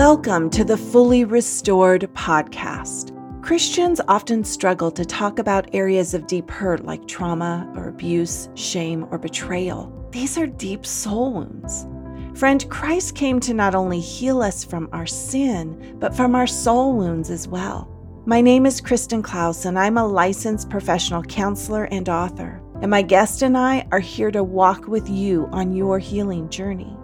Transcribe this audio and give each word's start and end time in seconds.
Welcome 0.00 0.48
to 0.52 0.64
the 0.64 0.78
Fully 0.78 1.24
Restored 1.24 2.08
podcast. 2.14 3.12
Christians 3.42 4.00
often 4.08 4.42
struggle 4.44 4.90
to 4.90 5.04
talk 5.04 5.38
about 5.38 5.74
areas 5.74 6.14
of 6.14 6.26
deep 6.26 6.50
hurt 6.50 6.86
like 6.86 7.06
trauma 7.06 7.70
or 7.76 7.90
abuse, 7.90 8.48
shame, 8.54 9.06
or 9.10 9.18
betrayal. 9.18 9.92
These 10.10 10.38
are 10.38 10.46
deep 10.46 10.86
soul 10.86 11.34
wounds. 11.34 11.86
Friend, 12.34 12.64
Christ 12.70 13.14
came 13.14 13.40
to 13.40 13.52
not 13.52 13.74
only 13.74 14.00
heal 14.00 14.40
us 14.40 14.64
from 14.64 14.88
our 14.94 15.06
sin, 15.06 15.98
but 16.00 16.16
from 16.16 16.34
our 16.34 16.46
soul 16.46 16.96
wounds 16.96 17.28
as 17.28 17.46
well. 17.46 17.86
My 18.24 18.40
name 18.40 18.64
is 18.64 18.80
Kristen 18.80 19.22
Klaus, 19.22 19.66
and 19.66 19.78
I'm 19.78 19.98
a 19.98 20.06
licensed 20.06 20.70
professional 20.70 21.22
counselor 21.24 21.84
and 21.84 22.08
author. 22.08 22.62
And 22.80 22.90
my 22.90 23.02
guest 23.02 23.42
and 23.42 23.54
I 23.54 23.86
are 23.92 24.00
here 24.00 24.30
to 24.30 24.42
walk 24.42 24.88
with 24.88 25.10
you 25.10 25.46
on 25.52 25.76
your 25.76 25.98
healing 25.98 26.48
journey. 26.48 26.96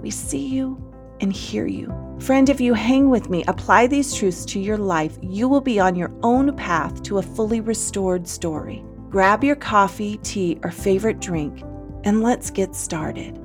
We 0.00 0.10
see 0.10 0.46
you 0.46 0.87
and 1.20 1.32
hear 1.32 1.66
you. 1.66 1.92
Friend, 2.20 2.48
if 2.48 2.60
you 2.60 2.74
hang 2.74 3.10
with 3.10 3.30
me, 3.30 3.44
apply 3.46 3.86
these 3.86 4.14
truths 4.14 4.44
to 4.46 4.60
your 4.60 4.78
life, 4.78 5.18
you 5.22 5.48
will 5.48 5.60
be 5.60 5.78
on 5.78 5.94
your 5.94 6.12
own 6.22 6.54
path 6.56 7.02
to 7.04 7.18
a 7.18 7.22
fully 7.22 7.60
restored 7.60 8.26
story. 8.26 8.84
Grab 9.08 9.44
your 9.44 9.56
coffee, 9.56 10.18
tea, 10.18 10.58
or 10.62 10.70
favorite 10.70 11.20
drink, 11.20 11.62
and 12.04 12.22
let's 12.22 12.50
get 12.50 12.74
started. 12.74 13.40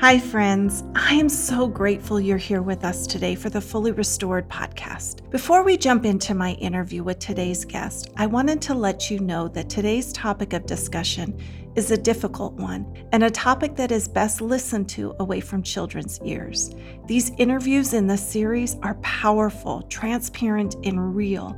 Hi, 0.00 0.18
friends. 0.18 0.82
I 0.94 1.12
am 1.16 1.28
so 1.28 1.68
grateful 1.68 2.18
you're 2.18 2.38
here 2.38 2.62
with 2.62 2.86
us 2.86 3.06
today 3.06 3.34
for 3.34 3.50
the 3.50 3.60
Fully 3.60 3.92
Restored 3.92 4.48
podcast. 4.48 5.28
Before 5.30 5.62
we 5.62 5.76
jump 5.76 6.06
into 6.06 6.32
my 6.32 6.52
interview 6.52 7.02
with 7.02 7.18
today's 7.18 7.66
guest, 7.66 8.08
I 8.16 8.24
wanted 8.24 8.62
to 8.62 8.74
let 8.74 9.10
you 9.10 9.18
know 9.18 9.46
that 9.48 9.68
today's 9.68 10.10
topic 10.14 10.54
of 10.54 10.64
discussion 10.64 11.38
is 11.76 11.90
a 11.90 11.96
difficult 11.96 12.54
one 12.54 12.86
and 13.12 13.24
a 13.24 13.30
topic 13.30 13.76
that 13.76 13.92
is 13.92 14.08
best 14.08 14.40
listened 14.40 14.88
to 14.90 15.14
away 15.20 15.40
from 15.40 15.62
children's 15.62 16.20
ears. 16.24 16.74
These 17.06 17.32
interviews 17.38 17.94
in 17.94 18.06
this 18.06 18.26
series 18.26 18.76
are 18.82 18.94
powerful, 18.96 19.82
transparent, 19.82 20.76
and 20.84 21.14
real, 21.14 21.56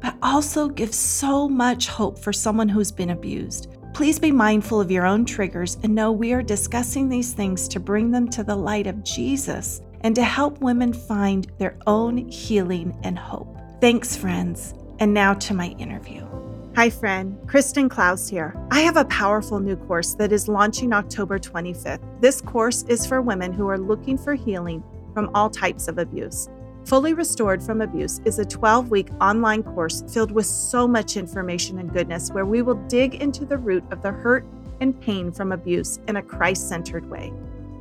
but 0.00 0.16
also 0.22 0.68
give 0.68 0.94
so 0.94 1.48
much 1.48 1.88
hope 1.88 2.18
for 2.18 2.32
someone 2.32 2.68
who's 2.68 2.92
been 2.92 3.10
abused. 3.10 3.68
Please 3.92 4.18
be 4.18 4.30
mindful 4.30 4.80
of 4.80 4.90
your 4.90 5.04
own 5.04 5.24
triggers 5.24 5.76
and 5.82 5.94
know 5.94 6.12
we 6.12 6.32
are 6.32 6.42
discussing 6.42 7.08
these 7.08 7.32
things 7.32 7.68
to 7.68 7.80
bring 7.80 8.10
them 8.10 8.28
to 8.28 8.44
the 8.44 8.56
light 8.56 8.86
of 8.86 9.02
Jesus 9.02 9.82
and 10.02 10.14
to 10.14 10.22
help 10.22 10.60
women 10.60 10.92
find 10.92 11.50
their 11.58 11.76
own 11.86 12.28
healing 12.28 12.98
and 13.02 13.18
hope. 13.18 13.58
Thanks, 13.80 14.16
friends. 14.16 14.74
And 15.00 15.12
now 15.12 15.34
to 15.34 15.54
my 15.54 15.68
interview. 15.78 16.39
Hi, 16.80 16.88
friend. 16.88 17.38
Kristen 17.46 17.90
Klaus 17.90 18.26
here. 18.26 18.56
I 18.70 18.80
have 18.80 18.96
a 18.96 19.04
powerful 19.04 19.60
new 19.60 19.76
course 19.76 20.14
that 20.14 20.32
is 20.32 20.48
launching 20.48 20.94
October 20.94 21.38
25th. 21.38 22.00
This 22.22 22.40
course 22.40 22.84
is 22.84 23.06
for 23.06 23.20
women 23.20 23.52
who 23.52 23.68
are 23.68 23.76
looking 23.76 24.16
for 24.16 24.32
healing 24.32 24.82
from 25.12 25.28
all 25.34 25.50
types 25.50 25.88
of 25.88 25.98
abuse. 25.98 26.48
Fully 26.86 27.12
Restored 27.12 27.62
from 27.62 27.82
Abuse 27.82 28.22
is 28.24 28.38
a 28.38 28.46
12 28.46 28.90
week 28.90 29.10
online 29.20 29.62
course 29.62 30.02
filled 30.08 30.30
with 30.30 30.46
so 30.46 30.88
much 30.88 31.18
information 31.18 31.80
and 31.80 31.92
goodness 31.92 32.30
where 32.30 32.46
we 32.46 32.62
will 32.62 32.82
dig 32.88 33.16
into 33.16 33.44
the 33.44 33.58
root 33.58 33.84
of 33.90 34.00
the 34.00 34.12
hurt 34.12 34.46
and 34.80 34.98
pain 35.02 35.30
from 35.30 35.52
abuse 35.52 36.00
in 36.08 36.16
a 36.16 36.22
Christ 36.22 36.66
centered 36.66 37.04
way. 37.10 37.30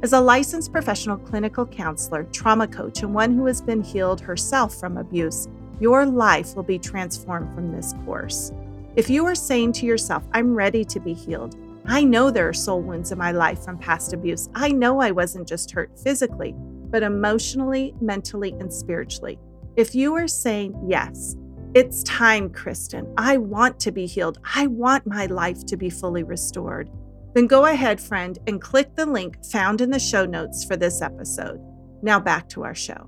As 0.03 0.11
a 0.11 0.19
licensed 0.19 0.73
professional 0.73 1.15
clinical 1.15 1.65
counselor, 1.65 2.25
trauma 2.33 2.67
coach, 2.67 3.01
and 3.01 3.13
one 3.13 3.33
who 3.33 3.45
has 3.45 3.61
been 3.61 3.81
healed 3.81 4.19
herself 4.19 4.77
from 4.77 4.97
abuse, 4.97 5.47
your 5.79 6.05
life 6.05 6.53
will 6.57 6.63
be 6.63 6.77
transformed 6.77 7.55
from 7.55 7.71
this 7.71 7.93
course. 8.03 8.51
If 8.95 9.09
you 9.09 9.25
are 9.27 9.35
saying 9.35 9.73
to 9.73 9.85
yourself, 9.85 10.23
I'm 10.33 10.55
ready 10.55 10.83
to 10.83 10.99
be 10.99 11.13
healed, 11.13 11.55
I 11.85 12.03
know 12.03 12.31
there 12.31 12.49
are 12.49 12.53
soul 12.53 12.81
wounds 12.81 13.11
in 13.11 13.17
my 13.17 13.31
life 13.31 13.63
from 13.63 13.77
past 13.77 14.13
abuse. 14.13 14.49
I 14.55 14.69
know 14.69 14.99
I 14.99 15.11
wasn't 15.11 15.47
just 15.47 15.71
hurt 15.71 15.97
physically, 15.99 16.53
but 16.55 17.03
emotionally, 17.03 17.93
mentally, 18.01 18.55
and 18.59 18.73
spiritually. 18.73 19.39
If 19.75 19.93
you 19.93 20.15
are 20.15 20.27
saying, 20.27 20.79
Yes, 20.87 21.35
it's 21.75 22.03
time, 22.03 22.49
Kristen, 22.49 23.13
I 23.15 23.37
want 23.37 23.79
to 23.81 23.91
be 23.91 24.07
healed, 24.07 24.39
I 24.55 24.65
want 24.67 25.05
my 25.05 25.27
life 25.27 25.65
to 25.67 25.77
be 25.77 25.91
fully 25.91 26.23
restored, 26.23 26.89
then 27.35 27.45
go 27.45 27.67
ahead, 27.67 28.01
friend, 28.01 28.39
and 28.47 28.59
click 28.59 28.95
the 28.95 29.05
link 29.05 29.37
found 29.45 29.81
in 29.81 29.91
the 29.91 29.99
show 29.99 30.25
notes 30.25 30.65
for 30.65 30.75
this 30.75 31.01
episode. 31.03 31.59
Now 32.01 32.19
back 32.19 32.49
to 32.49 32.63
our 32.63 32.75
show. 32.75 33.07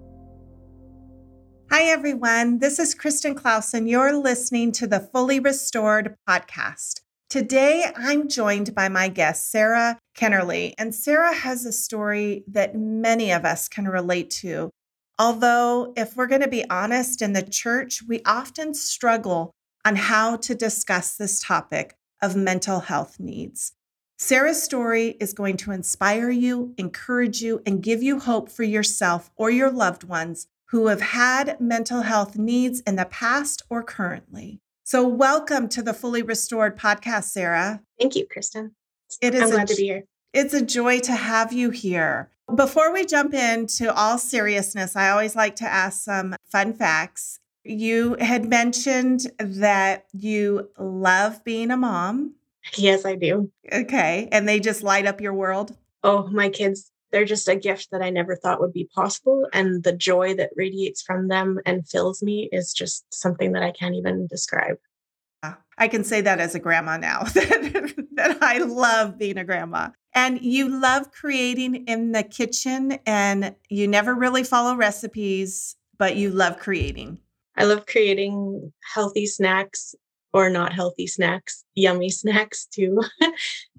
Hi, 1.74 1.84
everyone. 1.84 2.60
This 2.60 2.80
is 2.80 2.94
Kristen 2.94 3.34
Klaus, 3.34 3.74
and 3.74 3.88
you're 3.88 4.12
listening 4.12 4.74
to 4.74 4.88
the 4.88 5.00
Fully 5.00 5.40
Restored 5.40 6.18
podcast. 6.28 7.00
Today, 7.30 7.86
I'm 7.96 8.28
joined 8.28 8.76
by 8.76 8.90
my 8.90 9.08
guest, 9.08 9.50
Sarah 9.50 9.98
Kennerly, 10.14 10.74
and 10.78 10.94
Sarah 10.94 11.34
has 11.34 11.66
a 11.66 11.72
story 11.72 12.44
that 12.46 12.76
many 12.76 13.32
of 13.32 13.46
us 13.46 13.70
can 13.70 13.88
relate 13.88 14.30
to. 14.42 14.70
Although, 15.18 15.94
if 15.96 16.18
we're 16.18 16.28
going 16.28 16.42
to 16.42 16.50
be 16.50 16.70
honest, 16.70 17.22
in 17.22 17.32
the 17.32 17.42
church, 17.42 18.04
we 18.06 18.22
often 18.26 18.74
struggle 18.74 19.54
on 19.86 19.96
how 19.96 20.36
to 20.36 20.54
discuss 20.54 21.16
this 21.16 21.40
topic 21.40 21.96
of 22.22 22.36
mental 22.36 22.82
health 22.82 23.18
needs. 23.18 23.72
Sarah's 24.20 24.62
story 24.62 25.16
is 25.22 25.32
going 25.32 25.56
to 25.56 25.72
inspire 25.72 26.32
you, 26.32 26.74
encourage 26.78 27.42
you, 27.42 27.62
and 27.66 27.82
give 27.82 28.04
you 28.04 28.20
hope 28.20 28.52
for 28.52 28.64
yourself 28.64 29.32
or 29.38 29.50
your 29.50 29.72
loved 29.72 30.04
ones 30.04 30.48
who 30.72 30.88
have 30.88 31.02
had 31.02 31.60
mental 31.60 32.02
health 32.02 32.38
needs 32.38 32.80
in 32.82 32.96
the 32.96 33.06
past 33.06 33.62
or 33.70 33.84
currently. 33.84 34.62
So, 34.84 35.06
welcome 35.06 35.68
to 35.70 35.84
the 35.84 35.94
Fully 35.94 36.22
Restored 36.22 36.78
podcast, 36.78 37.26
Sarah. 37.26 37.82
Thank 38.00 38.16
you, 38.16 38.26
Kristen. 38.26 38.72
It 39.22 39.36
is 39.36 39.44
I'm 39.44 39.50
glad 39.50 39.70
a, 39.70 39.74
to 39.74 39.76
be 39.76 39.84
here. 39.84 40.06
It's 40.34 40.54
a 40.54 40.66
joy 40.66 41.02
to 41.02 41.12
have 41.12 41.52
you 41.52 41.72
here. 41.72 42.30
Before 42.56 42.94
we 42.94 43.06
jump 43.06 43.34
into 43.34 43.94
all 43.94 44.18
seriousness, 44.18 44.96
I 44.96 45.10
always 45.10 45.36
like 45.36 45.58
to 45.58 45.66
ask 45.66 46.04
some 46.04 46.36
fun 46.50 46.74
facts. 46.74 47.40
You 47.66 48.16
had 48.20 48.46
mentioned 48.46 49.28
that 49.40 50.06
you 50.14 50.70
love 50.80 51.44
being 51.44 51.72
a 51.72 51.78
mom. 51.78 52.36
Yes, 52.78 53.06
I 53.06 53.16
do. 53.16 53.52
Okay. 53.72 54.30
And 54.32 54.48
they 54.48 54.60
just 54.60 54.84
light 54.84 55.06
up 55.06 55.20
your 55.20 55.34
world. 55.34 55.76
Oh, 56.04 56.28
my 56.28 56.50
kids 56.50 56.92
they're 57.12 57.26
just 57.26 57.48
a 57.48 57.56
gift 57.56 57.90
that 57.92 58.02
I 58.02 58.10
never 58.10 58.36
thought 58.36 58.62
would 58.62 58.74
be 58.74 58.90
possible. 58.94 59.48
And 59.54 59.84
the 59.84 59.94
joy 59.94 60.34
that 60.36 60.52
radiates 60.56 61.02
from 61.02 61.28
them 61.28 61.60
and 61.66 61.88
fills 61.88 62.24
me 62.24 62.50
is 62.52 62.74
just 62.74 63.06
something 63.14 63.52
that 63.52 63.64
I 63.64 63.72
can't 63.72 63.96
even 63.96 64.28
describe. 64.28 64.78
I 65.78 65.88
can 65.88 66.04
say 66.04 66.22
that 66.22 66.40
as 66.40 66.54
a 66.54 66.60
grandma 66.60 66.98
now 66.98 67.24
that, 67.34 68.06
that 68.14 68.38
I 68.44 68.60
love 68.60 69.18
being 69.18 69.38
a 69.38 69.44
grandma. 69.44 69.90
And 70.14 70.40
you 70.42 70.68
love 70.68 71.12
creating 71.12 71.88
in 71.88 72.12
the 72.12 72.22
kitchen 72.22 73.00
and 73.06 73.56
you 73.70 73.88
never 73.88 74.14
really 74.14 74.44
follow 74.44 74.76
recipes, 74.76 75.76
but 75.98 76.16
you 76.16 76.30
love 76.30 76.60
creating. 76.60 77.18
I 77.58 77.64
love 77.64 77.88
creating 77.88 78.72
healthy 78.94 79.26
snacks 79.26 79.96
or 80.34 80.50
not 80.50 80.74
healthy 80.74 81.08
snacks, 81.08 81.64
yummy 81.76 82.10
snacks 82.12 82.66
too. 82.66 83.02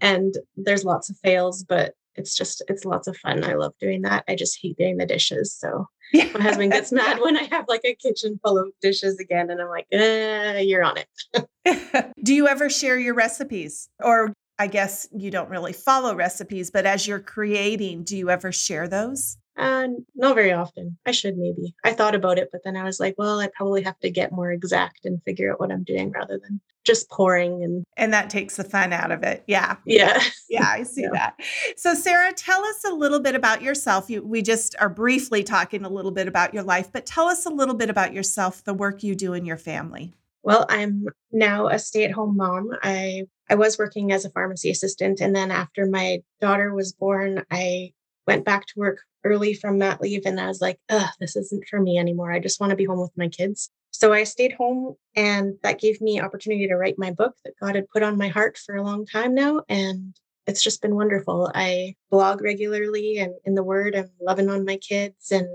and 0.01 0.35
there's 0.57 0.85
lots 0.85 1.09
of 1.09 1.17
fails, 1.19 1.63
but 1.63 1.95
it's 2.15 2.37
just 2.37 2.63
it's 2.69 2.85
lots 2.85 3.09
of 3.09 3.17
fun. 3.17 3.45
I 3.45 3.55
love 3.55 3.75
doing 3.81 4.03
that. 4.03 4.25
I 4.29 4.35
just 4.35 4.59
hate 4.61 4.77
doing 4.77 4.97
the 4.97 5.07
dishes. 5.07 5.55
So 5.55 5.87
yeah. 6.13 6.29
my 6.35 6.41
husband 6.41 6.73
gets 6.73 6.93
mad 6.93 7.21
when 7.21 7.37
I 7.37 7.45
have 7.45 7.67
like 7.69 7.83
a 7.85 7.95
kitchen 7.95 8.39
full 8.45 8.59
of 8.59 8.69
dishes 8.81 9.19
again, 9.19 9.51
and 9.51 9.61
I'm 9.61 9.69
like, 9.69 9.87
eh, 9.93 10.61
"You're 10.61 10.85
on 10.85 10.99
it." 10.99 12.13
Do 12.23 12.35
you 12.35 12.49
ever 12.49 12.69
share 12.69 12.99
your 12.99 13.15
recipes, 13.15 13.89
or 14.01 14.35
I 14.59 14.67
guess 14.67 15.09
you 15.13 15.31
don't 15.31 15.51
really 15.51 15.73
follow 15.73 16.15
recipes, 16.15 16.71
but 16.71 16.87
as 16.87 17.07
you're 17.07 17.21
creating, 17.21 18.05
do 18.05 18.17
you 18.17 18.31
ever 18.31 18.53
share 18.53 18.87
those? 18.87 19.37
Uh, 19.57 19.89
not 20.15 20.35
very 20.35 20.53
often. 20.53 20.97
I 21.05 21.11
should 21.11 21.37
maybe. 21.37 21.75
I 21.85 21.93
thought 21.93 22.15
about 22.15 22.39
it, 22.39 22.49
but 22.53 22.63
then 22.65 22.77
I 22.77 22.85
was 22.85 23.01
like, 23.01 23.17
well, 23.19 23.41
I 23.41 23.49
probably 23.55 23.83
have 23.83 23.99
to 24.01 24.11
get 24.11 24.33
more 24.33 24.53
exact 24.53 25.05
and 25.05 25.23
figure 25.25 25.53
out 25.53 25.61
what 25.61 25.73
I'm 25.73 25.83
doing 25.85 26.11
rather 26.11 26.39
than 26.39 26.61
just 26.85 27.09
pouring 27.11 27.63
and 27.63 27.85
and 27.97 28.13
that 28.13 28.31
takes 28.31 28.57
the 28.57 28.65
fun 28.65 28.93
out 28.93 29.11
of 29.11 29.23
it. 29.23 29.45
Yeah. 29.47 29.77
Yeah. 29.87 30.23
Yeah, 30.49 30.67
I 30.69 30.83
see 30.83 31.03
yeah. 31.03 31.11
that. 31.13 31.35
So 31.77 31.95
Sarah, 31.95 32.33
tell 32.33 32.65
us 32.65 32.85
a 32.85 32.93
little 32.93 33.21
bit 33.21 33.35
about 33.35 33.63
yourself. 33.63 34.11
You, 34.11 34.23
we 34.23 34.43
just 34.43 34.75
are 34.81 34.89
briefly 34.89 35.43
talking 35.43 35.85
a 35.85 35.89
little 35.89 36.11
bit 36.11 36.29
about 36.29 36.55
your 36.55 36.63
life, 36.63 36.91
but 36.93 37.07
tell 37.07 37.29
us 37.29 37.47
a 37.47 37.51
little 37.51 37.75
bit 37.75 37.91
about 37.91 38.13
yourself, 38.13 38.65
the 38.65 38.75
work 38.75 39.03
you 39.03 39.15
do 39.15 39.33
in 39.35 39.45
your 39.45 39.57
family. 39.57 40.13
Well, 40.43 40.67
I'm 40.69 41.07
now 41.31 41.69
a 41.69 41.79
stay-at-home 41.79 42.37
mom. 42.37 42.71
I 42.83 43.27
I 43.49 43.55
was 43.55 43.79
working 43.79 44.13
as 44.13 44.25
a 44.25 44.31
pharmacy 44.31 44.71
assistant 44.71 45.21
and 45.21 45.35
then 45.35 45.51
after 45.51 45.87
my 45.87 46.23
daughter 46.41 46.75
was 46.75 46.93
born, 46.93 47.45
I 47.51 47.93
went 48.27 48.45
back 48.45 48.67
to 48.67 48.75
work 48.77 48.99
early 49.25 49.55
from 49.55 49.79
mat 49.79 50.01
leave 50.01 50.23
and 50.25 50.41
I 50.41 50.47
was 50.47 50.61
like, 50.61 50.79
ugh, 50.89 51.11
this 51.21 51.37
isn't 51.37 51.69
for 51.69 51.81
me 51.81 51.99
anymore. 51.99 52.33
I 52.33 52.41
just 52.41 52.61
want 52.61 52.71
to 52.71 52.77
be 52.77 52.85
home 52.85 53.01
with 53.01 53.17
my 53.17 53.29
kids. 53.29 53.71
So 53.93 54.13
I 54.13 54.25
stayed 54.25 54.53
home 54.53 54.97
and 55.15 55.55
that 55.63 55.81
gave 55.81 56.01
me 56.01 56.21
opportunity 56.21 56.67
to 56.67 56.77
write 56.77 56.99
my 56.99 57.13
book 57.13 57.35
that 57.45 57.55
God 57.61 57.77
had 57.77 57.89
put 57.89 58.03
on 58.03 58.19
my 58.19 58.29
heart 58.29 58.59
for 58.59 58.75
a 58.75 58.83
long 58.83 59.07
time 59.07 59.35
now. 59.35 59.63
And 59.69 60.17
it's 60.47 60.63
just 60.63 60.83
been 60.83 60.97
wonderful. 60.97 61.53
I 61.55 61.95
blog 62.11 62.41
regularly 62.43 63.19
and 63.19 63.35
in 63.45 63.55
the 63.55 63.63
word, 63.63 63.95
I'm 63.95 64.11
loving 64.21 64.49
on 64.49 64.65
my 64.65 64.77
kids 64.77 65.31
and 65.31 65.49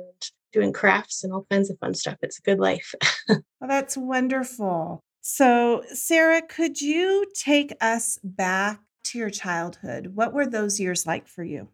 doing 0.54 0.72
crafts 0.72 1.24
and 1.24 1.34
all 1.34 1.46
kinds 1.50 1.70
of 1.70 1.78
fun 1.80 1.94
stuff. 1.94 2.18
It's 2.22 2.40
a 2.40 2.44
good 2.44 2.60
life. 2.60 2.94
well, 3.28 3.40
oh, 3.62 3.68
that's 3.68 3.98
wonderful. 3.98 5.02
So, 5.22 5.84
Sarah, 5.92 6.42
could 6.42 6.80
you 6.80 7.26
take 7.36 7.74
us 7.82 8.18
back 8.24 8.80
to 9.06 9.18
your 9.18 9.30
childhood? 9.30 10.12
What 10.16 10.32
were 10.32 10.46
those 10.46 10.80
years 10.80 11.06
like 11.06 11.28
for 11.28 11.44
you? 11.44 11.68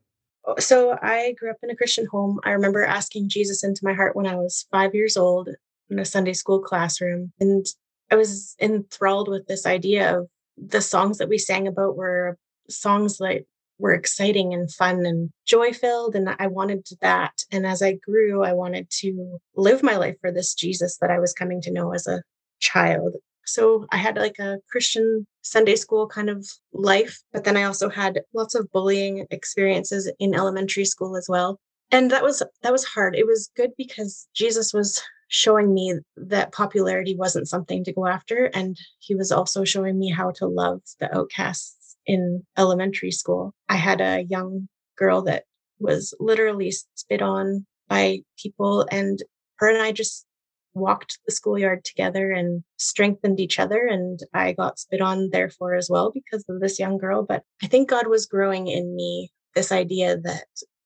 Oh, 0.45 0.55
so 0.57 0.97
I 1.01 1.33
grew 1.37 1.51
up 1.51 1.57
in 1.61 1.69
a 1.69 1.75
Christian 1.75 2.05
home. 2.05 2.39
I 2.43 2.51
remember 2.51 2.83
asking 2.83 3.29
Jesus 3.29 3.63
into 3.63 3.81
my 3.83 3.93
heart 3.93 4.15
when 4.15 4.25
I 4.25 4.35
was 4.35 4.65
five 4.71 4.95
years 4.95 5.15
old 5.15 5.49
in 5.89 5.99
a 5.99 6.05
Sunday 6.05 6.33
school 6.33 6.59
classroom. 6.59 7.31
And 7.39 7.65
I 8.11 8.15
was 8.15 8.55
enthralled 8.59 9.27
with 9.27 9.47
this 9.47 9.65
idea 9.65 10.19
of 10.19 10.27
the 10.57 10.81
songs 10.81 11.17
that 11.17 11.29
we 11.29 11.37
sang 11.37 11.67
about 11.67 11.95
were 11.95 12.37
songs 12.69 13.19
like 13.19 13.45
were 13.79 13.93
exciting 13.93 14.53
and 14.53 14.71
fun 14.71 15.05
and 15.05 15.29
joy 15.45 15.73
filled. 15.73 16.15
And 16.15 16.29
I 16.39 16.47
wanted 16.47 16.85
that. 17.01 17.33
And 17.51 17.65
as 17.65 17.81
I 17.81 17.93
grew, 17.93 18.43
I 18.43 18.53
wanted 18.53 18.89
to 19.01 19.39
live 19.55 19.83
my 19.83 19.97
life 19.97 20.15
for 20.21 20.31
this 20.31 20.53
Jesus 20.53 20.97
that 20.97 21.11
I 21.11 21.19
was 21.19 21.33
coming 21.33 21.61
to 21.61 21.71
know 21.71 21.93
as 21.93 22.07
a 22.07 22.21
child. 22.59 23.15
So 23.45 23.85
I 23.91 23.97
had 23.97 24.15
like 24.15 24.39
a 24.39 24.59
Christian 24.69 25.27
Sunday 25.41 25.75
school 25.75 26.07
kind 26.07 26.29
of 26.29 26.47
life, 26.71 27.19
but 27.33 27.43
then 27.43 27.57
I 27.57 27.63
also 27.63 27.89
had 27.89 28.21
lots 28.33 28.55
of 28.55 28.71
bullying 28.71 29.25
experiences 29.31 30.09
in 30.19 30.33
elementary 30.33 30.85
school 30.85 31.17
as 31.17 31.27
well. 31.27 31.59
And 31.91 32.09
that 32.11 32.23
was 32.23 32.41
that 32.61 32.71
was 32.71 32.85
hard. 32.85 33.15
It 33.15 33.27
was 33.27 33.51
good 33.55 33.71
because 33.77 34.27
Jesus 34.33 34.73
was 34.73 35.01
showing 35.33 35.73
me 35.73 35.95
that 36.15 36.51
popularity 36.51 37.15
wasn't 37.17 37.47
something 37.47 37.83
to 37.83 37.91
go 37.91 38.05
after 38.05 38.51
and 38.53 38.77
he 38.99 39.15
was 39.15 39.31
also 39.31 39.63
showing 39.63 39.97
me 39.97 40.11
how 40.11 40.29
to 40.29 40.45
love 40.45 40.79
the 40.99 41.17
outcasts 41.17 41.97
in 42.05 42.43
elementary 42.55 43.09
school. 43.09 43.51
I 43.67 43.77
had 43.77 43.99
a 43.99 44.27
young 44.29 44.67
girl 44.95 45.23
that 45.23 45.45
was 45.79 46.13
literally 46.19 46.71
spit 46.93 47.23
on 47.23 47.65
by 47.89 48.19
people 48.37 48.87
and 48.91 49.17
her 49.55 49.69
and 49.69 49.81
I 49.81 49.91
just 49.91 50.27
walked 50.75 51.17
the 51.25 51.31
schoolyard 51.31 51.83
together 51.83 52.31
and 52.31 52.63
strengthened 52.77 53.39
each 53.39 53.57
other. 53.57 53.87
And 53.87 54.19
I 54.35 54.53
got 54.53 54.77
spit 54.77 55.01
on 55.01 55.31
therefore 55.31 55.73
as 55.73 55.89
well 55.89 56.11
because 56.11 56.45
of 56.47 56.59
this 56.59 56.79
young 56.79 56.99
girl. 56.99 57.23
But 57.23 57.41
I 57.63 57.67
think 57.67 57.89
God 57.89 58.05
was 58.05 58.27
growing 58.27 58.67
in 58.67 58.95
me 58.95 59.31
this 59.55 59.71
idea 59.71 60.17
that 60.17 60.45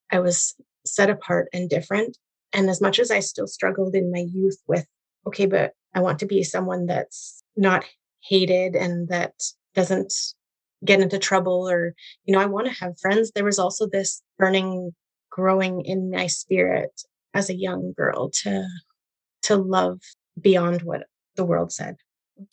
I 0.09 0.19
was 0.19 0.55
set 0.85 1.09
apart 1.09 1.49
and 1.51 1.69
different. 1.69 2.17
And 2.53 2.69
as 2.69 2.81
much 2.81 2.99
as 2.99 3.11
I 3.11 3.19
still 3.19 3.47
struggled 3.47 3.95
in 3.95 4.11
my 4.11 4.25
youth 4.31 4.57
with, 4.67 4.85
okay, 5.25 5.45
but 5.45 5.73
I 5.93 5.99
want 5.99 6.19
to 6.19 6.25
be 6.25 6.43
someone 6.43 6.85
that's 6.85 7.43
not 7.55 7.83
hated 8.21 8.75
and 8.75 9.07
that 9.09 9.33
doesn't 9.75 10.13
get 10.85 11.01
into 11.01 11.17
trouble 11.17 11.67
or, 11.69 11.93
you 12.25 12.33
know, 12.33 12.39
I 12.39 12.45
want 12.45 12.67
to 12.67 12.73
have 12.73 12.99
friends. 12.99 13.31
There 13.31 13.43
was 13.43 13.59
also 13.59 13.87
this 13.87 14.21
burning 14.37 14.93
growing 15.29 15.81
in 15.81 16.09
my 16.11 16.27
spirit 16.27 17.01
as 17.33 17.49
a 17.49 17.55
young 17.55 17.93
girl 17.95 18.29
to 18.43 18.67
to 19.43 19.55
love 19.55 19.99
beyond 20.39 20.81
what 20.81 21.03
the 21.35 21.45
world 21.45 21.71
said. 21.71 21.95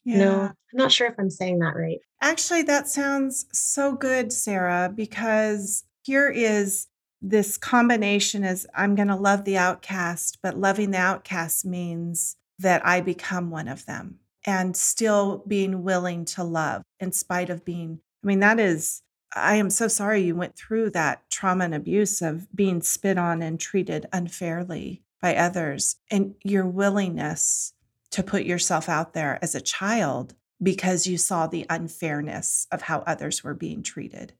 Yeah. 0.05 0.19
No, 0.19 0.41
I'm 0.43 0.55
not 0.73 0.93
sure 0.93 1.09
if 1.09 1.15
I'm 1.19 1.31
saying 1.31 1.59
that 1.59 1.75
right. 1.77 1.99
Actually, 2.21 2.63
that 2.63 2.89
sounds 2.89 3.47
so 3.53 3.95
good, 3.95 4.33
Sarah, 4.33 4.93
because 4.95 5.85
here 6.03 6.31
is 6.31 6.87
this 7.27 7.57
combination 7.57 8.45
is 8.45 8.67
I'm 8.75 8.95
going 8.95 9.09
to 9.09 9.17
love 9.17 9.45
the 9.45 9.57
outcast, 9.57 10.39
but 10.43 10.59
loving 10.59 10.91
the 10.91 10.99
outcast 10.99 11.65
means 11.65 12.37
that 12.59 12.85
I 12.87 13.01
become 13.01 13.51
one 13.51 13.67
of 13.67 13.87
them 13.87 14.19
and 14.45 14.77
still 14.77 15.43
being 15.49 15.83
willing 15.83 16.27
to 16.27 16.45
love 16.45 16.83
in 17.01 17.13
spite 17.13 17.49
of 17.49 17.65
being. 17.65 18.01
I 18.23 18.27
mean, 18.27 18.41
that 18.41 18.61
is, 18.61 19.01
I 19.35 19.57
am 19.57 19.71
so 19.71 19.89
sorry 19.89 20.21
you 20.23 20.37
went 20.37 20.55
through 20.55 20.91
that 20.91 21.23
trauma 21.31 21.65
and 21.65 21.75
abuse 21.75 22.21
of 22.21 22.55
being 22.55 22.83
spit 22.83 23.17
on 23.17 23.43
and 23.43 23.59
treated 23.59 24.07
unfairly 24.13 25.03
by 25.23 25.35
others 25.35 25.97
and 26.11 26.35
your 26.45 26.67
willingness 26.67 27.73
to 28.11 28.23
put 28.23 28.45
yourself 28.45 28.89
out 28.89 29.15
there 29.15 29.39
as 29.41 29.55
a 29.55 29.61
child 29.63 30.35
because 30.63 31.07
you 31.07 31.17
saw 31.17 31.47
the 31.47 31.65
unfairness 31.71 32.67
of 32.71 32.83
how 32.83 32.99
others 33.01 33.43
were 33.43 33.55
being 33.55 33.83
treated. 33.83 34.35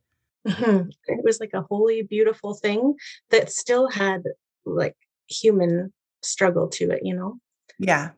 Mm-hmm. 0.47 0.89
It 1.07 1.25
was 1.25 1.41
like 1.41 1.53
a 1.55 1.63
holy, 1.63 2.03
beautiful 2.03 2.55
thing 2.55 2.95
that 3.31 3.51
still 3.51 3.89
had 3.89 4.23
like 4.65 4.97
human 5.29 5.93
struggle 6.23 6.69
to 6.69 6.91
it, 6.91 7.01
you 7.03 7.15
know? 7.15 7.39
Yeah. 7.79 8.11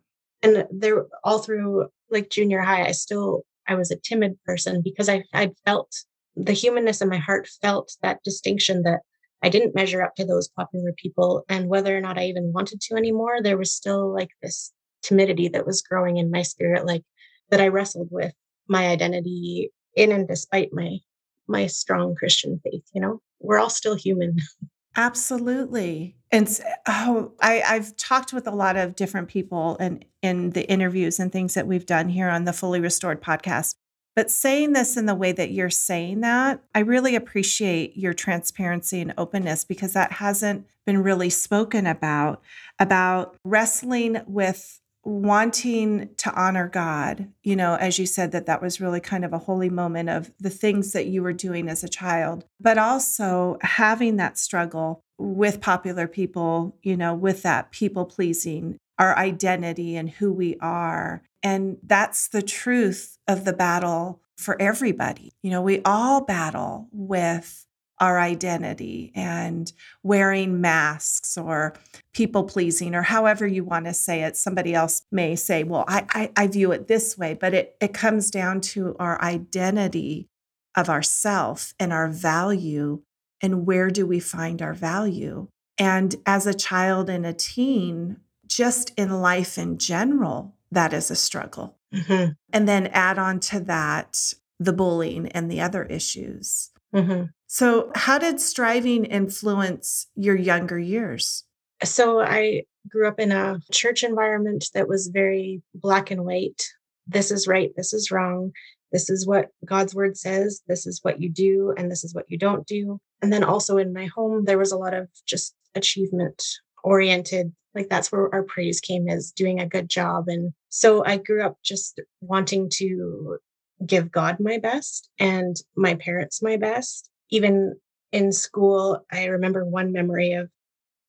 And 0.43 0.67
there, 0.71 1.07
all 1.25 1.39
through 1.39 1.89
like 2.11 2.31
junior 2.31 2.61
high, 2.61 2.87
I 2.87 2.93
still, 2.93 3.43
I 3.67 3.75
was 3.75 3.91
a 3.91 3.97
timid 3.97 4.39
person 4.45 4.83
because 4.83 5.09
I, 5.09 5.25
I 5.33 5.51
felt 5.65 5.93
the 6.37 6.53
humanness 6.53 7.01
in 7.01 7.09
my 7.09 7.17
heart 7.17 7.49
felt 7.63 7.93
that 8.03 8.23
distinction 8.23 8.83
that 8.83 9.01
I 9.43 9.49
didn't 9.49 9.75
measure 9.75 10.03
up 10.03 10.15
to 10.17 10.25
those 10.25 10.49
popular 10.49 10.93
people. 10.97 11.45
And 11.49 11.69
whether 11.69 11.97
or 11.97 12.01
not 12.01 12.19
I 12.19 12.27
even 12.27 12.53
wanted 12.53 12.81
to 12.83 12.97
anymore, 12.97 13.43
there 13.43 13.59
was 13.59 13.73
still 13.73 14.13
like 14.13 14.31
this 14.43 14.73
timidity 15.03 15.49
that 15.49 15.67
was 15.67 15.83
growing 15.83 16.17
in 16.17 16.31
my 16.31 16.43
spirit, 16.43 16.87
like 16.87 17.03
that 17.51 17.61
I 17.61 17.69
wrestled 17.69 18.09
with 18.11 18.33
my 18.69 18.89
identity 18.89 19.71
in 19.95 20.13
and 20.13 20.29
despite 20.29 20.71
my 20.73 20.99
my 21.49 21.67
strong 21.67 22.15
Christian 22.15 22.61
faith, 22.65 22.85
you 22.93 23.01
know? 23.01 23.21
We're 23.41 23.59
all 23.59 23.71
still 23.71 23.95
human. 23.95 24.39
Absolutely. 24.97 26.17
And 26.33 26.61
oh, 26.89 27.33
I, 27.41 27.63
I've 27.63 27.97
talked 27.97 28.33
with 28.33 28.47
a 28.47 28.55
lot 28.55 28.77
of 28.77 28.97
different 28.97 29.29
people 29.29 29.77
and 29.79 30.05
in 30.23 30.51
the 30.51 30.69
interviews 30.71 31.21
and 31.21 31.31
things 31.31 31.55
that 31.55 31.67
we've 31.67 31.87
done 31.87 32.09
here 32.09 32.29
on 32.29 32.45
the 32.45 32.53
Fully 32.53 32.81
Restored 32.81 33.23
podcast. 33.23 33.75
But 34.17 34.31
saying 34.31 34.73
this 34.73 34.97
in 34.97 35.05
the 35.05 35.15
way 35.15 35.33
that 35.33 35.51
you're 35.51 35.69
saying 35.69 36.23
that, 36.23 36.63
I 36.75 36.79
really 36.79 37.15
appreciate 37.15 37.99
your 37.99 38.15
transparency 38.15 39.03
and 39.03 39.13
openness 39.19 39.65
because 39.65 39.93
that 39.93 40.13
hasn't 40.13 40.67
been 40.87 41.03
really 41.03 41.29
spoken 41.29 41.87
about 41.87 42.43
about 42.79 43.37
wrestling 43.45 44.23
with 44.27 44.81
wanting 45.07 46.11
to 46.17 46.35
honor 46.35 46.69
God. 46.69 47.29
You 47.43 47.57
know, 47.57 47.77
as 47.77 47.99
you 47.99 48.07
said 48.07 48.33
that 48.33 48.47
that 48.47 48.61
was 48.61 48.81
really 48.81 49.01
kind 49.01 49.25
of 49.25 49.33
a 49.33 49.39
holy 49.39 49.71
moment 49.71 50.09
of 50.09 50.33
the 50.41 50.51
things 50.51 50.93
that 50.93 51.07
you 51.07 51.23
were 51.23 51.33
doing 51.33 51.69
as 51.69 51.85
a 51.85 51.89
child, 51.89 52.45
but 52.61 52.77
also 52.77 53.59
having 53.61 54.17
that 54.17 54.37
struggle 54.37 55.03
with 55.19 55.61
popular 55.61 56.07
people, 56.07 56.77
you 56.83 56.97
know, 56.97 57.15
with 57.15 57.43
that 57.43 57.71
people 57.71 58.05
pleasing, 58.05 58.77
our 58.99 59.17
identity 59.17 59.97
and 59.97 60.11
who 60.11 60.33
we 60.33 60.57
are 60.61 61.23
and 61.47 61.79
that's 61.85 62.27
the 62.27 62.43
truth 62.43 63.19
of 63.29 63.45
the 63.45 63.53
battle 63.53 64.21
for 64.37 64.61
everybody. 64.61 65.33
You 65.43 65.51
know, 65.53 65.63
we 65.63 65.81
all 65.85 66.23
battle 66.23 66.89
with 66.91 67.66
our 68.01 68.19
identity 68.19 69.13
and 69.15 69.73
wearing 70.03 70.61
masks 70.61 71.39
or 71.39 71.75
people 72.13 72.45
pleasing 72.45 72.95
or 72.95 73.03
however 73.03 73.47
you 73.47 73.65
want 73.65 73.87
to 73.87 73.95
say 73.95 74.23
it. 74.23 74.37
Somebody 74.37 74.75
else 74.75 75.03
may 75.11 75.35
say, 75.37 75.65
well, 75.65 75.85
I, 75.89 76.05
I, 76.11 76.31
I 76.37 76.47
view 76.47 76.73
it 76.73 76.89
this 76.89 77.17
way, 77.17 77.35
but 77.35 77.55
it, 77.55 77.77
it 77.81 77.95
comes 77.95 78.31
down 78.31 78.61
to 78.63 78.97
our 78.99 79.21
identity 79.23 80.29
of 80.77 80.89
ourself 80.91 81.75
and 81.81 81.93
our 81.93 82.09
value 82.09 83.03
and 83.41 83.67
where 83.67 83.91
do 83.91 84.07
we 84.07 84.21
find 84.21 84.61
our 84.63 84.75
value. 84.75 85.49
And 85.79 86.15
as 86.25 86.47
a 86.47 86.55
child 86.55 87.11
and 87.11 87.27
a 87.27 87.33
teen, 87.33 88.19
just 88.47 88.93
in 88.97 89.21
life 89.21 89.59
in 89.59 89.79
general, 89.79 90.55
that 90.71 90.93
is 90.93 91.11
a 91.11 91.17
struggle. 91.17 91.77
Mm-hmm. 91.95 92.33
And 92.53 92.69
then 92.69 92.89
add 92.89 93.19
on 93.19 93.41
to 93.41 93.61
that 93.61 94.35
the 94.59 94.73
bullying 94.73 95.29
and 95.29 95.51
the 95.51 95.61
other 95.61 95.85
issues. 95.85 96.71
Mm-hmm. 96.95 97.25
So, 97.47 97.91
how 97.95 98.19
did 98.19 98.41
striving 98.41 99.05
influence 99.05 100.09
your 100.15 100.37
younger 100.37 100.79
years? 100.79 101.45
So, 101.85 102.21
I 102.21 102.63
grew 102.89 103.09
up 103.09 103.19
in 103.21 103.33
a 103.33 103.61
church 103.73 104.03
environment 104.03 104.67
that 104.75 104.89
was 104.89 105.09
very 105.09 105.63
black 105.75 106.11
and 106.11 106.25
white. 106.25 106.63
This 107.07 107.31
is 107.31 107.47
right, 107.47 107.71
this 107.77 107.93
is 107.93 108.11
wrong. 108.11 108.53
This 108.93 109.11
is 109.11 109.27
what 109.27 109.49
God's 109.65 109.95
word 109.95 110.17
says. 110.17 110.63
This 110.69 110.87
is 110.87 111.01
what 111.03 111.21
you 111.21 111.29
do, 111.29 111.75
and 111.77 111.91
this 111.91 112.05
is 112.05 112.15
what 112.15 112.25
you 112.29 112.39
don't 112.39 112.67
do. 112.67 113.01
And 113.21 113.33
then 113.33 113.45
also 113.45 113.77
in 113.79 113.93
my 113.93 114.07
home, 114.07 114.45
there 114.45 114.59
was 114.59 114.73
a 114.73 114.79
lot 114.79 114.95
of 114.95 115.09
just 115.27 115.55
achievement 115.75 116.43
oriented 116.83 117.53
like 117.75 117.89
that's 117.89 118.11
where 118.11 118.35
our 118.35 118.43
praise 118.43 118.81
came 118.81 119.09
as 119.09 119.31
doing 119.33 119.61
a 119.61 119.67
good 119.67 119.89
job 119.89 120.29
and 120.29 120.53
so 120.71 121.05
i 121.05 121.17
grew 121.17 121.45
up 121.45 121.57
just 121.63 122.01
wanting 122.21 122.71
to 122.71 123.39
give 123.85 124.11
god 124.11 124.39
my 124.41 124.59
best 124.59 125.11
and 125.19 125.57
my 125.77 125.95
parents 125.95 126.43
my 126.43 126.57
best 126.57 127.11
even 127.31 127.75
in 128.13 128.33
school 128.33 129.05
i 129.13 129.27
remember 129.27 129.65
one 129.65 129.93
memory 129.93 130.33
of 130.33 130.49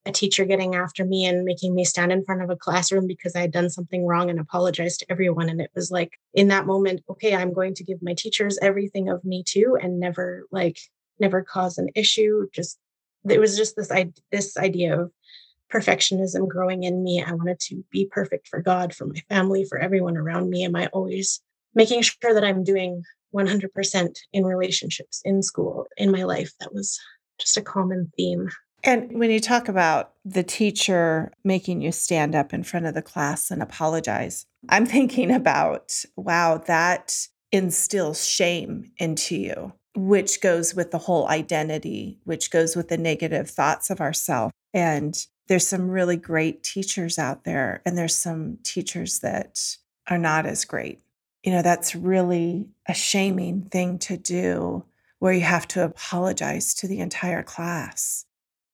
a 0.07 0.11
teacher 0.11 0.45
getting 0.45 0.73
after 0.73 1.05
me 1.05 1.25
and 1.25 1.43
making 1.43 1.75
me 1.75 1.83
stand 1.83 2.11
in 2.11 2.23
front 2.23 2.41
of 2.41 2.49
a 2.49 2.55
classroom 2.55 3.05
because 3.07 3.35
I 3.35 3.41
had 3.41 3.51
done 3.51 3.69
something 3.69 4.05
wrong 4.05 4.29
and 4.29 4.39
apologized 4.39 5.01
to 5.01 5.11
everyone. 5.11 5.49
And 5.49 5.61
it 5.61 5.71
was 5.75 5.91
like 5.91 6.17
in 6.33 6.47
that 6.47 6.65
moment, 6.65 7.03
okay, 7.09 7.35
I'm 7.35 7.53
going 7.53 7.75
to 7.75 7.83
give 7.83 8.01
my 8.01 8.13
teachers 8.13 8.57
everything 8.61 9.09
of 9.09 9.23
me 9.25 9.43
too, 9.45 9.77
and 9.79 9.99
never 9.99 10.47
like 10.51 10.79
never 11.19 11.43
cause 11.43 11.77
an 11.77 11.89
issue. 11.93 12.47
Just 12.53 12.79
it 13.29 13.39
was 13.39 13.57
just 13.57 13.75
this 13.75 13.91
this 14.31 14.57
idea 14.57 14.99
of 14.99 15.11
perfectionism 15.71 16.47
growing 16.47 16.83
in 16.83 17.03
me. 17.03 17.21
I 17.21 17.33
wanted 17.33 17.59
to 17.61 17.83
be 17.91 18.05
perfect 18.09 18.47
for 18.47 18.61
God, 18.61 18.95
for 18.95 19.05
my 19.05 19.21
family, 19.27 19.65
for 19.65 19.77
everyone 19.77 20.15
around 20.15 20.49
me. 20.49 20.63
Am 20.63 20.75
I 20.75 20.87
always 20.87 21.41
making 21.77 22.01
sure 22.01 22.33
that 22.33 22.43
I'm 22.43 22.63
doing 22.63 23.03
100% 23.33 24.17
in 24.33 24.43
relationships, 24.43 25.21
in 25.23 25.41
school, 25.41 25.87
in 25.95 26.11
my 26.11 26.23
life? 26.23 26.51
That 26.59 26.73
was 26.73 26.99
just 27.39 27.55
a 27.55 27.61
common 27.61 28.11
theme. 28.17 28.49
And 28.83 29.17
when 29.17 29.31
you 29.31 29.39
talk 29.39 29.69
about 29.69 30.13
the 30.25 30.43
teacher 30.43 31.31
making 31.43 31.81
you 31.81 31.91
stand 31.91 32.35
up 32.35 32.53
in 32.53 32.63
front 32.63 32.85
of 32.85 32.93
the 32.93 33.01
class 33.01 33.49
and 33.49 33.61
apologize, 33.61 34.45
I'm 34.67 34.85
thinking 34.97 35.31
about, 35.31 35.93
wow, 36.15 36.57
that 36.67 37.15
instills 37.51 38.27
shame 38.27 38.91
into 38.97 39.37
you 39.37 39.73
which 39.97 40.41
goes 40.41 40.75
with 40.75 40.91
the 40.91 40.99
whole 40.99 41.27
identity, 41.27 42.19
which 42.23 42.51
goes 42.51 42.75
with 42.75 42.87
the 42.87 42.99
negative 42.99 43.49
thoughts 43.49 43.89
of 43.89 43.99
ourself. 43.99 44.51
And 44.71 45.17
there's 45.47 45.67
some 45.67 45.89
really 45.89 46.17
great 46.17 46.63
teachers 46.63 47.17
out 47.17 47.45
there, 47.45 47.81
and 47.83 47.97
there's 47.97 48.15
some 48.15 48.59
teachers 48.63 49.19
that 49.19 49.59
are 50.07 50.19
not 50.19 50.45
as 50.45 50.65
great. 50.65 51.01
You 51.47 51.53
know, 51.53 51.61
that's 51.61 51.95
really 51.95 52.67
a 52.89 52.93
shaming 52.93 53.69
thing 53.71 53.99
to 53.99 54.17
do 54.17 54.83
where 55.19 55.31
you 55.31 55.43
have 55.43 55.65
to 55.69 55.85
apologize 55.85 56.73
to 56.73 56.89
the 56.89 56.99
entire 56.99 57.41
class. 57.41 58.25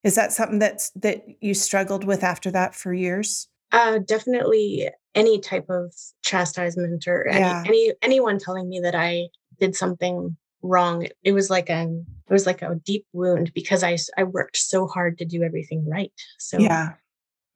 Is 0.04 0.16
that 0.16 0.34
something 0.34 0.58
that's 0.58 0.90
that 0.96 1.24
you 1.40 1.54
struggled 1.54 2.04
with 2.04 2.24
after 2.24 2.50
that 2.50 2.74
for 2.74 2.92
years? 2.92 3.48
Uh, 3.72 4.00
definitely 4.00 4.90
any 5.14 5.40
type 5.40 5.70
of 5.70 5.94
chastisement 6.24 7.08
or 7.08 7.28
yeah. 7.30 7.62
any, 7.64 7.70
any 7.70 7.94
anyone 8.02 8.40
telling 8.40 8.68
me 8.68 8.80
that 8.80 8.96
I 8.96 9.28
did 9.60 9.76
something 9.76 10.36
wrong. 10.64 11.08
It 11.22 11.34
was 11.34 11.52
like 11.52 11.70
a 11.70 11.84
it 12.28 12.34
was 12.34 12.48
like 12.48 12.64
a 12.64 12.74
deep 12.84 13.06
wound 13.14 13.54
because 13.54 13.84
I 13.84 14.00
I 14.18 14.24
worked 14.24 14.58
so 14.58 14.88
hard 14.88 15.20
to 15.20 15.26
do 15.26 15.44
everything 15.44 15.88
right. 15.88 16.12
So 16.40 16.58
yeah, 16.58 16.94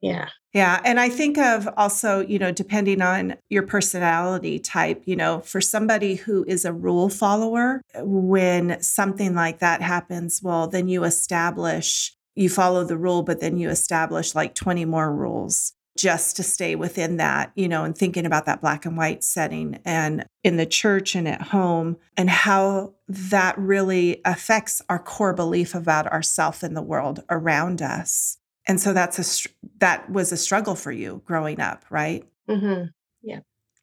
yeah. 0.02 0.30
Yeah. 0.54 0.82
And 0.84 1.00
I 1.00 1.10
think 1.10 1.38
of 1.38 1.70
also, 1.78 2.20
you 2.20 2.40
know, 2.40 2.52
depending 2.52 3.02
on 3.02 3.36
your 3.50 3.64
personality 3.64 4.60
type, 4.60 5.04
you 5.06 5.16
know, 5.16 5.42
for 5.42 5.62
somebody 5.62 6.16
who 6.16 6.44
is 6.48 6.66
a 6.66 6.74
rule 6.74 7.10
follower, 7.10 7.82
uh, 7.94 8.04
when 8.04 8.82
something 8.82 9.36
like 9.36 9.60
that 9.60 9.82
happens, 9.82 10.42
well, 10.42 10.68
then 10.68 10.88
you 10.88 11.04
establish, 11.04 12.16
you 12.36 12.50
follow 12.50 12.84
the 12.84 12.98
rule, 12.98 13.24
but 13.24 13.40
then 13.40 13.58
you 13.58 13.70
establish 13.70 14.34
like 14.34 14.56
20 14.56 14.86
more 14.86 15.14
rules 15.14 15.74
just 15.98 16.36
to 16.36 16.44
stay 16.44 16.76
within 16.76 17.18
that, 17.18 17.52
you 17.56 17.68
know, 17.68 17.84
and 17.84 17.98
thinking 17.98 18.26
about 18.26 18.46
that 18.46 18.62
black 18.62 18.86
and 18.86 18.96
white 18.96 19.24
setting 19.24 19.80
and 19.84 20.26
in 20.44 20.58
the 20.58 20.66
church 20.66 21.16
and 21.16 21.28
at 21.28 21.42
home 21.42 21.98
and 22.16 22.30
how 22.30 22.94
that 23.08 23.58
really 23.58 24.22
affects 24.24 24.82
our 24.90 25.00
core 25.00 25.34
belief 25.34 25.74
about 25.74 26.08
ourself 26.08 26.62
and 26.64 26.78
the 26.78 26.82
world 26.82 27.24
around 27.30 27.82
us. 27.82 28.37
And 28.68 28.80
so 28.80 28.94
that's 28.94 29.18
a 29.20 29.50
that 29.80 30.10
was 30.10 30.32
a 30.32 30.38
struggle 30.38 30.76
for 30.76 30.92
you 30.92 31.22
growing 31.26 31.60
up, 31.60 31.86
right? 31.90 32.26
Mm-hmm. 32.50 32.88
Yeah. 33.22 33.40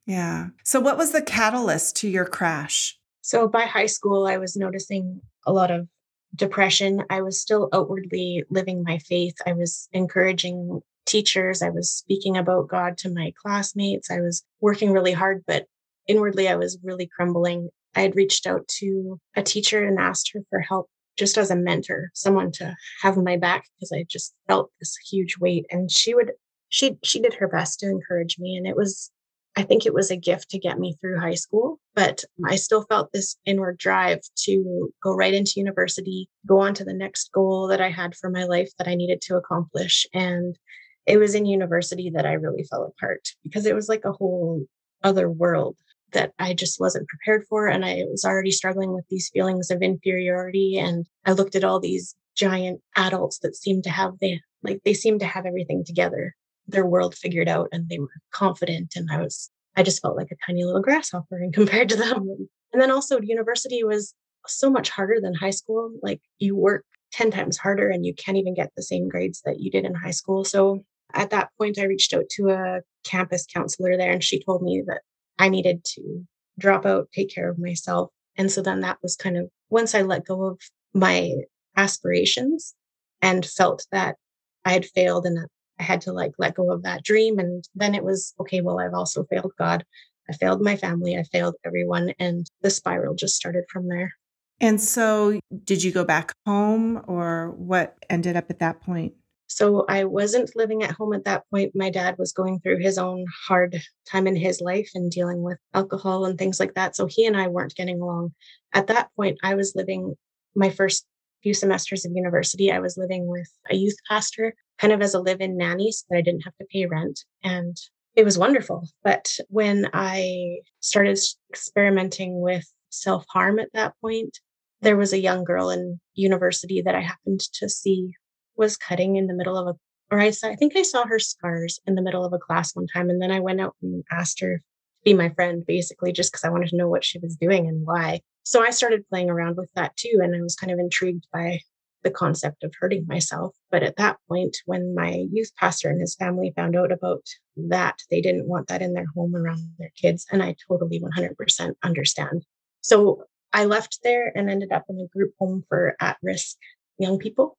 Yeah. 0.07 0.49
So 0.62 0.81
what 0.81 0.99
was 0.99 1.12
the 1.12 1.23
catalyst 1.23 1.97
to 1.97 2.09
your 2.09 2.26
crash? 2.26 2.99
So 3.23 3.49
by 3.49 3.62
high 3.62 3.87
school, 3.87 4.26
I 4.26 4.37
was 4.37 4.57
noticing 4.57 5.23
a 5.47 5.53
lot 5.53 5.71
of 5.71 5.88
depression. 6.35 7.03
I 7.09 7.23
was 7.23 7.41
still 7.41 7.71
outwardly 7.73 8.45
living 8.50 8.83
my 8.85 8.99
faith. 8.99 9.35
I 9.47 9.55
was 9.55 9.88
encouraging 9.93 10.81
teachers. 11.07 11.62
I 11.62 11.71
was 11.71 11.91
speaking 11.91 12.37
about 12.37 12.69
God 12.69 12.99
to 12.99 13.11
my 13.11 13.33
classmates. 13.43 14.11
I 14.11 14.21
was 14.21 14.43
working 14.61 14.93
really 14.93 15.12
hard, 15.12 15.45
but 15.47 15.67
inwardly 16.07 16.49
I 16.49 16.57
was 16.57 16.79
really 16.83 17.07
crumbling. 17.07 17.71
I 17.95 18.03
had 18.03 18.17
reached 18.17 18.47
out 18.47 18.67
to 18.81 19.21
a 19.37 19.43
teacher 19.43 19.85
and 19.85 19.99
asked 19.99 20.33
her 20.35 20.41
for 20.50 20.61
help 20.61 20.88
just 21.16 21.38
as 21.38 21.50
a 21.50 21.56
mentor, 21.56 22.11
someone 22.14 22.50
to 22.52 22.75
have 23.02 23.16
my 23.16 23.37
back 23.37 23.66
because 23.76 23.92
I 23.92 24.04
just 24.09 24.35
felt 24.49 24.71
this 24.80 24.97
huge 25.11 25.38
weight. 25.38 25.66
And 25.71 25.90
she 25.90 26.14
would, 26.14 26.33
she, 26.68 26.99
she 27.02 27.21
did 27.21 27.35
her 27.35 27.49
best 27.49 27.80
to 27.80 27.90
encourage 27.90 28.38
me. 28.38 28.56
And 28.56 28.66
it 28.66 28.76
was, 28.76 29.11
I 29.56 29.62
think 29.62 29.87
it 29.87 29.94
was 29.94 30.11
a 30.11 30.16
gift 30.16 30.50
to 30.50 30.59
get 30.59 30.78
me 30.78 30.97
through 31.00 31.21
high 31.21 31.35
school, 31.35 31.78
but 31.94 32.25
I 32.44 32.56
still 32.56 32.83
felt 32.83 33.12
this 33.12 33.37
inward 33.47 33.78
drive 33.78 34.21
to 34.44 34.92
go 35.02 35.14
right 35.14 35.33
into 35.33 35.52
university, 35.56 36.28
go 36.47 36.61
on 36.61 36.75
to 36.75 36.85
the 36.85 36.92
next 36.92 37.30
goal 37.33 37.68
that 37.68 37.80
I 37.80 37.90
had 37.90 38.16
for 38.16 38.30
my 38.30 38.44
life 38.44 38.71
that 38.78 38.88
I 38.88 38.97
needed 38.97 39.21
to 39.23 39.37
accomplish. 39.37 40.06
And 40.12 40.59
it 41.06 41.18
was 41.18 41.35
in 41.35 41.47
university 41.47 42.11
that 42.11 42.26
I 42.26 42.33
really 42.33 42.64
fell 42.64 42.85
apart 42.85 43.28
because 43.44 43.66
it 43.66 43.75
was 43.75 43.88
like 43.88 44.04
a 44.04 44.12
whole 44.12 44.66
other 45.04 45.30
world 45.30 45.76
that 46.14 46.33
I 46.38 46.54
just 46.54 46.80
wasn't 46.80 47.09
prepared 47.09 47.44
for. 47.49 47.66
And 47.66 47.85
I 47.85 48.02
was 48.11 48.25
already 48.25 48.50
struggling 48.50 48.94
with 48.94 49.04
these 49.09 49.30
feelings 49.33 49.71
of 49.71 49.83
inferiority. 49.83 50.78
And 50.78 51.06
I 51.25 51.33
looked 51.33 51.54
at 51.54 51.64
all 51.64 51.78
these 51.78 52.14
giant 52.37 52.80
adults 52.97 53.38
that 53.40 53.54
seemed 53.56 53.85
to 53.85 53.90
have 53.90 54.12
they 54.21 54.40
like 54.62 54.80
they 54.85 54.94
seemed 54.94 55.21
to 55.21 55.26
have 55.26 55.47
everything 55.47 55.85
together, 55.85 56.35
their 56.66 56.87
world 56.87 57.14
figured 57.14 57.49
out, 57.49 57.68
and 57.71 57.88
they 57.88 57.99
were 57.99 58.09
confident. 58.33 58.94
And 58.97 59.09
I 59.12 59.21
was 59.21 59.50
I 59.76 59.83
just 59.83 60.02
felt 60.02 60.16
like 60.16 60.30
a 60.33 60.47
tiny 60.47 60.64
little 60.64 60.83
grasshopper 60.83 61.42
in 61.42 61.52
compared 61.52 61.88
to 61.90 61.97
them. 61.97 62.49
And 62.73 62.83
then 62.83 62.90
also 62.90 63.21
university 63.21 63.85
was 63.85 64.14
so 64.47 64.71
much 64.71 64.90
harder 64.90 65.21
than 65.21 65.35
high 65.35 65.50
school. 65.50 65.92
Like 66.02 66.21
you 66.38 66.56
work 66.56 66.85
10 67.12 67.30
times 67.30 67.56
harder 67.56 67.88
and 67.88 68.04
you 68.04 68.14
can't 68.14 68.37
even 68.37 68.54
get 68.54 68.73
the 68.76 68.83
same 68.83 69.09
grades 69.09 69.40
that 69.44 69.61
you 69.61 69.71
did 69.71 69.85
in 69.85 69.94
high 69.94 70.11
school. 70.11 70.44
So 70.44 70.85
at 71.14 71.30
that 71.30 71.50
point, 71.59 71.78
I 71.78 71.85
reached 71.85 72.12
out 72.12 72.28
to 72.33 72.50
a 72.50 72.80
campus 73.04 73.47
counselor 73.47 73.97
there, 73.97 74.11
and 74.11 74.23
she 74.23 74.42
told 74.42 74.62
me 74.62 74.83
that 74.87 75.02
I 75.38 75.49
needed 75.49 75.85
to 75.85 76.26
drop 76.59 76.87
out, 76.87 77.09
take 77.12 77.35
care 77.35 77.50
of 77.50 77.59
myself. 77.59 78.11
And 78.37 78.50
so 78.50 78.62
then 78.62 78.81
that 78.81 78.99
was 79.03 79.17
kind 79.17 79.37
of 79.37 79.49
once 79.71 79.95
I 79.95 80.03
let 80.03 80.26
go 80.26 80.45
of 80.45 80.61
my 80.93 81.33
aspirations 81.76 82.75
and 83.23 83.45
felt 83.45 83.87
that 83.91 84.17
I 84.64 84.73
had 84.73 84.87
failed 84.87 85.26
and 85.26 85.47
I 85.79 85.83
had 85.83 86.00
to 86.03 86.12
like 86.12 86.33
let 86.38 86.55
go 86.55 86.71
of 86.71 86.83
that 86.83 87.03
dream. 87.03 87.38
And 87.38 87.64
then 87.75 87.95
it 87.95 88.05
was 88.05 88.35
okay, 88.41 88.61
well, 88.61 88.79
I've 88.79 88.95
also 88.95 89.25
failed 89.25 89.53
God. 89.59 89.85
I 90.29 90.33
failed 90.35 90.62
my 90.62 90.76
family. 90.76 91.17
I 91.17 91.23
failed 91.25 91.57
everyone. 91.64 92.12
And 92.19 92.47
the 92.62 92.71
spiral 92.71 93.14
just 93.14 93.37
started 93.37 93.64
from 93.71 93.88
there. 93.88 94.12
And 94.61 94.81
so, 94.81 95.41
did 95.64 95.83
you 95.83 95.91
go 95.93 96.05
back 96.05 96.33
home 96.47 97.03
or 97.07 97.50
what 97.57 97.97
ended 98.09 98.37
up 98.37 98.50
at 98.50 98.61
that 98.61 98.81
point? 98.81 99.14
So 99.47 99.85
I 99.89 100.05
wasn't 100.05 100.57
living 100.57 100.83
at 100.83 100.93
home 100.93 101.13
at 101.13 101.25
that 101.25 101.45
point. 101.51 101.73
My 101.75 101.91
dad 101.91 102.17
was 102.19 102.33
going 102.33 102.61
through 102.61 102.79
his 102.79 102.99
own 102.99 103.27
hard 103.47 103.81
time 104.11 104.27
in 104.27 104.37
his 104.37 104.61
life 104.61 104.91
and 104.95 105.11
dealing 105.11 105.43
with 105.43 105.59
alcohol 105.75 106.25
and 106.25 106.39
things 106.39 106.59
like 106.59 106.75
that. 106.75 106.97
So 106.97 107.07
he 107.07 107.27
and 107.27 107.37
I 107.37 107.49
weren't 107.49 107.75
getting 107.75 108.01
along. 108.01 108.35
At 108.73 108.89
that 108.89 109.11
point, 109.17 109.39
I 109.43 109.55
was 109.55 109.75
living 109.77 110.17
my 110.57 110.71
first 110.71 111.07
few 111.43 111.55
semesters 111.55 112.05
of 112.05 112.13
university. 112.15 112.73
I 112.73 112.81
was 112.81 112.97
living 112.97 113.27
with 113.27 113.49
a 113.71 113.77
youth 113.77 113.97
pastor, 114.09 114.55
kind 114.79 114.93
of 114.93 115.03
as 115.03 115.15
a 115.15 115.21
live 115.21 115.41
in 115.41 115.57
nanny, 115.57 115.93
so 115.93 116.05
that 116.11 116.19
I 116.19 116.23
didn't 116.23 116.45
have 116.45 116.57
to 116.57 116.67
pay 116.73 116.87
rent. 116.87 117.21
And 117.43 117.77
it 118.17 118.25
was 118.25 118.39
wonderful. 118.39 118.89
But 119.03 119.31
when 119.49 119.89
I 119.93 120.61
started 120.81 121.19
experimenting 121.51 122.41
with 122.41 122.65
self 122.89 123.25
harm 123.29 123.59
at 123.59 123.73
that 123.75 123.95
point, 124.01 124.39
there 124.81 124.97
was 124.97 125.13
a 125.13 125.21
young 125.21 125.45
girl 125.45 125.71
in 125.71 126.01
university 126.15 126.81
that 126.83 126.95
I 126.95 127.01
happened 127.01 127.41
to 127.55 127.69
see 127.69 128.15
was 128.56 128.76
cutting 128.76 129.16
in 129.16 129.26
the 129.26 129.34
middle 129.34 129.56
of 129.56 129.66
a, 129.66 129.78
or 130.14 130.20
I 130.20 130.30
saw, 130.30 130.49
I 130.49 130.56
think 130.56 130.76
I 130.76 130.82
saw 130.82 131.06
her 131.06 131.18
scars 131.18 131.80
in 131.87 131.94
the 131.94 132.02
middle 132.02 132.25
of 132.25 132.32
a 132.32 132.38
class 132.38 132.75
one 132.75 132.87
time. 132.87 133.11
And 133.11 133.20
then 133.20 133.30
I 133.30 133.40
went 133.40 133.61
out 133.61 133.75
and 133.82 134.04
asked 134.11 134.40
her 134.40 134.58
to 134.58 134.62
be 135.04 135.14
my 135.14 135.30
friend, 135.30 135.64
basically, 135.66 136.12
just 136.12 136.32
because 136.32 136.44
I 136.44 136.50
wanted 136.50 136.68
to 136.70 136.76
know 136.76 136.88
what 136.88 137.04
she 137.04 137.18
was 137.18 137.37
doing 137.37 137.66
and 137.66 137.87
why. 137.87 138.20
So 138.44 138.62
I 138.62 138.70
started 138.70 139.08
playing 139.08 139.30
around 139.30 139.56
with 139.56 139.70
that 139.75 139.96
too. 139.96 140.20
And 140.23 140.34
I 140.34 140.40
was 140.40 140.56
kind 140.56 140.73
of 140.73 140.78
intrigued 140.78 141.26
by 141.32 141.61
the 142.04 142.11
concept 142.11 142.62
of 142.62 142.75
hurting 142.78 143.06
myself. 143.08 143.56
But 143.70 143.82
at 143.82 143.96
that 143.96 144.18
point, 144.28 144.58
when 144.66 144.94
my 144.94 145.26
youth 145.32 145.50
pastor 145.58 145.88
and 145.88 146.00
his 146.00 146.14
family 146.14 146.52
found 146.54 146.76
out 146.76 146.92
about 146.92 147.26
that, 147.56 147.99
they 148.11 148.20
didn't 148.20 148.46
want 148.46 148.68
that 148.68 148.82
in 148.82 148.92
their 148.92 149.06
home 149.14 149.34
around 149.34 149.70
their 149.78 149.90
kids. 150.00 150.26
And 150.30 150.42
I 150.42 150.54
totally 150.68 151.00
100% 151.00 151.73
understand. 151.82 152.44
So 152.82 153.25
I 153.52 153.64
left 153.64 154.00
there 154.04 154.30
and 154.37 154.50
ended 154.50 154.70
up 154.70 154.84
in 154.88 155.00
a 155.00 155.08
group 155.08 155.32
home 155.38 155.64
for 155.68 155.96
at 156.00 156.18
risk 156.23 156.56
young 156.99 157.18
people. 157.18 157.56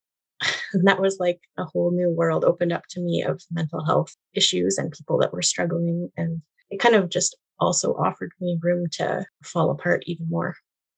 And 0.75 0.87
that 0.87 1.01
was 1.01 1.17
like 1.19 1.39
a 1.57 1.63
whole 1.63 1.91
new 1.91 2.09
world 2.09 2.43
opened 2.43 2.73
up 2.73 2.83
to 2.91 2.99
me 2.99 3.23
of 3.23 3.41
mental 3.51 3.83
health 3.83 4.15
issues 4.33 4.77
and 4.77 4.91
people 4.91 5.17
that 5.19 5.33
were 5.33 5.41
struggling. 5.41 6.11
And 6.17 6.41
it 6.69 6.79
kind 6.79 6.95
of 6.95 7.09
just 7.09 7.35
also 7.59 7.93
offered 7.93 8.31
me 8.39 8.59
room 8.61 8.87
to 8.91 9.25
fall 9.43 9.71
apart 9.71 10.03
even 10.05 10.29
more. 10.29 10.55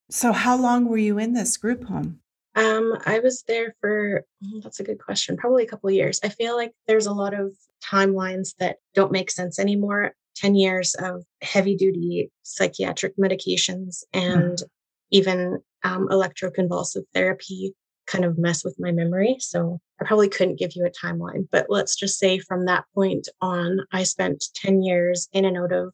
So, 0.10 0.32
how 0.32 0.58
long 0.58 0.88
were 0.88 0.98
you 0.98 1.18
in 1.20 1.34
this 1.34 1.58
group 1.58 1.84
home? 1.84 2.20
Um, 2.56 2.98
I 3.06 3.20
was 3.20 3.44
there 3.48 3.76
for 3.82 4.26
oh, 4.44 4.62
that's 4.64 4.80
a 4.80 4.84
good 4.84 5.00
question, 5.00 5.38
probably 5.38 5.64
a 5.64 5.68
couple 5.68 5.90
of 5.90 5.96
years. 5.96 6.20
I 6.24 6.30
feel 6.30 6.56
like 6.56 6.72
there's 6.88 7.06
a 7.06 7.14
lot 7.14 7.34
of 7.34 7.54
timelines 7.84 8.56
that 8.60 8.78
don't 8.96 9.12
make 9.12 9.30
sense 9.30 9.60
anymore. 9.60 10.14
10 10.38 10.56
years 10.56 10.96
of 10.96 11.24
heavy 11.42 11.76
duty 11.76 12.32
psychiatric 12.44 13.18
medications 13.18 14.04
and 14.14 14.60
mm. 14.60 14.64
even 15.12 15.60
um, 15.84 16.08
electroconvulsive 16.10 17.04
therapy 17.14 17.74
kind 18.08 18.26
of 18.26 18.38
mess 18.38 18.64
with 18.64 18.76
my 18.80 18.92
memory. 18.92 19.38
So 19.40 19.80
I 20.02 20.06
probably 20.06 20.30
couldn't 20.30 20.60
give 20.60 20.76
you 20.76 20.86
a 20.86 21.06
timeline, 21.06 21.48
but 21.52 21.68
let's 21.70 21.96
just 21.96 22.18
say 22.18 22.40
from 22.40 22.66
that 22.66 22.86
point 22.96 23.28
on, 23.42 23.80
I 23.92 24.04
spent 24.04 24.46
10 24.56 24.82
years 24.82 25.28
in 25.34 25.46
and 25.46 25.58
out 25.58 25.74
of 25.74 25.94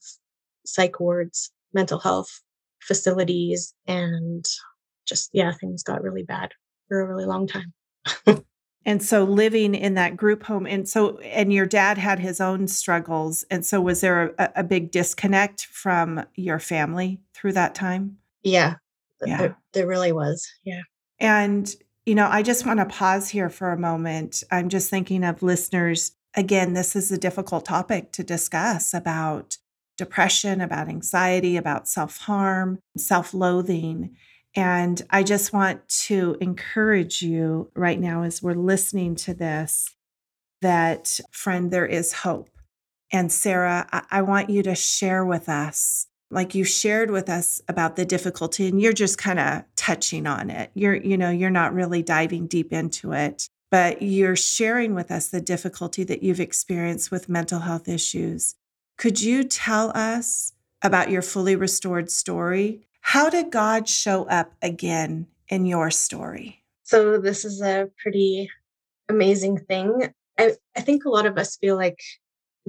psych 0.65 0.99
wards, 0.99 1.51
mental 1.73 1.99
health 1.99 2.29
facilities, 2.81 3.73
and 3.87 4.45
just, 5.05 5.29
yeah, 5.33 5.51
things 5.59 5.83
got 5.83 6.03
really 6.03 6.23
bad 6.23 6.51
for 6.87 7.01
a 7.01 7.07
really 7.07 7.25
long 7.25 7.47
time. 7.47 7.73
and 8.85 9.01
so 9.01 9.23
living 9.23 9.75
in 9.75 9.93
that 9.93 10.17
group 10.17 10.43
home 10.43 10.65
and 10.65 10.87
so 10.87 11.17
and 11.19 11.53
your 11.53 11.65
dad 11.65 11.97
had 11.97 12.19
his 12.19 12.41
own 12.41 12.67
struggles 12.67 13.45
and 13.49 13.65
so 13.65 13.79
was 13.79 14.01
there 14.01 14.33
a, 14.37 14.51
a 14.57 14.63
big 14.63 14.91
disconnect 14.91 15.65
from 15.67 16.25
your 16.35 16.59
family 16.59 17.21
through 17.33 17.53
that 17.53 17.73
time 17.73 18.17
yeah 18.43 18.75
yeah 19.25 19.37
there, 19.37 19.57
there 19.71 19.87
really 19.87 20.11
was 20.11 20.45
yeah 20.65 20.81
and 21.19 21.75
you 22.05 22.15
know, 22.15 22.27
I 22.29 22.41
just 22.41 22.65
want 22.65 22.79
to 22.79 22.85
pause 22.85 23.29
here 23.29 23.49
for 23.49 23.71
a 23.71 23.79
moment. 23.79 24.43
I'm 24.51 24.69
just 24.69 24.89
thinking 24.89 25.23
of 25.23 25.41
listeners. 25.41 26.11
Again, 26.35 26.73
this 26.73 26.95
is 26.95 27.11
a 27.11 27.17
difficult 27.17 27.65
topic 27.65 28.11
to 28.13 28.23
discuss 28.23 28.93
about 28.93 29.57
depression, 29.97 30.59
about 30.59 30.89
anxiety, 30.89 31.55
about 31.55 31.87
self 31.87 32.17
harm, 32.17 32.79
self 32.97 33.33
loathing. 33.33 34.15
And 34.55 35.01
I 35.09 35.23
just 35.23 35.53
want 35.53 35.87
to 36.07 36.37
encourage 36.41 37.21
you 37.21 37.71
right 37.75 37.99
now 37.99 38.23
as 38.23 38.43
we're 38.43 38.53
listening 38.53 39.15
to 39.15 39.33
this 39.33 39.89
that, 40.61 41.19
friend, 41.31 41.71
there 41.71 41.85
is 41.85 42.13
hope. 42.13 42.49
And 43.11 43.31
Sarah, 43.31 43.87
I, 43.91 44.03
I 44.09 44.21
want 44.21 44.49
you 44.49 44.63
to 44.63 44.75
share 44.75 45.25
with 45.25 45.49
us 45.49 46.07
like 46.33 46.55
you 46.55 46.63
shared 46.63 47.11
with 47.11 47.29
us 47.29 47.61
about 47.67 47.95
the 47.95 48.05
difficulty 48.05 48.67
and 48.67 48.81
you're 48.81 48.93
just 48.93 49.17
kind 49.17 49.39
of 49.39 49.63
touching 49.75 50.27
on 50.27 50.49
it. 50.49 50.71
You're 50.73 50.95
you 50.95 51.17
know 51.17 51.29
you're 51.29 51.49
not 51.49 51.73
really 51.73 52.01
diving 52.03 52.47
deep 52.47 52.73
into 52.73 53.13
it 53.13 53.47
but 53.73 54.03
you're 54.03 54.35
sharing 54.35 54.93
with 54.93 55.09
us 55.09 55.29
the 55.29 55.41
difficulty 55.41 56.03
that 56.03 56.21
you've 56.21 56.39
experienced 56.39 57.09
with 57.09 57.27
mental 57.27 57.61
health 57.61 57.89
issues. 57.89 58.53
Could 58.99 59.19
you 59.19 59.43
tell 59.43 59.89
us 59.97 60.53
about 60.83 61.09
your 61.09 61.23
fully 61.23 61.55
restored 61.55 62.11
story? 62.11 62.85
How 63.01 63.31
did 63.31 63.49
god 63.49 63.89
show 63.89 64.25
up 64.25 64.53
again 64.61 65.25
in 65.47 65.65
your 65.65 65.89
story? 65.89 66.63
So 66.83 67.17
this 67.17 67.45
is 67.45 67.61
a 67.63 67.89
pretty 67.97 68.47
amazing 69.09 69.57
thing. 69.57 70.13
I, 70.37 70.51
I 70.77 70.81
think 70.81 71.05
a 71.05 71.09
lot 71.09 71.25
of 71.25 71.39
us 71.39 71.57
feel 71.57 71.75
like 71.75 71.99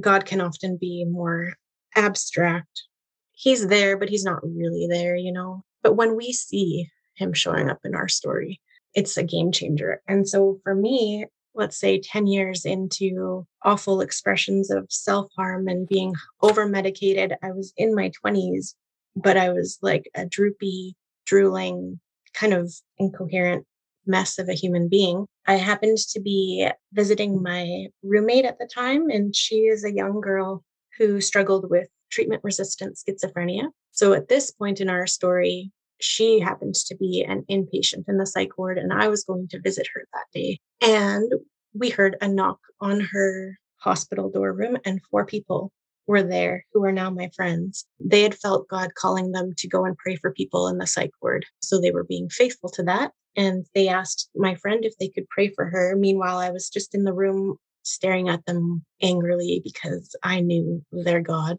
god 0.00 0.24
can 0.24 0.40
often 0.40 0.78
be 0.78 1.04
more 1.04 1.52
abstract 1.94 2.84
he's 3.34 3.66
there, 3.66 3.96
but 3.96 4.08
he's 4.08 4.24
not 4.24 4.42
really 4.44 4.86
there, 4.88 5.16
you 5.16 5.32
know? 5.32 5.62
But 5.82 5.96
when 5.96 6.16
we 6.16 6.32
see 6.32 6.88
him 7.16 7.32
showing 7.32 7.68
up 7.70 7.80
in 7.84 7.94
our 7.94 8.08
story, 8.08 8.60
it's 8.94 9.16
a 9.16 9.22
game 9.22 9.52
changer. 9.52 10.00
And 10.08 10.28
so 10.28 10.60
for 10.62 10.74
me, 10.74 11.26
let's 11.54 11.78
say 11.78 12.00
10 12.00 12.26
years 12.26 12.64
into 12.64 13.46
awful 13.62 14.00
expressions 14.00 14.70
of 14.70 14.86
self 14.90 15.30
harm 15.36 15.68
and 15.68 15.86
being 15.86 16.14
over 16.42 16.66
medicated, 16.66 17.34
I 17.42 17.52
was 17.52 17.72
in 17.76 17.94
my 17.94 18.10
20s, 18.24 18.74
but 19.16 19.36
I 19.36 19.50
was 19.50 19.78
like 19.82 20.10
a 20.14 20.26
droopy, 20.26 20.96
drooling, 21.26 22.00
kind 22.32 22.52
of 22.52 22.72
incoherent 22.98 23.66
mess 24.06 24.38
of 24.38 24.48
a 24.48 24.54
human 24.54 24.88
being. 24.88 25.26
I 25.46 25.54
happened 25.54 25.98
to 25.98 26.20
be 26.20 26.68
visiting 26.92 27.42
my 27.42 27.86
roommate 28.02 28.44
at 28.44 28.58
the 28.58 28.68
time, 28.72 29.08
and 29.10 29.34
she 29.34 29.66
is 29.66 29.84
a 29.84 29.94
young 29.94 30.20
girl 30.20 30.62
who 30.98 31.20
struggled 31.20 31.70
with 31.70 31.88
treatment 32.10 32.42
resistant 32.44 32.96
schizophrenia. 32.96 33.68
So 33.92 34.12
at 34.12 34.28
this 34.28 34.50
point 34.50 34.80
in 34.80 34.90
our 34.90 35.06
story, 35.06 35.70
she 36.00 36.40
happened 36.40 36.74
to 36.74 36.96
be 36.96 37.24
an 37.26 37.44
inpatient 37.50 38.04
in 38.08 38.18
the 38.18 38.26
psych 38.26 38.58
ward, 38.58 38.78
and 38.78 38.92
I 38.92 39.08
was 39.08 39.24
going 39.24 39.48
to 39.48 39.60
visit 39.60 39.86
her 39.94 40.04
that 40.12 40.26
day. 40.32 40.58
And 40.80 41.32
we 41.72 41.90
heard 41.90 42.16
a 42.20 42.28
knock 42.28 42.58
on 42.80 43.00
her 43.00 43.58
hospital 43.78 44.30
door 44.30 44.52
room, 44.52 44.76
and 44.84 45.00
four 45.10 45.24
people 45.24 45.72
were 46.06 46.22
there 46.22 46.64
who 46.72 46.84
are 46.84 46.92
now 46.92 47.10
my 47.10 47.30
friends. 47.34 47.86
They 47.98 48.22
had 48.22 48.34
felt 48.34 48.68
God 48.68 48.94
calling 48.94 49.32
them 49.32 49.52
to 49.56 49.68
go 49.68 49.84
and 49.84 49.96
pray 49.96 50.16
for 50.16 50.32
people 50.32 50.68
in 50.68 50.78
the 50.78 50.86
psych 50.86 51.12
ward. 51.22 51.46
So 51.62 51.80
they 51.80 51.90
were 51.90 52.04
being 52.04 52.28
faithful 52.28 52.68
to 52.70 52.82
that. 52.84 53.12
And 53.36 53.66
they 53.74 53.88
asked 53.88 54.28
my 54.34 54.54
friend 54.56 54.84
if 54.84 54.96
they 54.98 55.08
could 55.08 55.28
pray 55.28 55.48
for 55.48 55.64
her. 55.66 55.96
Meanwhile, 55.96 56.38
I 56.38 56.50
was 56.50 56.68
just 56.68 56.94
in 56.94 57.04
the 57.04 57.14
room 57.14 57.56
staring 57.82 58.28
at 58.28 58.44
them 58.46 58.84
angrily 59.02 59.60
because 59.62 60.14
I 60.22 60.40
knew 60.40 60.82
their 60.92 61.20
God 61.20 61.58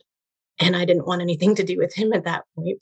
and 0.59 0.75
I 0.75 0.85
didn't 0.85 1.07
want 1.07 1.21
anything 1.21 1.55
to 1.55 1.63
do 1.63 1.77
with 1.77 1.93
him 1.93 2.13
at 2.13 2.25
that 2.25 2.43
point. 2.55 2.79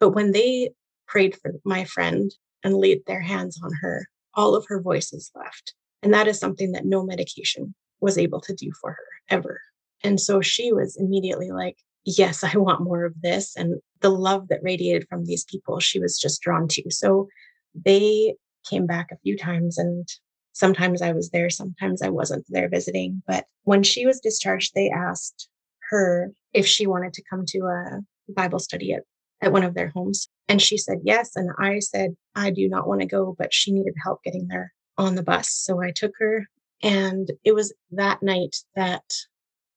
But 0.00 0.10
when 0.10 0.32
they 0.32 0.70
prayed 1.06 1.36
for 1.36 1.52
my 1.64 1.84
friend 1.84 2.32
and 2.62 2.74
laid 2.74 3.04
their 3.06 3.20
hands 3.20 3.60
on 3.62 3.72
her, 3.80 4.08
all 4.34 4.54
of 4.54 4.66
her 4.68 4.80
voices 4.80 5.30
left. 5.34 5.74
And 6.02 6.12
that 6.12 6.28
is 6.28 6.38
something 6.38 6.72
that 6.72 6.84
no 6.84 7.04
medication 7.04 7.74
was 8.00 8.18
able 8.18 8.40
to 8.42 8.54
do 8.54 8.70
for 8.80 8.90
her 8.90 9.06
ever. 9.30 9.60
And 10.04 10.20
so 10.20 10.40
she 10.40 10.72
was 10.72 10.96
immediately 10.96 11.50
like, 11.50 11.76
Yes, 12.04 12.44
I 12.44 12.56
want 12.56 12.82
more 12.82 13.04
of 13.04 13.20
this. 13.20 13.56
And 13.56 13.80
the 14.00 14.10
love 14.10 14.46
that 14.48 14.62
radiated 14.62 15.08
from 15.08 15.24
these 15.24 15.44
people, 15.44 15.80
she 15.80 15.98
was 15.98 16.18
just 16.18 16.40
drawn 16.40 16.68
to. 16.68 16.84
So 16.88 17.26
they 17.74 18.36
came 18.68 18.86
back 18.86 19.10
a 19.10 19.18
few 19.18 19.36
times 19.36 19.76
and 19.76 20.06
sometimes 20.52 21.02
I 21.02 21.12
was 21.12 21.30
there, 21.30 21.50
sometimes 21.50 22.02
I 22.02 22.08
wasn't 22.08 22.46
there 22.48 22.68
visiting. 22.68 23.22
But 23.26 23.46
when 23.64 23.82
she 23.82 24.06
was 24.06 24.20
discharged, 24.20 24.72
they 24.74 24.88
asked 24.88 25.48
her 25.90 26.32
if 26.56 26.66
she 26.66 26.86
wanted 26.86 27.12
to 27.12 27.22
come 27.28 27.44
to 27.46 27.58
a 27.58 28.00
Bible 28.32 28.58
study 28.58 28.94
at, 28.94 29.02
at 29.42 29.52
one 29.52 29.62
of 29.62 29.74
their 29.74 29.90
homes. 29.94 30.28
And 30.48 30.60
she 30.60 30.78
said 30.78 30.98
yes. 31.04 31.36
And 31.36 31.50
I 31.58 31.80
said, 31.80 32.16
I 32.34 32.50
do 32.50 32.66
not 32.66 32.88
want 32.88 33.02
to 33.02 33.06
go, 33.06 33.36
but 33.38 33.52
she 33.52 33.72
needed 33.72 33.94
help 34.02 34.22
getting 34.24 34.48
there 34.48 34.72
on 34.96 35.14
the 35.14 35.22
bus. 35.22 35.50
So 35.50 35.82
I 35.82 35.90
took 35.90 36.12
her. 36.18 36.46
And 36.82 37.30
it 37.44 37.54
was 37.54 37.74
that 37.92 38.22
night 38.22 38.56
that 38.74 39.04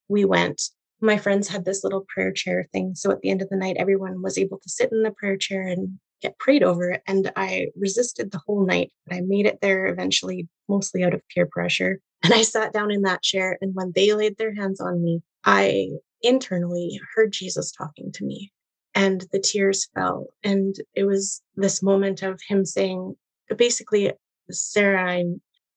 we 0.07 0.23
went. 0.23 0.61
My 1.01 1.17
friends 1.17 1.49
had 1.49 1.65
this 1.65 1.83
little 1.83 2.05
prayer 2.07 2.31
chair 2.31 2.67
thing. 2.71 2.93
So 2.95 3.11
at 3.11 3.19
the 3.19 3.29
end 3.29 3.41
of 3.41 3.49
the 3.49 3.57
night, 3.57 3.75
everyone 3.77 4.21
was 4.21 4.37
able 4.37 4.59
to 4.59 4.69
sit 4.69 4.91
in 4.91 5.03
the 5.03 5.11
prayer 5.11 5.37
chair 5.37 5.67
and 5.67 5.99
get 6.21 6.39
prayed 6.39 6.63
over. 6.63 6.97
And 7.07 7.31
I 7.35 7.67
resisted 7.77 8.31
the 8.31 8.41
whole 8.45 8.65
night, 8.65 8.91
but 9.05 9.17
I 9.17 9.21
made 9.21 9.45
it 9.45 9.59
there 9.61 9.87
eventually, 9.87 10.47
mostly 10.69 11.03
out 11.03 11.13
of 11.13 11.21
peer 11.33 11.45
pressure. 11.45 11.99
And 12.23 12.33
I 12.33 12.41
sat 12.41 12.73
down 12.73 12.91
in 12.91 13.01
that 13.03 13.21
chair. 13.21 13.57
And 13.61 13.73
when 13.75 13.91
they 13.95 14.13
laid 14.13 14.37
their 14.37 14.53
hands 14.53 14.79
on 14.81 15.03
me, 15.03 15.21
I 15.45 15.89
internally 16.21 16.99
heard 17.15 17.31
Jesus 17.31 17.71
talking 17.71 18.11
to 18.13 18.25
me 18.25 18.51
and 18.95 19.25
the 19.31 19.39
tears 19.39 19.87
fell. 19.93 20.27
And 20.43 20.75
it 20.95 21.03
was 21.05 21.41
this 21.55 21.81
moment 21.83 22.21
of 22.23 22.39
him 22.47 22.65
saying, 22.65 23.15
basically, 23.55 24.11
Sarah, 24.49 25.09
I, 25.09 25.25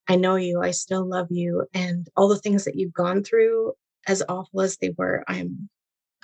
I 0.09 0.17
know 0.17 0.37
you, 0.37 0.61
I 0.61 0.71
still 0.71 1.09
love 1.09 1.29
you. 1.31 1.67
And 1.75 2.09
all 2.17 2.29
the 2.29 2.39
things 2.39 2.65
that 2.65 2.77
you've 2.77 2.93
gone 2.93 3.23
through, 3.23 3.73
as 4.07 4.23
awful 4.29 4.63
as 4.63 4.77
they 4.79 4.95
were, 4.97 5.25
I'm 5.29 5.69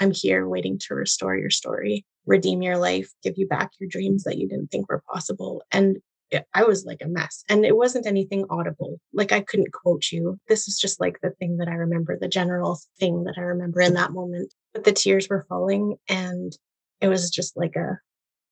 I'm 0.00 0.12
here 0.12 0.48
waiting 0.48 0.78
to 0.86 0.94
restore 0.94 1.36
your 1.36 1.50
story, 1.50 2.06
redeem 2.24 2.62
your 2.62 2.78
life, 2.78 3.10
give 3.24 3.34
you 3.36 3.48
back 3.48 3.72
your 3.80 3.88
dreams 3.88 4.22
that 4.24 4.38
you 4.38 4.48
didn't 4.48 4.68
think 4.68 4.88
were 4.88 5.02
possible. 5.12 5.62
And 5.72 5.98
I 6.54 6.64
was 6.64 6.84
like 6.84 7.00
a 7.02 7.08
mess. 7.08 7.44
And 7.48 7.64
it 7.64 7.76
wasn't 7.76 8.06
anything 8.06 8.44
audible. 8.50 9.00
Like 9.12 9.32
I 9.32 9.40
couldn't 9.40 9.72
quote 9.72 10.10
you. 10.12 10.38
This 10.48 10.68
is 10.68 10.78
just 10.78 11.00
like 11.00 11.18
the 11.22 11.30
thing 11.30 11.56
that 11.58 11.68
I 11.68 11.74
remember, 11.74 12.18
the 12.18 12.28
general 12.28 12.78
thing 12.98 13.24
that 13.24 13.34
I 13.36 13.42
remember 13.42 13.80
in 13.80 13.94
that 13.94 14.12
moment. 14.12 14.52
But 14.74 14.84
the 14.84 14.92
tears 14.92 15.28
were 15.28 15.46
falling 15.48 15.96
and 16.08 16.56
it 17.00 17.08
was 17.08 17.30
just 17.30 17.56
like 17.56 17.76
a 17.76 17.98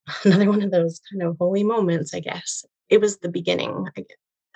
another 0.24 0.48
one 0.48 0.62
of 0.62 0.70
those 0.70 1.00
kind 1.10 1.22
of 1.22 1.36
holy 1.38 1.64
moments, 1.64 2.14
I 2.14 2.20
guess. 2.20 2.64
It 2.88 3.00
was 3.00 3.18
the 3.18 3.28
beginning 3.28 3.86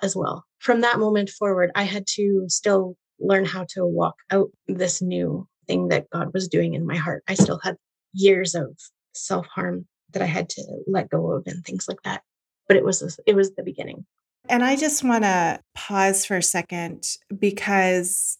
as 0.01 0.15
well. 0.15 0.45
From 0.59 0.81
that 0.81 0.99
moment 0.99 1.29
forward, 1.29 1.71
I 1.75 1.83
had 1.83 2.07
to 2.15 2.45
still 2.47 2.95
learn 3.19 3.45
how 3.45 3.65
to 3.69 3.85
walk 3.85 4.15
out 4.31 4.49
this 4.67 5.01
new 5.01 5.47
thing 5.67 5.89
that 5.89 6.09
God 6.09 6.33
was 6.33 6.47
doing 6.47 6.73
in 6.73 6.87
my 6.87 6.95
heart. 6.95 7.23
I 7.27 7.33
still 7.33 7.59
had 7.61 7.75
years 8.13 8.55
of 8.55 8.77
self 9.13 9.45
harm 9.47 9.85
that 10.11 10.21
I 10.21 10.25
had 10.25 10.49
to 10.49 10.63
let 10.87 11.09
go 11.09 11.31
of 11.31 11.43
and 11.47 11.63
things 11.63 11.87
like 11.87 12.01
that 12.03 12.23
but 12.71 12.77
it 12.77 12.85
was 12.85 13.19
it 13.25 13.35
was 13.35 13.53
the 13.55 13.63
beginning. 13.63 14.05
And 14.47 14.63
I 14.63 14.77
just 14.77 15.03
want 15.03 15.25
to 15.25 15.59
pause 15.75 16.25
for 16.25 16.37
a 16.37 16.41
second 16.41 17.17
because 17.37 18.37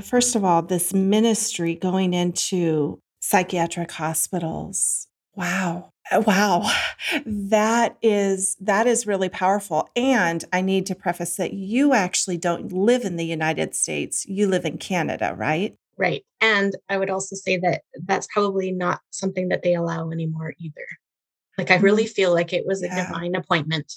first 0.00 0.34
of 0.34 0.42
all, 0.42 0.62
this 0.62 0.94
ministry 0.94 1.74
going 1.74 2.14
into 2.14 2.98
psychiatric 3.20 3.92
hospitals. 3.92 5.06
Wow. 5.36 5.90
Uh, 6.10 6.22
wow. 6.26 6.72
That 7.26 7.98
is 8.00 8.56
that 8.60 8.86
is 8.86 9.06
really 9.06 9.28
powerful. 9.28 9.90
And 9.94 10.42
I 10.50 10.62
need 10.62 10.86
to 10.86 10.94
preface 10.94 11.36
that 11.36 11.52
you 11.52 11.92
actually 11.92 12.38
don't 12.38 12.72
live 12.72 13.04
in 13.04 13.16
the 13.16 13.26
United 13.26 13.74
States. 13.74 14.24
You 14.24 14.46
live 14.46 14.64
in 14.64 14.78
Canada, 14.78 15.34
right? 15.36 15.76
Right. 15.98 16.24
And 16.40 16.74
I 16.88 16.96
would 16.96 17.10
also 17.10 17.36
say 17.36 17.58
that 17.58 17.82
that's 18.06 18.28
probably 18.32 18.72
not 18.72 19.02
something 19.10 19.48
that 19.48 19.62
they 19.62 19.74
allow 19.74 20.10
anymore 20.10 20.54
either. 20.58 20.86
Like 21.58 21.70
I 21.70 21.76
really 21.76 22.04
mm-hmm. 22.04 22.12
feel 22.12 22.32
like 22.32 22.52
it 22.52 22.66
was 22.66 22.82
a 22.82 22.86
yeah. 22.86 23.06
divine 23.06 23.34
appointment 23.34 23.92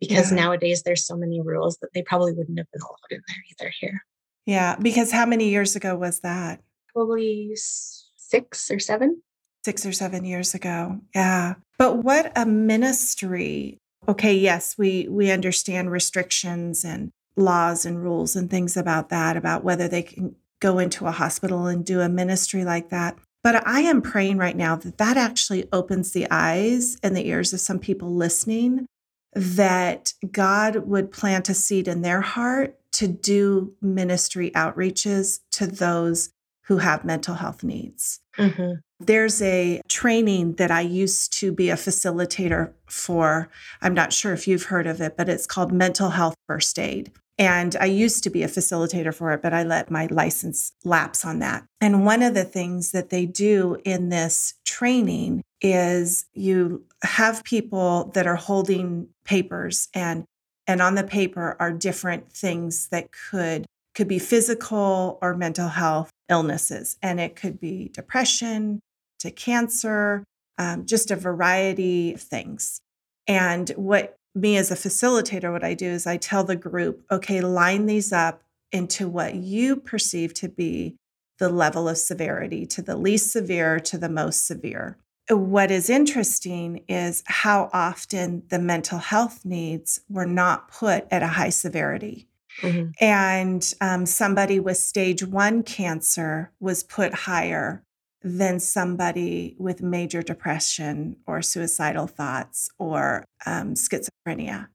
because 0.00 0.30
yeah. 0.30 0.36
nowadays 0.36 0.82
there's 0.82 1.06
so 1.06 1.16
many 1.16 1.40
rules 1.40 1.78
that 1.78 1.92
they 1.94 2.02
probably 2.02 2.32
wouldn't 2.32 2.58
have 2.58 2.70
been 2.72 2.82
allowed 2.82 3.10
in 3.10 3.22
there 3.28 3.44
either 3.50 3.72
here. 3.80 4.04
Yeah, 4.44 4.76
because 4.76 5.10
how 5.10 5.26
many 5.26 5.48
years 5.48 5.74
ago 5.76 5.96
was 5.96 6.20
that? 6.20 6.60
Probably 6.94 7.56
six 7.56 8.70
or 8.70 8.78
seven. 8.78 9.22
Six 9.64 9.84
or 9.84 9.92
seven 9.92 10.24
years 10.24 10.54
ago. 10.54 11.00
Yeah. 11.14 11.54
But 11.78 12.04
what 12.04 12.32
a 12.36 12.46
ministry. 12.46 13.78
Okay, 14.08 14.34
yes, 14.34 14.76
we 14.78 15.08
we 15.08 15.30
understand 15.30 15.90
restrictions 15.90 16.84
and 16.84 17.10
laws 17.36 17.84
and 17.84 18.02
rules 18.02 18.36
and 18.36 18.50
things 18.50 18.76
about 18.76 19.08
that, 19.08 19.36
about 19.36 19.64
whether 19.64 19.88
they 19.88 20.02
can 20.02 20.36
go 20.60 20.78
into 20.78 21.06
a 21.06 21.10
hospital 21.10 21.66
and 21.66 21.84
do 21.84 22.00
a 22.00 22.08
ministry 22.08 22.64
like 22.64 22.90
that. 22.90 23.18
But 23.46 23.64
I 23.64 23.82
am 23.82 24.02
praying 24.02 24.38
right 24.38 24.56
now 24.56 24.74
that 24.74 24.98
that 24.98 25.16
actually 25.16 25.68
opens 25.72 26.10
the 26.10 26.26
eyes 26.32 26.96
and 27.00 27.16
the 27.16 27.28
ears 27.28 27.52
of 27.52 27.60
some 27.60 27.78
people 27.78 28.12
listening, 28.12 28.86
that 29.34 30.14
God 30.32 30.88
would 30.88 31.12
plant 31.12 31.48
a 31.48 31.54
seed 31.54 31.86
in 31.86 32.02
their 32.02 32.22
heart 32.22 32.76
to 32.94 33.06
do 33.06 33.76
ministry 33.80 34.50
outreaches 34.50 35.42
to 35.52 35.68
those 35.68 36.30
who 36.62 36.78
have 36.78 37.04
mental 37.04 37.36
health 37.36 37.62
needs. 37.62 38.18
Mm-hmm. 38.36 38.80
There's 38.98 39.40
a 39.40 39.80
training 39.88 40.54
that 40.54 40.72
I 40.72 40.80
used 40.80 41.32
to 41.34 41.52
be 41.52 41.70
a 41.70 41.76
facilitator 41.76 42.72
for. 42.86 43.48
I'm 43.80 43.94
not 43.94 44.12
sure 44.12 44.32
if 44.32 44.48
you've 44.48 44.64
heard 44.64 44.88
of 44.88 45.00
it, 45.00 45.16
but 45.16 45.28
it's 45.28 45.46
called 45.46 45.70
Mental 45.70 46.10
Health 46.10 46.34
First 46.48 46.80
Aid. 46.80 47.12
And 47.38 47.76
I 47.78 47.84
used 47.84 48.24
to 48.24 48.30
be 48.30 48.42
a 48.42 48.48
facilitator 48.48 49.14
for 49.14 49.32
it, 49.32 49.42
but 49.42 49.52
I 49.52 49.62
let 49.62 49.90
my 49.90 50.06
license 50.06 50.72
lapse 50.84 51.24
on 51.24 51.38
that. 51.40 51.64
And 51.80 52.06
one 52.06 52.22
of 52.22 52.34
the 52.34 52.44
things 52.44 52.92
that 52.92 53.10
they 53.10 53.26
do 53.26 53.76
in 53.84 54.08
this 54.08 54.54
training 54.64 55.42
is 55.60 56.26
you 56.32 56.84
have 57.02 57.44
people 57.44 58.10
that 58.14 58.26
are 58.26 58.36
holding 58.36 59.08
papers 59.24 59.88
and 59.94 60.24
and 60.68 60.82
on 60.82 60.96
the 60.96 61.04
paper 61.04 61.56
are 61.60 61.72
different 61.72 62.30
things 62.30 62.88
that 62.88 63.08
could 63.12 63.64
could 63.94 64.08
be 64.08 64.18
physical 64.18 65.18
or 65.22 65.34
mental 65.34 65.68
health 65.68 66.10
illnesses 66.28 66.98
and 67.02 67.18
it 67.20 67.36
could 67.36 67.58
be 67.58 67.90
depression 67.94 68.80
to 69.18 69.30
cancer 69.30 70.24
um, 70.58 70.84
just 70.84 71.10
a 71.10 71.16
variety 71.16 72.12
of 72.12 72.20
things 72.20 72.80
and 73.26 73.70
what 73.70 74.15
me 74.36 74.56
as 74.56 74.70
a 74.70 74.76
facilitator, 74.76 75.50
what 75.50 75.64
I 75.64 75.74
do 75.74 75.86
is 75.86 76.06
I 76.06 76.18
tell 76.18 76.44
the 76.44 76.56
group, 76.56 77.02
okay, 77.10 77.40
line 77.40 77.86
these 77.86 78.12
up 78.12 78.42
into 78.70 79.08
what 79.08 79.34
you 79.34 79.76
perceive 79.76 80.34
to 80.34 80.48
be 80.48 80.96
the 81.38 81.48
level 81.48 81.88
of 81.88 81.98
severity, 81.98 82.66
to 82.66 82.82
the 82.82 82.96
least 82.96 83.32
severe 83.32 83.80
to 83.80 83.98
the 83.98 84.08
most 84.08 84.46
severe. 84.46 84.98
What 85.28 85.70
is 85.70 85.90
interesting 85.90 86.84
is 86.88 87.22
how 87.26 87.70
often 87.72 88.42
the 88.48 88.58
mental 88.58 88.98
health 88.98 89.44
needs 89.44 90.00
were 90.08 90.26
not 90.26 90.70
put 90.70 91.06
at 91.10 91.22
a 91.22 91.28
high 91.28 91.48
severity. 91.48 92.28
Mm-hmm. 92.62 92.90
And 93.00 93.74
um, 93.80 94.06
somebody 94.06 94.60
with 94.60 94.76
stage 94.76 95.24
one 95.24 95.62
cancer 95.62 96.52
was 96.60 96.82
put 96.82 97.12
higher 97.12 97.82
than 98.26 98.58
somebody 98.58 99.54
with 99.56 99.82
major 99.82 100.20
depression 100.20 101.14
or 101.28 101.40
suicidal 101.40 102.08
thoughts 102.08 102.68
or 102.76 103.24
um, 103.46 103.74
schizophrenia. 103.74 104.66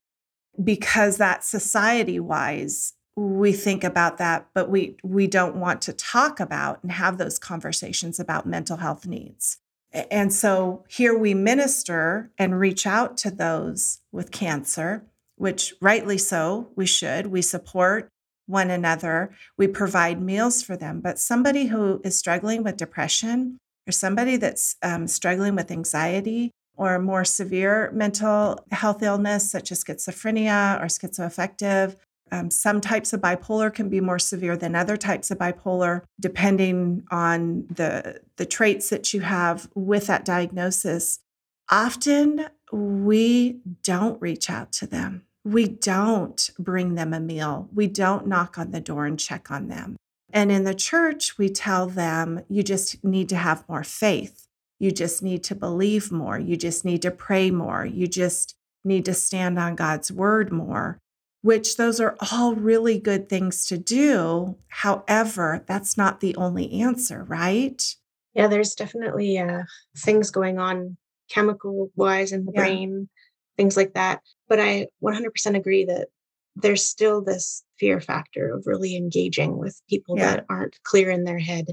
Because 0.64 1.18
that 1.18 1.44
society 1.44 2.18
wise, 2.18 2.94
we 3.18 3.52
think 3.52 3.84
about 3.84 4.18
that, 4.20 4.48
but 4.54 4.70
we, 4.70 4.96
we 5.04 5.28
don't 5.28 5.58
want 5.58 5.82
to 5.82 5.92
talk 5.92 6.40
about 6.40 6.82
and 6.82 6.94
have 6.94 7.18
those 7.18 7.38
conversations 7.38 8.22
about 8.22 8.46
mental 8.46 8.78
health 8.78 9.06
needs. 9.06 9.58
And 9.92 10.34
so 10.34 10.86
here 10.88 11.18
we 11.18 11.34
minister 11.34 12.32
and 12.38 12.58
reach 12.58 12.88
out 12.88 13.18
to 13.18 13.32
those 13.32 14.00
with 14.14 14.32
cancer, 14.32 15.04
which 15.36 15.74
rightly 15.82 16.18
so, 16.18 16.70
we 16.78 16.86
should. 16.86 17.28
We 17.28 17.42
support 17.42 18.08
one 18.48 18.70
another. 18.70 19.32
We 19.58 19.68
provide 19.68 20.22
meals 20.22 20.62
for 20.62 20.76
them. 20.76 21.02
But 21.02 21.20
somebody 21.20 21.68
who 21.68 22.02
is 22.04 22.18
struggling 22.18 22.64
with 22.64 22.78
depression 22.78 23.58
or 23.88 23.92
somebody 23.92 24.38
that's 24.38 24.76
um, 24.82 25.08
struggling 25.08 25.56
with 25.56 25.72
anxiety 25.72 26.52
or 26.76 27.00
more 27.00 27.26
severe 27.26 27.92
mental 27.94 28.64
health 28.72 29.04
illness, 29.04 29.50
such 29.50 29.72
as 29.72 29.84
schizophrenia 29.84 30.82
or 30.82 30.86
schizoaffective, 30.86 31.96
um, 32.32 32.50
some 32.50 32.80
types 32.80 33.12
of 33.12 33.20
bipolar 33.20 33.74
can 33.74 33.90
be 33.90 34.00
more 34.00 34.20
severe 34.20 34.56
than 34.56 34.74
other 34.74 34.96
types 34.96 35.32
of 35.32 35.38
bipolar, 35.38 36.04
depending 36.20 37.04
on 37.12 37.66
the, 37.70 38.22
the 38.38 38.46
traits 38.46 38.90
that 38.90 39.14
you 39.14 39.22
have 39.22 39.70
with 39.76 40.08
that 40.08 40.24
diagnosis. 40.24 41.20
Often 41.70 42.48
we 42.72 43.60
don't 43.84 44.22
reach 44.22 44.50
out 44.50 44.72
to 44.74 44.88
them 44.88 45.26
we 45.44 45.68
don't 45.68 46.50
bring 46.60 46.96
them 46.96 47.14
a 47.14 47.20
meal. 47.20 47.70
We 47.74 47.88
don't 47.88 48.28
knock 48.28 48.58
on 48.58 48.72
the 48.72 48.82
door 48.82 49.06
and 49.06 49.20
check 49.20 49.50
on 49.50 49.68
them. 49.68 49.96
And 50.32 50.52
in 50.52 50.64
the 50.64 50.76
church, 50.76 51.38
we 51.38 51.50
tell 51.50 51.88
them 51.88 52.44
you 52.48 52.64
just 52.64 53.04
need 53.04 53.28
to 53.30 53.36
have 53.36 53.68
more 53.68 53.84
faith. 53.84 54.48
You 54.80 54.92
just 54.92 55.22
need 55.22 55.44
to 55.46 55.56
believe 55.56 56.12
more. 56.12 56.40
You 56.40 56.56
just 56.56 56.86
need 56.86 57.02
to 57.02 57.12
pray 57.12 57.52
more. 57.52 57.86
You 57.86 58.08
just 58.08 58.56
need 58.84 59.06
to 59.06 59.14
stand 59.14 59.60
on 59.60 59.76
God's 59.76 60.12
word 60.12 60.52
more, 60.52 61.00
which 61.42 61.78
those 61.78 62.00
are 62.00 62.16
all 62.32 62.56
really 62.56 62.98
good 63.00 63.30
things 63.30 63.66
to 63.68 63.78
do. 63.78 64.58
However, 64.70 65.64
that's 65.68 65.98
not 65.98 66.20
the 66.20 66.36
only 66.36 66.82
answer, 66.82 67.24
right? 67.24 67.96
Yeah, 68.34 68.48
there's 68.48 68.74
definitely 68.74 69.38
uh, 69.38 69.64
things 69.98 70.32
going 70.32 70.58
on 70.58 70.98
chemical 71.30 71.92
wise 71.96 72.32
in 72.32 72.46
the 72.46 72.52
yeah. 72.56 72.62
brain 72.62 73.10
things 73.58 73.78
like 73.78 73.94
that. 73.94 74.22
But 74.52 74.60
I 74.60 74.88
100% 75.02 75.56
agree 75.56 75.86
that 75.86 76.10
there's 76.58 76.86
still 76.86 77.24
this 77.24 77.64
fear 77.80 78.02
factor 78.02 78.54
of 78.54 78.68
really 78.68 78.98
engaging 78.98 79.58
with 79.58 79.82
people 79.90 80.18
yeah. 80.18 80.32
that 80.32 80.46
aren't 80.50 80.78
clear 80.84 81.10
in 81.10 81.24
their 81.24 81.40
head. 81.40 81.68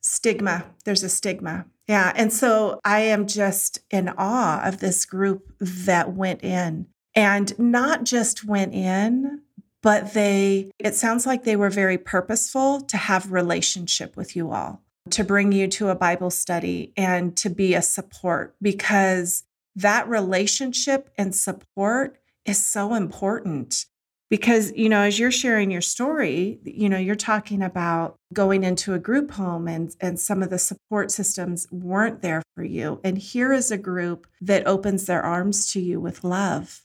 Stigma. 0.00 0.64
There's 0.86 1.02
a 1.02 1.10
stigma. 1.10 1.66
Yeah. 1.86 2.10
And 2.16 2.32
so 2.32 2.80
I 2.86 3.00
am 3.00 3.26
just 3.26 3.80
in 3.90 4.08
awe 4.16 4.62
of 4.64 4.80
this 4.80 5.04
group 5.04 5.52
that 5.60 6.14
went 6.14 6.42
in 6.42 6.86
and 7.14 7.58
not 7.58 8.04
just 8.04 8.46
went 8.46 8.72
in, 8.72 9.42
but 9.82 10.14
they, 10.14 10.70
it 10.78 10.94
sounds 10.94 11.26
like 11.26 11.44
they 11.44 11.56
were 11.56 11.68
very 11.68 11.98
purposeful 11.98 12.80
to 12.80 12.96
have 12.96 13.30
relationship 13.30 14.16
with 14.16 14.34
you 14.34 14.52
all, 14.52 14.80
to 15.10 15.22
bring 15.22 15.52
you 15.52 15.68
to 15.68 15.90
a 15.90 15.94
Bible 15.94 16.30
study 16.30 16.94
and 16.96 17.36
to 17.36 17.50
be 17.50 17.74
a 17.74 17.82
support 17.82 18.56
because 18.62 19.44
that 19.76 20.08
relationship 20.08 21.10
and 21.18 21.34
support 21.34 22.18
is 22.46 22.64
so 22.64 22.94
important 22.94 23.86
because 24.30 24.72
you 24.72 24.88
know 24.88 25.02
as 25.02 25.18
you're 25.18 25.30
sharing 25.30 25.70
your 25.70 25.80
story 25.80 26.58
you 26.64 26.88
know 26.88 26.98
you're 26.98 27.14
talking 27.14 27.62
about 27.62 28.16
going 28.32 28.64
into 28.64 28.94
a 28.94 28.98
group 28.98 29.30
home 29.32 29.68
and 29.68 29.94
and 30.00 30.18
some 30.18 30.42
of 30.42 30.50
the 30.50 30.58
support 30.58 31.10
systems 31.10 31.66
weren't 31.70 32.22
there 32.22 32.42
for 32.54 32.64
you. 32.64 33.00
And 33.04 33.18
here 33.18 33.52
is 33.52 33.70
a 33.70 33.78
group 33.78 34.26
that 34.40 34.66
opens 34.66 35.06
their 35.06 35.22
arms 35.22 35.72
to 35.72 35.80
you 35.80 36.00
with 36.00 36.24
love 36.24 36.82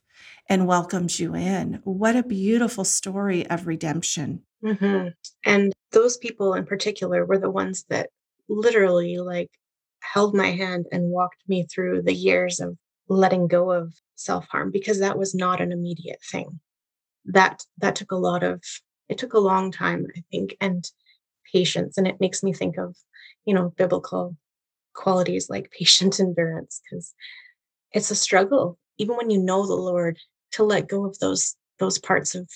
and 0.49 0.67
welcomes 0.67 1.19
you 1.19 1.35
in. 1.35 1.81
What 1.83 2.15
a 2.15 2.23
beautiful 2.23 2.85
story 2.85 3.47
of 3.49 3.67
redemption. 3.67 4.43
Mm-hmm. 4.63 5.09
and 5.45 5.71
those 5.91 6.17
people 6.17 6.55
in 6.55 6.65
particular 6.65 7.23
were 7.27 7.37
the 7.37 7.51
ones 7.51 7.85
that 7.89 8.09
literally 8.49 9.19
like 9.19 9.51
held 9.99 10.33
my 10.33 10.49
hand 10.49 10.87
and 10.91 11.11
walked 11.11 11.43
me 11.47 11.67
through 11.71 12.01
the 12.01 12.13
years 12.15 12.59
of 12.59 12.75
letting 13.07 13.47
go 13.47 13.71
of 13.71 13.93
self-harm 14.15 14.71
because 14.71 14.99
that 14.99 15.17
was 15.17 15.33
not 15.33 15.61
an 15.61 15.71
immediate 15.71 16.19
thing. 16.23 16.59
That 17.25 17.63
that 17.79 17.95
took 17.95 18.11
a 18.11 18.15
lot 18.15 18.43
of 18.43 18.63
it 19.09 19.17
took 19.17 19.33
a 19.33 19.39
long 19.39 19.71
time 19.71 20.07
i 20.15 20.23
think 20.31 20.55
and 20.59 20.89
patience 21.51 21.97
and 21.97 22.07
it 22.07 22.19
makes 22.19 22.43
me 22.43 22.53
think 22.53 22.77
of 22.77 22.95
you 23.45 23.53
know 23.53 23.73
biblical 23.77 24.35
qualities 24.93 25.49
like 25.49 25.71
patient 25.77 26.19
endurance 26.19 26.81
because 26.83 27.13
it's 27.91 28.11
a 28.11 28.15
struggle 28.15 28.77
even 28.97 29.15
when 29.15 29.29
you 29.29 29.41
know 29.41 29.65
the 29.65 29.73
lord 29.73 30.17
to 30.51 30.63
let 30.63 30.87
go 30.87 31.05
of 31.05 31.17
those 31.19 31.55
those 31.79 31.99
parts 31.99 32.35
of 32.35 32.49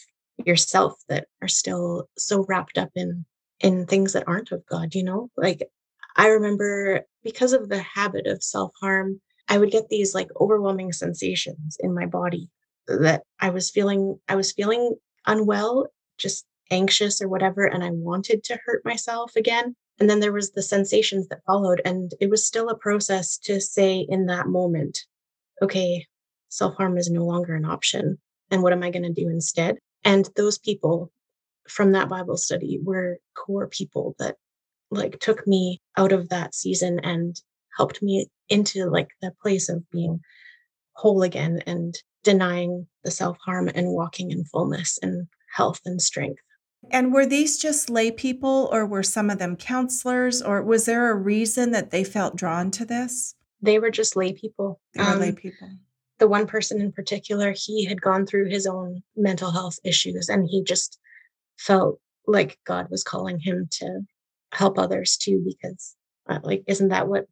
yourself 0.45 0.95
that 1.07 1.27
are 1.41 1.47
still 1.47 2.09
so 2.17 2.45
wrapped 2.47 2.77
up 2.77 2.89
in 2.95 3.25
in 3.59 3.85
things 3.85 4.13
that 4.13 4.27
aren't 4.27 4.51
of 4.51 4.65
god 4.65 4.95
you 4.95 5.03
know? 5.03 5.29
Like 5.37 5.69
i 6.15 6.27
remember 6.27 7.01
because 7.23 7.53
of 7.53 7.69
the 7.69 7.81
habit 7.81 8.25
of 8.25 8.43
self-harm 8.43 9.21
I 9.51 9.57
would 9.57 9.69
get 9.69 9.89
these 9.89 10.15
like 10.15 10.29
overwhelming 10.39 10.93
sensations 10.93 11.75
in 11.81 11.93
my 11.93 12.05
body 12.05 12.49
that 12.87 13.23
I 13.41 13.49
was 13.49 13.69
feeling 13.69 14.17
I 14.29 14.35
was 14.35 14.53
feeling 14.53 14.95
unwell, 15.27 15.87
just 16.17 16.45
anxious 16.71 17.21
or 17.21 17.27
whatever 17.27 17.65
and 17.65 17.83
I 17.83 17.89
wanted 17.91 18.45
to 18.45 18.57
hurt 18.65 18.85
myself 18.85 19.35
again. 19.35 19.75
And 19.99 20.09
then 20.09 20.21
there 20.21 20.31
was 20.31 20.51
the 20.51 20.63
sensations 20.63 21.27
that 21.27 21.43
followed 21.45 21.81
and 21.83 22.13
it 22.21 22.29
was 22.29 22.47
still 22.47 22.69
a 22.69 22.77
process 22.77 23.37
to 23.39 23.59
say 23.59 24.05
in 24.07 24.27
that 24.27 24.47
moment, 24.47 24.99
okay, 25.61 26.07
self-harm 26.47 26.97
is 26.97 27.11
no 27.11 27.25
longer 27.25 27.53
an 27.53 27.65
option 27.65 28.19
and 28.51 28.63
what 28.63 28.71
am 28.71 28.83
I 28.83 28.89
going 28.89 29.03
to 29.03 29.21
do 29.21 29.27
instead? 29.27 29.75
And 30.05 30.29
those 30.37 30.59
people 30.59 31.11
from 31.67 31.91
that 31.91 32.07
Bible 32.07 32.37
study 32.37 32.79
were 32.81 33.17
core 33.35 33.67
people 33.67 34.15
that 34.17 34.37
like 34.91 35.19
took 35.19 35.45
me 35.45 35.81
out 35.97 36.13
of 36.13 36.29
that 36.29 36.55
season 36.55 37.01
and 37.03 37.35
helped 37.77 38.01
me 38.01 38.27
into 38.49 38.85
like 38.85 39.09
the 39.21 39.31
place 39.41 39.69
of 39.69 39.89
being 39.91 40.19
whole 40.93 41.23
again 41.23 41.61
and 41.65 41.95
denying 42.23 42.87
the 43.03 43.11
self 43.11 43.37
harm 43.43 43.69
and 43.73 43.87
walking 43.89 44.31
in 44.31 44.43
fullness 44.45 44.99
and 45.01 45.27
health 45.53 45.79
and 45.85 46.01
strength. 46.01 46.41
And 46.89 47.13
were 47.13 47.25
these 47.25 47.57
just 47.57 47.89
lay 47.89 48.11
people 48.11 48.69
or 48.71 48.85
were 48.85 49.03
some 49.03 49.29
of 49.29 49.37
them 49.37 49.55
counselors 49.55 50.41
or 50.41 50.63
was 50.63 50.85
there 50.85 51.11
a 51.11 51.15
reason 51.15 51.71
that 51.71 51.91
they 51.91 52.03
felt 52.03 52.35
drawn 52.35 52.71
to 52.71 52.85
this? 52.85 53.35
They 53.61 53.77
were 53.77 53.91
just 53.91 54.15
lay 54.15 54.33
people. 54.33 54.81
They 54.93 55.03
were 55.03 55.11
um, 55.11 55.19
lay 55.19 55.31
people. 55.31 55.69
The 56.17 56.27
one 56.27 56.47
person 56.47 56.81
in 56.81 56.91
particular, 56.91 57.53
he 57.55 57.85
had 57.85 58.01
gone 58.01 58.25
through 58.25 58.49
his 58.49 58.65
own 58.65 59.03
mental 59.15 59.51
health 59.51 59.77
issues 59.83 60.27
and 60.29 60.47
he 60.49 60.63
just 60.63 60.99
felt 61.57 61.99
like 62.27 62.59
God 62.65 62.87
was 62.89 63.03
calling 63.03 63.39
him 63.39 63.67
to 63.71 64.01
help 64.51 64.77
others 64.77 65.17
too 65.17 65.43
because 65.45 65.95
uh, 66.29 66.39
like 66.43 66.63
isn't 66.67 66.89
that 66.89 67.07
what 67.07 67.25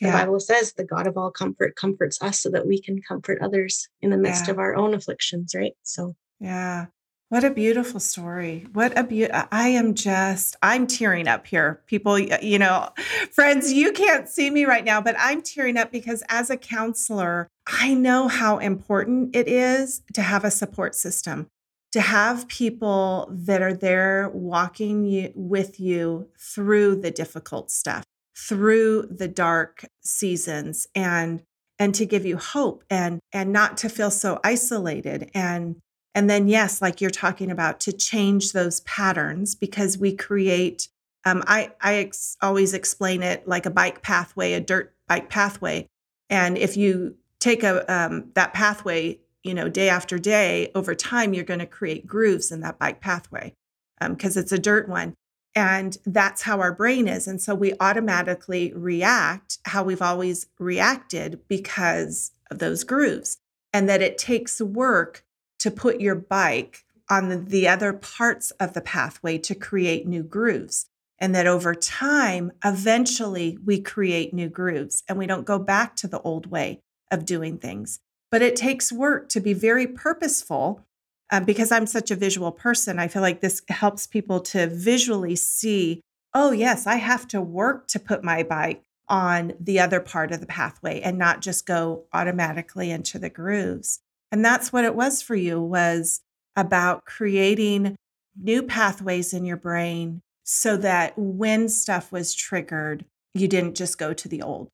the 0.00 0.08
yeah. 0.08 0.24
Bible 0.24 0.40
says 0.40 0.72
the 0.72 0.84
God 0.84 1.06
of 1.06 1.16
all 1.16 1.30
comfort 1.30 1.76
comforts 1.76 2.20
us 2.22 2.40
so 2.40 2.50
that 2.50 2.66
we 2.66 2.80
can 2.80 3.00
comfort 3.02 3.38
others 3.42 3.88
in 4.00 4.10
the 4.10 4.16
midst 4.16 4.46
yeah. 4.46 4.52
of 4.52 4.58
our 4.58 4.76
own 4.76 4.94
afflictions, 4.94 5.54
right? 5.54 5.74
So, 5.82 6.16
yeah. 6.40 6.86
What 7.28 7.42
a 7.42 7.50
beautiful 7.50 7.98
story. 7.98 8.68
What 8.72 8.96
a 8.96 9.02
beautiful, 9.02 9.42
I 9.50 9.68
am 9.70 9.94
just, 9.94 10.54
I'm 10.62 10.86
tearing 10.86 11.26
up 11.26 11.46
here. 11.46 11.82
People, 11.86 12.18
you 12.20 12.58
know, 12.58 12.90
friends, 13.32 13.72
you 13.72 13.92
can't 13.92 14.28
see 14.28 14.48
me 14.48 14.64
right 14.64 14.84
now, 14.84 15.00
but 15.00 15.16
I'm 15.18 15.42
tearing 15.42 15.76
up 15.76 15.90
because 15.90 16.22
as 16.28 16.50
a 16.50 16.56
counselor, 16.56 17.48
I 17.66 17.94
know 17.94 18.28
how 18.28 18.58
important 18.58 19.34
it 19.34 19.48
is 19.48 20.02
to 20.14 20.22
have 20.22 20.44
a 20.44 20.52
support 20.52 20.94
system 20.94 21.48
to 21.96 22.02
have 22.02 22.46
people 22.48 23.26
that 23.30 23.62
are 23.62 23.72
there 23.72 24.30
walking 24.34 25.06
you, 25.06 25.32
with 25.34 25.80
you 25.80 26.28
through 26.38 26.96
the 26.96 27.10
difficult 27.10 27.70
stuff, 27.70 28.04
through 28.36 29.06
the 29.10 29.28
dark 29.28 29.86
seasons 30.02 30.86
and 30.94 31.42
and 31.78 31.94
to 31.94 32.06
give 32.06 32.24
you 32.24 32.36
hope 32.36 32.84
and 32.90 33.20
and 33.32 33.52
not 33.52 33.76
to 33.78 33.88
feel 33.88 34.10
so 34.10 34.38
isolated. 34.44 35.30
And 35.34 35.76
and 36.14 36.28
then 36.28 36.48
yes 36.48 36.80
like 36.80 37.00
you're 37.00 37.10
talking 37.10 37.50
about 37.50 37.80
to 37.80 37.92
change 37.92 38.52
those 38.52 38.80
patterns 38.80 39.54
because 39.54 39.98
we 39.98 40.14
create 40.14 40.88
um, 41.24 41.42
i 41.46 41.72
i 41.80 41.96
ex- 41.96 42.36
always 42.40 42.72
explain 42.74 43.22
it 43.22 43.46
like 43.48 43.66
a 43.66 43.70
bike 43.70 44.02
pathway 44.02 44.52
a 44.52 44.60
dirt 44.60 44.94
bike 45.08 45.30
pathway. 45.30 45.86
And 46.28 46.58
if 46.58 46.76
you 46.76 47.16
take 47.38 47.62
a 47.62 47.90
um, 47.92 48.30
that 48.34 48.52
pathway 48.52 49.20
you 49.42 49.54
know 49.54 49.68
day 49.68 49.88
after 49.88 50.18
day 50.18 50.70
over 50.74 50.94
time 50.94 51.32
you're 51.32 51.44
going 51.44 51.60
to 51.60 51.66
create 51.66 52.06
grooves 52.06 52.50
in 52.50 52.60
that 52.60 52.78
bike 52.78 53.00
pathway 53.00 53.54
because 54.00 54.36
um, 54.36 54.42
it's 54.42 54.52
a 54.52 54.58
dirt 54.58 54.88
one 54.88 55.14
and 55.56 55.96
that's 56.04 56.42
how 56.42 56.60
our 56.60 56.72
brain 56.72 57.08
is. 57.08 57.26
And 57.26 57.40
so 57.40 57.54
we 57.54 57.72
automatically 57.80 58.72
react 58.76 59.56
how 59.64 59.82
we've 59.82 60.02
always 60.02 60.46
reacted 60.58 61.40
because 61.48 62.32
of 62.50 62.58
those 62.58 62.84
grooves. 62.84 63.38
And 63.72 63.88
that 63.88 64.02
it 64.02 64.18
takes 64.18 64.60
work 64.60 65.24
to 65.58 65.70
put 65.70 66.00
your 66.00 66.14
bike 66.14 66.84
on 67.08 67.30
the, 67.30 67.36
the 67.36 67.68
other 67.68 67.94
parts 67.94 68.50
of 68.52 68.74
the 68.74 68.80
pathway 68.82 69.38
to 69.38 69.54
create 69.54 70.06
new 70.06 70.22
grooves. 70.22 70.86
And 71.18 71.34
that 71.34 71.46
over 71.46 71.74
time, 71.74 72.52
eventually 72.62 73.58
we 73.64 73.80
create 73.80 74.34
new 74.34 74.50
grooves 74.50 75.02
and 75.08 75.16
we 75.16 75.26
don't 75.26 75.46
go 75.46 75.58
back 75.58 75.96
to 75.96 76.08
the 76.08 76.20
old 76.20 76.46
way 76.50 76.82
of 77.10 77.24
doing 77.24 77.56
things. 77.56 78.00
But 78.30 78.42
it 78.42 78.56
takes 78.56 78.92
work 78.92 79.30
to 79.30 79.40
be 79.40 79.54
very 79.54 79.86
purposeful 79.86 80.84
um, 81.30 81.44
because 81.44 81.72
I'm 81.72 81.86
such 81.86 82.10
a 82.10 82.16
visual 82.16 82.52
person, 82.52 82.98
I 82.98 83.08
feel 83.08 83.22
like 83.22 83.40
this 83.40 83.62
helps 83.68 84.06
people 84.06 84.40
to 84.40 84.66
visually 84.68 85.36
see 85.36 86.00
oh, 86.38 86.50
yes, 86.50 86.86
I 86.86 86.96
have 86.96 87.26
to 87.28 87.40
work 87.40 87.88
to 87.88 87.98
put 87.98 88.22
my 88.22 88.42
bike 88.42 88.82
on 89.08 89.54
the 89.58 89.80
other 89.80 90.00
part 90.00 90.32
of 90.32 90.40
the 90.40 90.46
pathway 90.46 91.00
and 91.00 91.16
not 91.16 91.40
just 91.40 91.64
go 91.64 92.04
automatically 92.12 92.90
into 92.90 93.18
the 93.18 93.30
grooves. 93.30 94.00
And 94.30 94.44
that's 94.44 94.70
what 94.70 94.84
it 94.84 94.94
was 94.94 95.22
for 95.22 95.34
you 95.34 95.58
was 95.62 96.20
about 96.54 97.06
creating 97.06 97.96
new 98.38 98.62
pathways 98.62 99.32
in 99.32 99.46
your 99.46 99.56
brain 99.56 100.20
so 100.44 100.76
that 100.76 101.14
when 101.16 101.70
stuff 101.70 102.12
was 102.12 102.34
triggered, 102.34 103.06
you 103.32 103.48
didn't 103.48 103.74
just 103.74 103.96
go 103.96 104.12
to 104.12 104.28
the 104.28 104.42
old. 104.42 104.68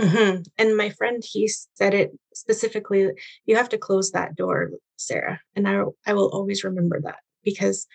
Mm-hmm. 0.00 0.42
And 0.58 0.76
my 0.76 0.90
friend, 0.90 1.22
he 1.24 1.48
said 1.74 1.94
it 1.94 2.12
specifically 2.34 3.10
you 3.44 3.56
have 3.56 3.68
to 3.70 3.78
close 3.78 4.10
that 4.12 4.36
door, 4.36 4.70
Sarah. 4.96 5.40
And 5.54 5.68
I, 5.68 5.82
I 6.06 6.14
will 6.14 6.30
always 6.30 6.64
remember 6.64 7.00
that 7.02 7.18
because 7.44 7.86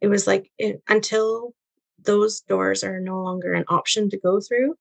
it 0.00 0.08
was 0.08 0.26
like 0.26 0.50
it, 0.58 0.82
until 0.88 1.54
those 2.02 2.40
doors 2.40 2.84
are 2.84 3.00
no 3.00 3.22
longer 3.22 3.54
an 3.54 3.64
option 3.68 4.10
to 4.10 4.18
go 4.18 4.40
through, 4.40 4.74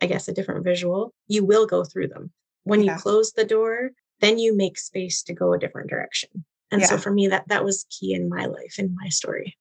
I 0.00 0.06
guess 0.06 0.28
a 0.28 0.32
different 0.32 0.64
visual, 0.64 1.14
you 1.28 1.44
will 1.44 1.66
go 1.66 1.84
through 1.84 2.08
them. 2.08 2.32
When 2.64 2.82
yeah. 2.82 2.94
you 2.94 3.00
close 3.00 3.32
the 3.32 3.44
door, 3.44 3.90
then 4.20 4.38
you 4.38 4.56
make 4.56 4.78
space 4.78 5.22
to 5.24 5.34
go 5.34 5.52
a 5.52 5.58
different 5.58 5.90
direction. 5.90 6.44
And 6.70 6.80
yeah. 6.80 6.88
so 6.88 6.98
for 6.98 7.12
me, 7.12 7.28
that 7.28 7.46
that 7.48 7.64
was 7.64 7.86
key 7.90 8.14
in 8.14 8.28
my 8.28 8.46
life, 8.46 8.78
in 8.78 8.96
my 9.00 9.08
story. 9.08 9.56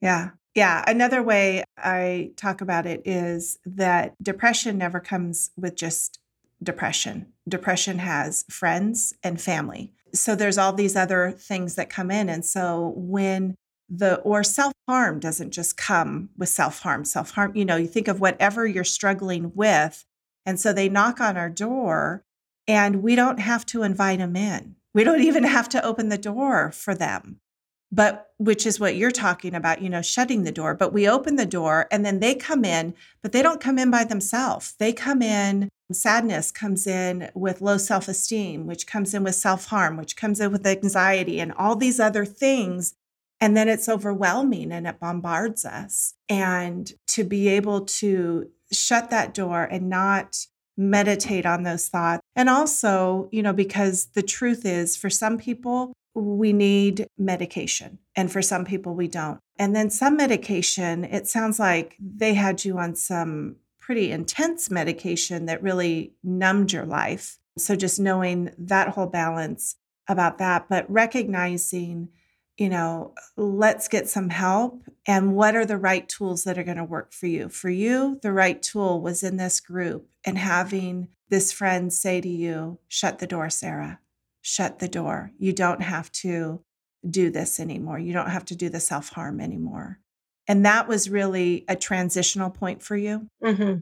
Yeah. 0.00 0.30
Yeah. 0.54 0.84
Another 0.86 1.22
way 1.22 1.62
I 1.76 2.32
talk 2.36 2.60
about 2.60 2.86
it 2.86 3.02
is 3.04 3.58
that 3.64 4.14
depression 4.22 4.78
never 4.78 5.00
comes 5.00 5.50
with 5.56 5.76
just 5.76 6.18
depression. 6.62 7.32
Depression 7.48 7.98
has 7.98 8.44
friends 8.50 9.14
and 9.22 9.40
family. 9.40 9.92
So 10.14 10.34
there's 10.34 10.58
all 10.58 10.72
these 10.72 10.96
other 10.96 11.30
things 11.30 11.74
that 11.76 11.90
come 11.90 12.10
in. 12.10 12.28
And 12.28 12.44
so 12.44 12.92
when 12.96 13.54
the 13.88 14.16
or 14.20 14.42
self 14.42 14.72
harm 14.86 15.18
doesn't 15.18 15.50
just 15.50 15.76
come 15.76 16.30
with 16.36 16.48
self 16.48 16.80
harm. 16.80 17.04
Self 17.04 17.30
harm, 17.30 17.54
you 17.54 17.64
know, 17.64 17.76
you 17.76 17.86
think 17.86 18.08
of 18.08 18.20
whatever 18.20 18.66
you're 18.66 18.84
struggling 18.84 19.52
with. 19.54 20.04
And 20.44 20.60
so 20.60 20.72
they 20.72 20.88
knock 20.88 21.20
on 21.20 21.36
our 21.36 21.50
door 21.50 22.22
and 22.66 23.02
we 23.02 23.14
don't 23.14 23.40
have 23.40 23.64
to 23.66 23.82
invite 23.82 24.18
them 24.18 24.36
in. 24.36 24.76
We 24.94 25.04
don't 25.04 25.22
even 25.22 25.44
have 25.44 25.68
to 25.70 25.84
open 25.84 26.08
the 26.08 26.18
door 26.18 26.70
for 26.72 26.94
them 26.94 27.40
but 27.90 28.30
which 28.36 28.66
is 28.66 28.78
what 28.78 28.96
you're 28.96 29.10
talking 29.10 29.54
about, 29.54 29.80
you 29.80 29.88
know, 29.88 30.02
shutting 30.02 30.44
the 30.44 30.52
door. 30.52 30.74
But 30.74 30.92
we 30.92 31.08
open 31.08 31.36
the 31.36 31.46
door 31.46 31.86
and 31.90 32.04
then 32.04 32.20
they 32.20 32.34
come 32.34 32.64
in, 32.64 32.94
but 33.22 33.32
they 33.32 33.42
don't 33.42 33.60
come 33.60 33.78
in 33.78 33.90
by 33.90 34.04
themselves. 34.04 34.74
They 34.78 34.92
come 34.92 35.22
in, 35.22 35.68
sadness 35.90 36.50
comes 36.50 36.86
in 36.86 37.30
with 37.34 37.60
low 37.62 37.78
self 37.78 38.08
esteem, 38.08 38.66
which 38.66 38.86
comes 38.86 39.14
in 39.14 39.24
with 39.24 39.34
self 39.34 39.66
harm, 39.66 39.96
which 39.96 40.16
comes 40.16 40.40
in 40.40 40.52
with 40.52 40.66
anxiety 40.66 41.40
and 41.40 41.52
all 41.52 41.76
these 41.76 41.98
other 41.98 42.24
things. 42.24 42.94
And 43.40 43.56
then 43.56 43.68
it's 43.68 43.88
overwhelming 43.88 44.72
and 44.72 44.86
it 44.86 45.00
bombards 45.00 45.64
us. 45.64 46.14
And 46.28 46.92
to 47.08 47.24
be 47.24 47.48
able 47.48 47.82
to 47.86 48.50
shut 48.72 49.10
that 49.10 49.32
door 49.32 49.62
and 49.62 49.88
not 49.88 50.46
meditate 50.76 51.46
on 51.46 51.62
those 51.62 51.88
thoughts. 51.88 52.22
And 52.36 52.48
also, 52.48 53.28
you 53.32 53.42
know, 53.42 53.52
because 53.52 54.06
the 54.14 54.22
truth 54.22 54.64
is 54.64 54.96
for 54.96 55.10
some 55.10 55.38
people, 55.38 55.92
we 56.20 56.52
need 56.52 57.06
medication. 57.16 57.98
And 58.16 58.30
for 58.30 58.42
some 58.42 58.64
people, 58.64 58.94
we 58.94 59.08
don't. 59.08 59.38
And 59.58 59.74
then 59.74 59.90
some 59.90 60.16
medication, 60.16 61.04
it 61.04 61.26
sounds 61.26 61.58
like 61.58 61.96
they 61.98 62.34
had 62.34 62.64
you 62.64 62.78
on 62.78 62.94
some 62.94 63.56
pretty 63.80 64.10
intense 64.12 64.70
medication 64.70 65.46
that 65.46 65.62
really 65.62 66.12
numbed 66.22 66.72
your 66.72 66.84
life. 66.84 67.38
So 67.56 67.74
just 67.74 67.98
knowing 67.98 68.52
that 68.58 68.90
whole 68.90 69.06
balance 69.06 69.76
about 70.08 70.38
that, 70.38 70.68
but 70.68 70.90
recognizing, 70.90 72.08
you 72.56 72.68
know, 72.68 73.14
let's 73.36 73.88
get 73.88 74.08
some 74.08 74.30
help 74.30 74.82
and 75.06 75.34
what 75.34 75.56
are 75.56 75.66
the 75.66 75.76
right 75.76 76.08
tools 76.08 76.44
that 76.44 76.58
are 76.58 76.64
going 76.64 76.76
to 76.76 76.84
work 76.84 77.12
for 77.12 77.26
you. 77.26 77.48
For 77.48 77.70
you, 77.70 78.18
the 78.22 78.32
right 78.32 78.62
tool 78.62 79.00
was 79.00 79.22
in 79.22 79.36
this 79.36 79.60
group 79.60 80.08
and 80.24 80.38
having 80.38 81.08
this 81.30 81.52
friend 81.52 81.92
say 81.92 82.20
to 82.20 82.28
you, 82.28 82.78
shut 82.88 83.18
the 83.18 83.26
door, 83.26 83.50
Sarah 83.50 84.00
shut 84.42 84.78
the 84.78 84.88
door. 84.88 85.32
You 85.38 85.52
don't 85.52 85.82
have 85.82 86.10
to 86.12 86.62
do 87.08 87.30
this 87.30 87.60
anymore. 87.60 87.98
You 87.98 88.12
don't 88.12 88.30
have 88.30 88.44
to 88.46 88.56
do 88.56 88.68
the 88.68 88.80
self 88.80 89.10
harm 89.10 89.40
anymore. 89.40 89.98
And 90.46 90.64
that 90.64 90.88
was 90.88 91.10
really 91.10 91.64
a 91.68 91.76
transitional 91.76 92.50
point 92.50 92.82
for 92.82 92.96
you. 92.96 93.28
Mm-hmm. 93.42 93.78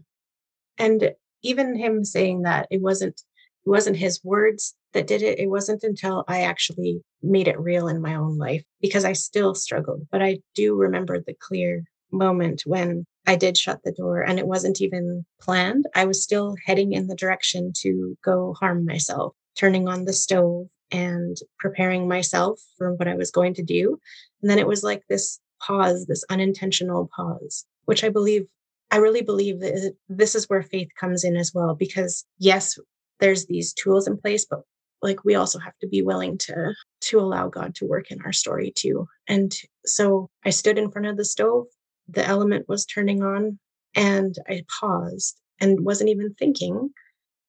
And 0.79 1.13
even 1.43 1.77
him 1.77 2.05
saying 2.05 2.43
that 2.43 2.67
it 2.71 2.83
wasn't 2.83 3.23
it 3.65 3.71
wasn't 3.71 3.97
his 3.97 4.21
words 4.23 4.75
that 4.93 5.07
did 5.07 5.23
it. 5.23 5.39
It 5.39 5.49
wasn't 5.49 5.83
until 5.83 6.25
I 6.29 6.43
actually 6.43 7.01
made 7.23 7.49
it 7.49 7.59
real 7.59 7.89
in 7.89 8.01
my 8.01 8.15
own 8.15 8.39
life 8.39 8.63
because 8.81 9.05
I 9.05 9.13
still 9.13 9.55
struggled. 9.55 10.07
But 10.11 10.23
I 10.23 10.39
do 10.55 10.77
remember 10.77 11.21
the 11.21 11.35
clear 11.41 11.85
moment 12.13 12.63
when 12.65 13.05
I 13.27 13.35
did 13.35 13.57
shut 13.57 13.81
the 13.83 13.93
door 13.93 14.23
and 14.23 14.39
it 14.39 14.47
wasn't 14.47 14.81
even 14.81 15.25
planned. 15.41 15.87
I 15.95 16.05
was 16.05 16.23
still 16.23 16.55
heading 16.65 16.93
in 16.93 17.09
the 17.09 17.17
direction 17.17 17.73
to 17.79 18.17
go 18.25 18.55
harm 18.59 18.85
myself 18.85 19.35
turning 19.57 19.89
on 19.89 20.05
the 20.05 20.13
stove 20.13 20.69
and 20.91 21.37
preparing 21.59 22.07
myself 22.09 22.61
for 22.79 22.95
what 22.95 23.09
I 23.09 23.17
was 23.17 23.31
going 23.31 23.55
to 23.55 23.63
do. 23.63 23.99
And 24.41 24.51
then 24.51 24.59
it 24.59 24.67
was 24.67 24.85
like 24.85 25.03
this 25.09 25.41
pause, 25.61 26.07
this 26.07 26.25
unintentional 26.31 27.11
pause, 27.15 27.65
which 27.87 28.05
I 28.05 28.09
believe, 28.09 28.47
I 28.91 28.99
really 28.99 29.23
believe 29.23 29.61
that 29.61 29.95
this 30.09 30.35
is 30.35 30.49
where 30.49 30.63
faith 30.63 30.89
comes 30.99 31.25
in 31.25 31.37
as 31.37 31.53
well. 31.53 31.75
Because 31.75 32.25
yes, 32.39 32.79
there's 33.21 33.47
these 33.47 33.73
tools 33.73 34.07
in 34.07 34.17
place, 34.17 34.47
but 34.49 34.61
like 35.03 35.25
we 35.25 35.35
also 35.35 35.59
have 35.59 35.77
to 35.81 35.89
be 35.89 36.03
willing 36.03 36.39
to 36.39 36.75
to 37.01 37.19
allow 37.19 37.49
God 37.49 37.75
to 37.77 37.87
work 37.87 38.11
in 38.11 38.21
our 38.23 38.33
story 38.33 38.73
too. 38.75 39.07
And 39.29 39.55
so 39.85 40.31
I 40.45 40.51
stood 40.51 40.79
in 40.79 40.91
front 40.91 41.07
of 41.07 41.17
the 41.17 41.25
stove, 41.25 41.67
the 42.09 42.25
element 42.25 42.69
was 42.69 42.87
turning 42.87 43.23
on, 43.23 43.59
and 43.95 44.37
I 44.49 44.65
paused 44.81 45.39
and 45.61 45.85
wasn't 45.85 46.11
even 46.11 46.35
thinking 46.35 46.91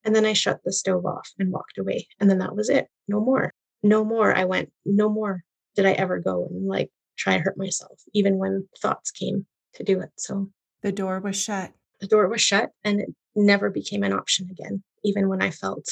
and 0.03 0.15
then 0.15 0.25
I 0.25 0.33
shut 0.33 0.59
the 0.63 0.71
stove 0.71 1.05
off 1.05 1.29
and 1.37 1.51
walked 1.51 1.77
away. 1.77 2.07
And 2.19 2.29
then 2.29 2.39
that 2.39 2.55
was 2.55 2.69
it. 2.69 2.87
No 3.07 3.19
more. 3.19 3.53
No 3.83 4.03
more. 4.03 4.35
I 4.35 4.45
went, 4.45 4.71
no 4.85 5.09
more 5.09 5.43
did 5.75 5.85
I 5.85 5.91
ever 5.91 6.19
go 6.19 6.47
and 6.49 6.67
like 6.67 6.89
try 7.17 7.33
and 7.33 7.43
hurt 7.43 7.57
myself, 7.57 8.01
even 8.13 8.37
when 8.37 8.67
thoughts 8.81 9.11
came 9.11 9.45
to 9.75 9.83
do 9.83 9.99
it. 9.99 10.09
So 10.17 10.49
the 10.81 10.91
door 10.91 11.19
was 11.19 11.35
shut. 11.41 11.71
The 11.99 12.07
door 12.07 12.27
was 12.27 12.41
shut 12.41 12.71
and 12.83 13.01
it 13.01 13.09
never 13.35 13.69
became 13.69 14.03
an 14.03 14.13
option 14.13 14.47
again, 14.51 14.83
even 15.03 15.29
when 15.29 15.41
I 15.41 15.51
felt 15.51 15.87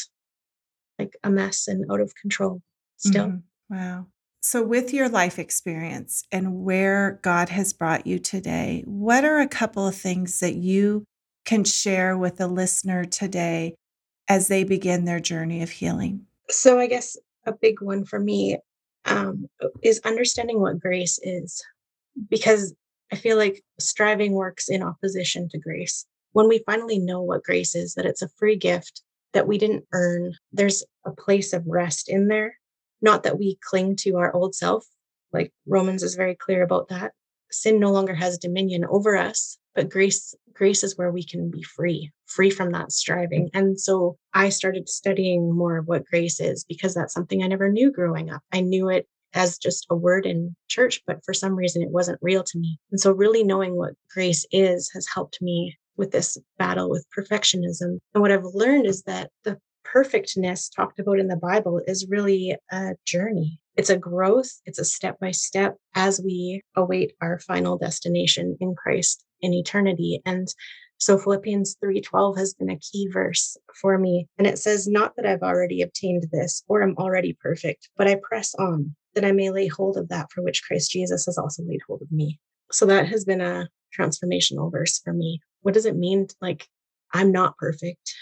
like 1.00 1.16
a 1.24 1.30
mess 1.30 1.68
and 1.68 1.86
out 1.92 2.02
of 2.02 2.14
control 2.16 2.62
still. 2.98 3.28
Mm-hmm. 3.28 3.76
Wow. 3.76 4.08
So, 4.42 4.62
with 4.62 4.94
your 4.94 5.10
life 5.10 5.40
experience 5.40 6.24
and 6.32 6.64
where 6.64 7.20
God 7.24 7.50
has 7.50 7.74
brought 7.74 8.06
you 8.06 8.20
today, 8.20 8.84
what 8.86 9.26
are 9.26 9.40
a 9.40 9.48
couple 9.48 9.88
of 9.88 9.96
things 9.96 10.40
that 10.40 10.54
you 10.54 11.04
can 11.46 11.64
share 11.64 12.16
with 12.16 12.38
the 12.38 12.48
listener 12.48 13.06
today 13.06 13.74
as 14.28 14.48
they 14.48 14.64
begin 14.64 15.06
their 15.06 15.20
journey 15.20 15.62
of 15.62 15.70
healing? 15.70 16.26
So, 16.50 16.80
I 16.80 16.88
guess 16.88 17.18
a 17.46 17.54
big 17.54 17.82
one 17.82 18.06
for 18.06 18.20
me 18.20 18.58
um, 19.06 19.48
is 19.84 20.02
understanding 20.04 20.60
what 20.60 20.80
grace 20.80 21.20
is, 21.24 21.64
because 22.30 22.74
I 23.12 23.16
feel 23.16 23.38
like 23.38 23.64
striving 23.80 24.34
works 24.34 24.70
in 24.70 24.82
opposition 24.82 25.48
to 25.50 25.60
grace. 25.60 26.06
When 26.32 26.48
we 26.48 26.64
finally 26.66 27.00
know 27.00 27.22
what 27.22 27.44
grace 27.44 27.76
is, 27.76 27.94
that 27.94 28.06
it's 28.06 28.22
a 28.22 28.30
free 28.38 28.56
gift 28.56 29.02
that 29.34 29.48
we 29.48 29.58
didn't 29.58 29.86
earn, 29.92 30.34
there's 30.52 30.84
a 31.06 31.12
place 31.12 31.54
of 31.54 31.64
rest 31.68 32.10
in 32.10 32.28
there. 32.28 32.58
Not 33.02 33.24
that 33.24 33.38
we 33.38 33.60
cling 33.62 33.96
to 33.98 34.18
our 34.18 34.34
old 34.34 34.56
self, 34.56 34.86
Like 35.32 35.52
Romans 35.68 36.02
is 36.02 36.16
very 36.16 36.36
clear 36.36 36.64
about 36.64 36.88
that. 36.90 37.12
Sin 37.52 37.80
no 37.80 37.92
longer 37.92 38.16
has 38.16 38.38
dominion 38.38 38.86
over 38.86 39.16
us, 39.18 39.58
but 39.76 39.90
grace 39.90 40.34
grace 40.54 40.84
is 40.84 40.98
where 40.98 41.12
we 41.12 41.24
can 41.24 41.52
be 41.52 41.62
free, 41.62 42.12
free 42.28 42.50
from 42.50 42.72
that 42.72 42.92
striving. 42.92 43.50
And 43.54 43.80
so 43.80 44.18
I 44.34 44.50
started 44.50 44.88
studying 44.88 45.54
more 45.54 45.78
of 45.78 45.88
what 45.88 46.06
grace 46.06 46.40
is 46.40 46.64
because 46.64 46.94
that's 46.94 47.14
something 47.14 47.44
I 47.44 47.48
never 47.48 47.70
knew 47.70 47.92
growing 47.92 48.32
up. 48.32 48.42
I 48.54 48.62
knew 48.62 48.90
it 48.90 49.06
as 49.34 49.58
just 49.58 49.86
a 49.90 49.96
word 49.96 50.26
in 50.26 50.56
church, 50.70 51.02
but 51.06 51.20
for 51.26 51.34
some 51.34 51.56
reason 51.56 51.82
it 51.82 51.92
wasn't 51.92 52.20
real 52.22 52.42
to 52.44 52.58
me. 52.58 52.80
And 52.92 53.00
so 53.00 53.12
really 53.12 53.44
knowing 53.44 53.76
what 53.76 53.96
grace 54.14 54.46
is 54.52 54.90
has 54.94 55.08
helped 55.14 55.42
me 55.42 55.78
with 55.98 56.12
this 56.12 56.38
battle 56.58 56.90
with 56.90 57.06
perfectionism. 57.18 58.00
And 58.14 58.22
what 58.22 58.32
I've 58.32 58.46
learned 58.46 58.86
is 58.86 59.04
that 59.04 59.30
the 59.44 59.60
perfectness 59.84 60.70
talked 60.70 61.00
about 61.00 61.20
in 61.20 61.28
the 61.28 61.36
Bible 61.36 61.82
is 61.86 62.08
really 62.10 62.56
a 62.72 62.96
journey. 63.06 63.60
It's 63.76 63.90
a 63.90 63.98
growth, 63.98 64.52
it's 64.66 64.80
a 64.80 64.86
step 64.86 65.20
by 65.20 65.32
step 65.32 65.76
as 65.96 66.22
we 66.24 66.62
await 66.76 67.14
our 67.22 67.40
final 67.40 67.78
destination 67.78 68.58
in 68.62 68.74
Christ 68.76 69.26
in 69.46 69.54
eternity. 69.54 70.22
And 70.26 70.48
so 70.98 71.18
Philippians 71.18 71.78
3:12 71.84 72.38
has 72.38 72.54
been 72.54 72.70
a 72.70 72.80
key 72.80 73.08
verse 73.12 73.58
for 73.80 73.98
me 73.98 74.28
and 74.38 74.48
it 74.48 74.58
says 74.58 74.88
not 74.88 75.16
that 75.16 75.26
I've 75.26 75.44
already 75.44 75.82
obtained 75.82 76.28
this 76.32 76.64
or 76.68 76.82
am 76.82 76.96
already 76.98 77.34
perfect 77.34 77.90
but 77.98 78.08
I 78.08 78.16
press 78.16 78.56
on 78.56 78.96
that 79.14 79.26
I 79.26 79.32
may 79.32 79.50
lay 79.50 79.68
hold 79.68 79.98
of 79.98 80.08
that 80.10 80.32
for 80.32 80.42
which 80.42 80.64
Christ 80.64 80.92
Jesus 80.92 81.26
has 81.26 81.38
also 81.38 81.64
laid 81.64 81.82
hold 81.88 82.02
of 82.02 82.12
me. 82.12 82.40
So 82.72 82.86
that 82.86 83.08
has 83.08 83.26
been 83.26 83.42
a 83.42 83.70
transformational 83.98 84.72
verse 84.72 85.00
for 85.00 85.14
me. 85.14 85.42
What 85.62 85.74
does 85.74 85.86
it 85.86 85.96
mean 85.96 86.28
like 86.42 86.68
I'm 87.14 87.32
not 87.32 87.58
perfect 87.58 88.14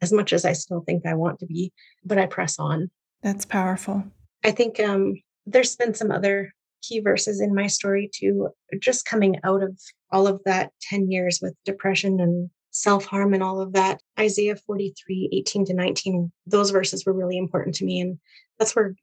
as 0.00 0.12
much 0.12 0.32
as 0.32 0.44
I 0.44 0.52
still 0.52 0.80
think 0.80 1.06
I 1.06 1.14
want 1.14 1.38
to 1.40 1.46
be, 1.46 1.72
but 2.04 2.18
I 2.18 2.26
press 2.26 2.58
on. 2.58 2.90
That's 3.22 3.44
powerful. 3.44 4.04
I 4.44 4.50
think 4.50 4.80
um, 4.80 5.14
there's 5.46 5.76
been 5.76 5.94
some 5.94 6.10
other 6.10 6.52
key 6.82 7.00
verses 7.00 7.40
in 7.40 7.54
my 7.54 7.66
story 7.66 8.10
too, 8.12 8.48
just 8.80 9.04
coming 9.04 9.36
out 9.44 9.62
of 9.62 9.78
all 10.12 10.26
of 10.26 10.40
that 10.44 10.72
10 10.82 11.10
years 11.10 11.40
with 11.40 11.54
depression 11.64 12.20
and 12.20 12.50
self 12.70 13.04
harm 13.04 13.34
and 13.34 13.42
all 13.42 13.60
of 13.60 13.72
that. 13.74 14.00
Isaiah 14.18 14.56
43, 14.56 15.30
18 15.32 15.64
to 15.66 15.74
19, 15.74 16.32
those 16.46 16.70
verses 16.70 17.04
were 17.04 17.12
really 17.12 17.38
important 17.38 17.74
to 17.76 17.84
me. 17.84 18.00
And 18.00 18.18
that's 18.58 18.74
where 18.74 18.94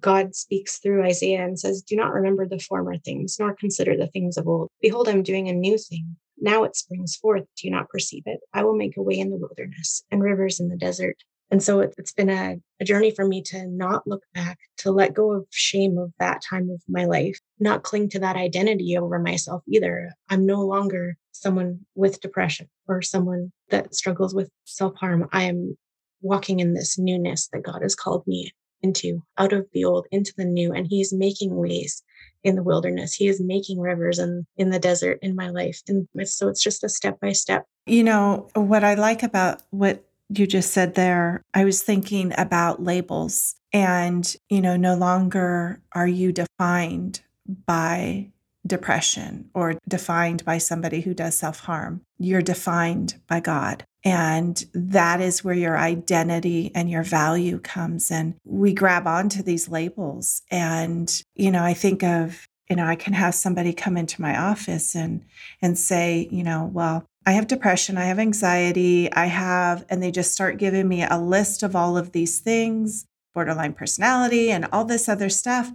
God 0.00 0.34
speaks 0.34 0.78
through 0.78 1.04
Isaiah 1.04 1.44
and 1.44 1.58
says, 1.58 1.82
Do 1.82 1.96
not 1.96 2.12
remember 2.12 2.46
the 2.46 2.58
former 2.58 2.96
things, 2.98 3.36
nor 3.38 3.54
consider 3.54 3.96
the 3.96 4.06
things 4.08 4.36
of 4.36 4.48
old. 4.48 4.68
Behold, 4.80 5.08
I'm 5.08 5.22
doing 5.22 5.48
a 5.48 5.52
new 5.52 5.78
thing. 5.78 6.16
Now 6.40 6.64
it 6.64 6.76
springs 6.76 7.16
forth. 7.16 7.44
Do 7.56 7.68
you 7.68 7.70
not 7.70 7.88
perceive 7.88 8.24
it? 8.26 8.40
I 8.52 8.64
will 8.64 8.76
make 8.76 8.96
a 8.96 9.02
way 9.02 9.18
in 9.18 9.30
the 9.30 9.36
wilderness 9.36 10.04
and 10.10 10.22
rivers 10.22 10.60
in 10.60 10.68
the 10.68 10.76
desert. 10.76 11.16
And 11.52 11.62
so 11.62 11.80
it, 11.80 11.94
has 11.98 12.12
been 12.12 12.30
a, 12.30 12.56
a 12.80 12.84
journey 12.84 13.10
for 13.10 13.28
me 13.28 13.42
to 13.42 13.66
not 13.66 14.06
look 14.06 14.22
back, 14.32 14.58
to 14.78 14.90
let 14.90 15.12
go 15.12 15.32
of 15.32 15.46
shame 15.50 15.98
of 15.98 16.10
that 16.18 16.40
time 16.42 16.70
of 16.70 16.82
my 16.88 17.04
life, 17.04 17.38
not 17.60 17.82
cling 17.82 18.08
to 18.08 18.18
that 18.20 18.36
identity 18.36 18.96
over 18.96 19.18
myself 19.18 19.62
either. 19.68 20.10
I'm 20.30 20.46
no 20.46 20.62
longer 20.62 21.16
someone 21.32 21.80
with 21.94 22.22
depression 22.22 22.70
or 22.88 23.02
someone 23.02 23.52
that 23.68 23.94
struggles 23.94 24.34
with 24.34 24.50
self 24.64 24.96
harm. 24.96 25.28
I 25.30 25.42
am 25.42 25.76
walking 26.22 26.60
in 26.60 26.72
this 26.72 26.98
newness 26.98 27.48
that 27.52 27.62
God 27.62 27.82
has 27.82 27.94
called 27.94 28.26
me 28.26 28.50
into, 28.80 29.22
out 29.36 29.52
of 29.52 29.66
the 29.74 29.84
old, 29.84 30.06
into 30.10 30.32
the 30.38 30.46
new. 30.46 30.72
And 30.72 30.86
He's 30.88 31.12
making 31.12 31.54
ways 31.54 32.02
in 32.42 32.56
the 32.56 32.62
wilderness. 32.62 33.12
He 33.12 33.28
is 33.28 33.42
making 33.42 33.78
rivers 33.78 34.18
and 34.18 34.46
in 34.56 34.70
the 34.70 34.78
desert 34.78 35.18
in 35.20 35.36
my 35.36 35.50
life. 35.50 35.82
And 35.86 36.08
so 36.24 36.48
it's 36.48 36.62
just 36.62 36.82
a 36.82 36.88
step 36.88 37.20
by 37.20 37.32
step. 37.32 37.66
You 37.84 38.04
know, 38.04 38.48
what 38.54 38.84
I 38.84 38.94
like 38.94 39.22
about 39.22 39.62
what 39.70 40.02
you 40.38 40.46
just 40.46 40.72
said 40.72 40.94
there, 40.94 41.42
I 41.54 41.64
was 41.64 41.82
thinking 41.82 42.32
about 42.36 42.82
labels. 42.82 43.54
And, 43.72 44.34
you 44.50 44.60
know, 44.60 44.76
no 44.76 44.94
longer 44.94 45.80
are 45.92 46.06
you 46.06 46.32
defined 46.32 47.20
by 47.66 48.32
depression 48.66 49.50
or 49.54 49.74
defined 49.88 50.44
by 50.44 50.58
somebody 50.58 51.00
who 51.00 51.14
does 51.14 51.36
self 51.36 51.60
harm. 51.60 52.02
You're 52.18 52.42
defined 52.42 53.20
by 53.26 53.40
God. 53.40 53.84
And 54.04 54.64
that 54.74 55.20
is 55.20 55.44
where 55.44 55.54
your 55.54 55.78
identity 55.78 56.72
and 56.74 56.90
your 56.90 57.02
value 57.02 57.58
comes. 57.60 58.10
And 58.10 58.34
we 58.44 58.72
grab 58.72 59.06
onto 59.06 59.42
these 59.42 59.68
labels. 59.68 60.42
And, 60.50 61.22
you 61.34 61.50
know, 61.50 61.62
I 61.62 61.74
think 61.74 62.02
of, 62.02 62.46
you 62.68 62.76
know, 62.76 62.86
I 62.86 62.96
can 62.96 63.12
have 63.12 63.34
somebody 63.34 63.72
come 63.72 63.96
into 63.96 64.20
my 64.20 64.38
office 64.38 64.94
and 64.94 65.24
and 65.60 65.78
say, 65.78 66.28
you 66.30 66.42
know, 66.42 66.68
well, 66.72 67.06
I 67.24 67.32
have 67.32 67.46
depression, 67.46 67.96
I 67.96 68.04
have 68.04 68.18
anxiety, 68.18 69.12
I 69.12 69.26
have, 69.26 69.84
and 69.88 70.02
they 70.02 70.10
just 70.10 70.32
start 70.32 70.58
giving 70.58 70.88
me 70.88 71.04
a 71.04 71.18
list 71.18 71.62
of 71.62 71.76
all 71.76 71.96
of 71.96 72.12
these 72.12 72.40
things, 72.40 73.06
borderline 73.32 73.74
personality 73.74 74.50
and 74.50 74.66
all 74.72 74.84
this 74.84 75.08
other 75.08 75.28
stuff. 75.28 75.72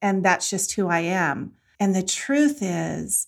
And 0.00 0.24
that's 0.24 0.48
just 0.48 0.74
who 0.74 0.88
I 0.88 1.00
am. 1.00 1.52
And 1.80 1.94
the 1.94 2.02
truth 2.02 2.58
is, 2.60 3.26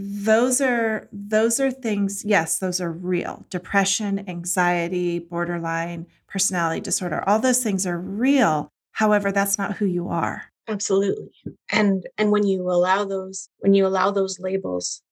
those 0.00 0.60
are 0.60 1.08
those 1.12 1.58
are 1.58 1.72
things 1.72 2.24
yes 2.24 2.60
those 2.60 2.80
are 2.80 2.92
real 2.92 3.44
depression 3.50 4.28
anxiety 4.28 5.18
borderline 5.18 6.06
personality 6.28 6.80
disorder 6.80 7.24
all 7.26 7.40
those 7.40 7.62
things 7.64 7.84
are 7.84 7.98
real 7.98 8.68
however 8.92 9.32
that's 9.32 9.58
not 9.58 9.76
who 9.76 9.86
you 9.86 10.08
are 10.08 10.44
absolutely 10.68 11.32
and 11.72 12.06
and 12.16 12.30
when 12.30 12.46
you 12.46 12.70
allow 12.70 13.04
those 13.04 13.48
when 13.58 13.74
you 13.74 13.84
allow 13.84 14.10
those 14.12 14.38
labels 14.38 15.02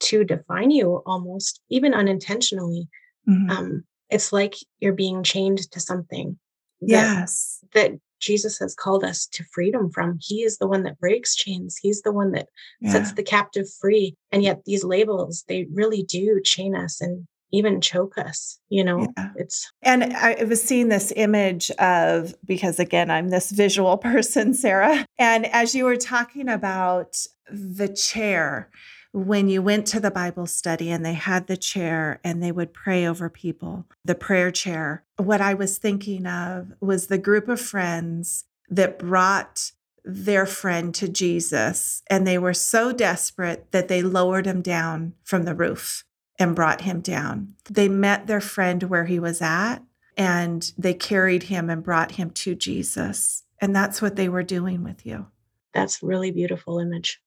to 0.00 0.24
define 0.24 0.70
you 0.70 1.02
almost 1.06 1.60
even 1.70 1.94
unintentionally 1.94 2.88
mm-hmm. 3.28 3.50
um 3.50 3.84
it's 4.08 4.32
like 4.32 4.54
you're 4.78 4.92
being 4.92 5.22
chained 5.22 5.70
to 5.70 5.80
something 5.80 6.38
that, 6.80 6.88
yes 6.88 7.64
that 7.74 7.92
Jesus 8.18 8.58
has 8.58 8.74
called 8.74 9.04
us 9.04 9.26
to 9.26 9.44
freedom 9.52 9.90
from. 9.90 10.18
He 10.20 10.42
is 10.42 10.58
the 10.58 10.66
one 10.66 10.82
that 10.84 10.98
breaks 10.98 11.34
chains. 11.34 11.76
He's 11.76 12.02
the 12.02 12.12
one 12.12 12.32
that 12.32 12.48
yeah. 12.80 12.92
sets 12.92 13.12
the 13.12 13.22
captive 13.22 13.66
free. 13.80 14.16
And 14.32 14.42
yet 14.42 14.64
these 14.64 14.84
labels, 14.84 15.44
they 15.48 15.66
really 15.72 16.02
do 16.02 16.40
chain 16.42 16.74
us 16.74 17.00
and 17.00 17.26
even 17.52 17.80
choke 17.80 18.18
us, 18.18 18.58
you 18.68 18.82
know. 18.82 19.06
Yeah. 19.16 19.30
It's 19.36 19.70
And 19.82 20.12
I 20.14 20.42
was 20.44 20.62
seeing 20.62 20.88
this 20.88 21.12
image 21.14 21.70
of 21.72 22.34
because 22.44 22.78
again, 22.78 23.10
I'm 23.10 23.28
this 23.28 23.50
visual 23.50 23.96
person, 23.98 24.54
Sarah. 24.54 25.06
And 25.18 25.46
as 25.46 25.74
you 25.74 25.84
were 25.84 25.96
talking 25.96 26.48
about 26.48 27.16
the 27.50 27.88
chair, 27.88 28.70
when 29.16 29.48
you 29.48 29.62
went 29.62 29.86
to 29.86 29.98
the 29.98 30.10
Bible 30.10 30.46
study 30.46 30.90
and 30.90 31.02
they 31.02 31.14
had 31.14 31.46
the 31.46 31.56
chair 31.56 32.20
and 32.22 32.42
they 32.42 32.52
would 32.52 32.74
pray 32.74 33.06
over 33.06 33.30
people, 33.30 33.86
the 34.04 34.14
prayer 34.14 34.50
chair, 34.50 35.04
what 35.16 35.40
I 35.40 35.54
was 35.54 35.78
thinking 35.78 36.26
of 36.26 36.74
was 36.82 37.06
the 37.06 37.16
group 37.16 37.48
of 37.48 37.58
friends 37.58 38.44
that 38.68 38.98
brought 38.98 39.72
their 40.04 40.44
friend 40.44 40.94
to 40.96 41.08
Jesus. 41.08 42.02
And 42.10 42.26
they 42.26 42.36
were 42.36 42.52
so 42.52 42.92
desperate 42.92 43.72
that 43.72 43.88
they 43.88 44.02
lowered 44.02 44.44
him 44.44 44.60
down 44.60 45.14
from 45.24 45.44
the 45.44 45.54
roof 45.54 46.04
and 46.38 46.54
brought 46.54 46.82
him 46.82 47.00
down. 47.00 47.54
They 47.70 47.88
met 47.88 48.26
their 48.26 48.42
friend 48.42 48.82
where 48.82 49.06
he 49.06 49.18
was 49.18 49.40
at 49.40 49.78
and 50.18 50.70
they 50.76 50.92
carried 50.92 51.44
him 51.44 51.70
and 51.70 51.82
brought 51.82 52.12
him 52.12 52.28
to 52.32 52.54
Jesus. 52.54 53.44
And 53.62 53.74
that's 53.74 54.02
what 54.02 54.16
they 54.16 54.28
were 54.28 54.42
doing 54.42 54.84
with 54.84 55.06
you. 55.06 55.28
That's 55.72 56.02
really 56.02 56.30
beautiful 56.32 56.78
image. 56.78 57.18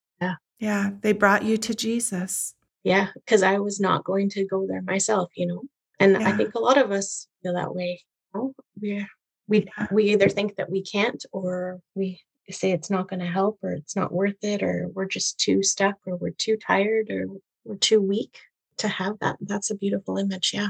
Yeah. 0.60 0.92
They 1.02 1.14
brought 1.14 1.44
you 1.44 1.58
to 1.58 1.74
Jesus. 1.74 2.54
Yeah, 2.84 3.08
because 3.16 3.44
I 3.44 3.60
was 3.60 3.80
not 3.80 4.04
going 4.04 4.30
to 4.30 4.46
go 4.46 4.66
there 4.68 4.82
myself, 4.82 5.32
you 5.36 5.48
know. 5.48 5.64
And 6.00 6.14
yeah. 6.14 6.30
I 6.30 6.32
think 6.32 6.56
a 6.56 6.60
lot 6.60 6.78
of 6.78 6.92
us 6.92 7.28
feel 7.44 7.54
that 7.54 7.76
way. 7.76 8.02
You 8.34 8.42
know? 8.42 8.54
we 8.82 9.06
we 9.48 9.68
yeah. 9.78 9.88
we 9.92 10.04
either 10.12 10.30
think 10.30 10.56
that 10.56 10.72
we 10.72 10.82
can't 10.82 11.26
or 11.32 11.82
we 11.96 12.22
say 12.50 12.72
it's 12.72 12.90
not 12.90 13.10
going 13.10 13.20
to 13.20 13.26
help 13.26 13.60
or 13.62 13.72
it's 13.72 13.96
not 13.96 14.12
worth 14.12 14.44
it 14.44 14.64
or 14.64 14.88
we're 14.94 15.08
just 15.08 15.40
too 15.40 15.62
stuck 15.62 15.96
or 16.06 16.16
we're 16.16 16.32
too 16.32 16.58
tired 16.58 17.10
or 17.10 17.26
we're 17.66 17.76
too 17.76 18.02
weak 18.02 18.40
to 18.78 18.88
have 18.88 19.20
that. 19.20 19.38
That's 19.42 19.70
a 19.70 19.76
beautiful 19.76 20.18
image. 20.18 20.52
Yeah. 20.54 20.70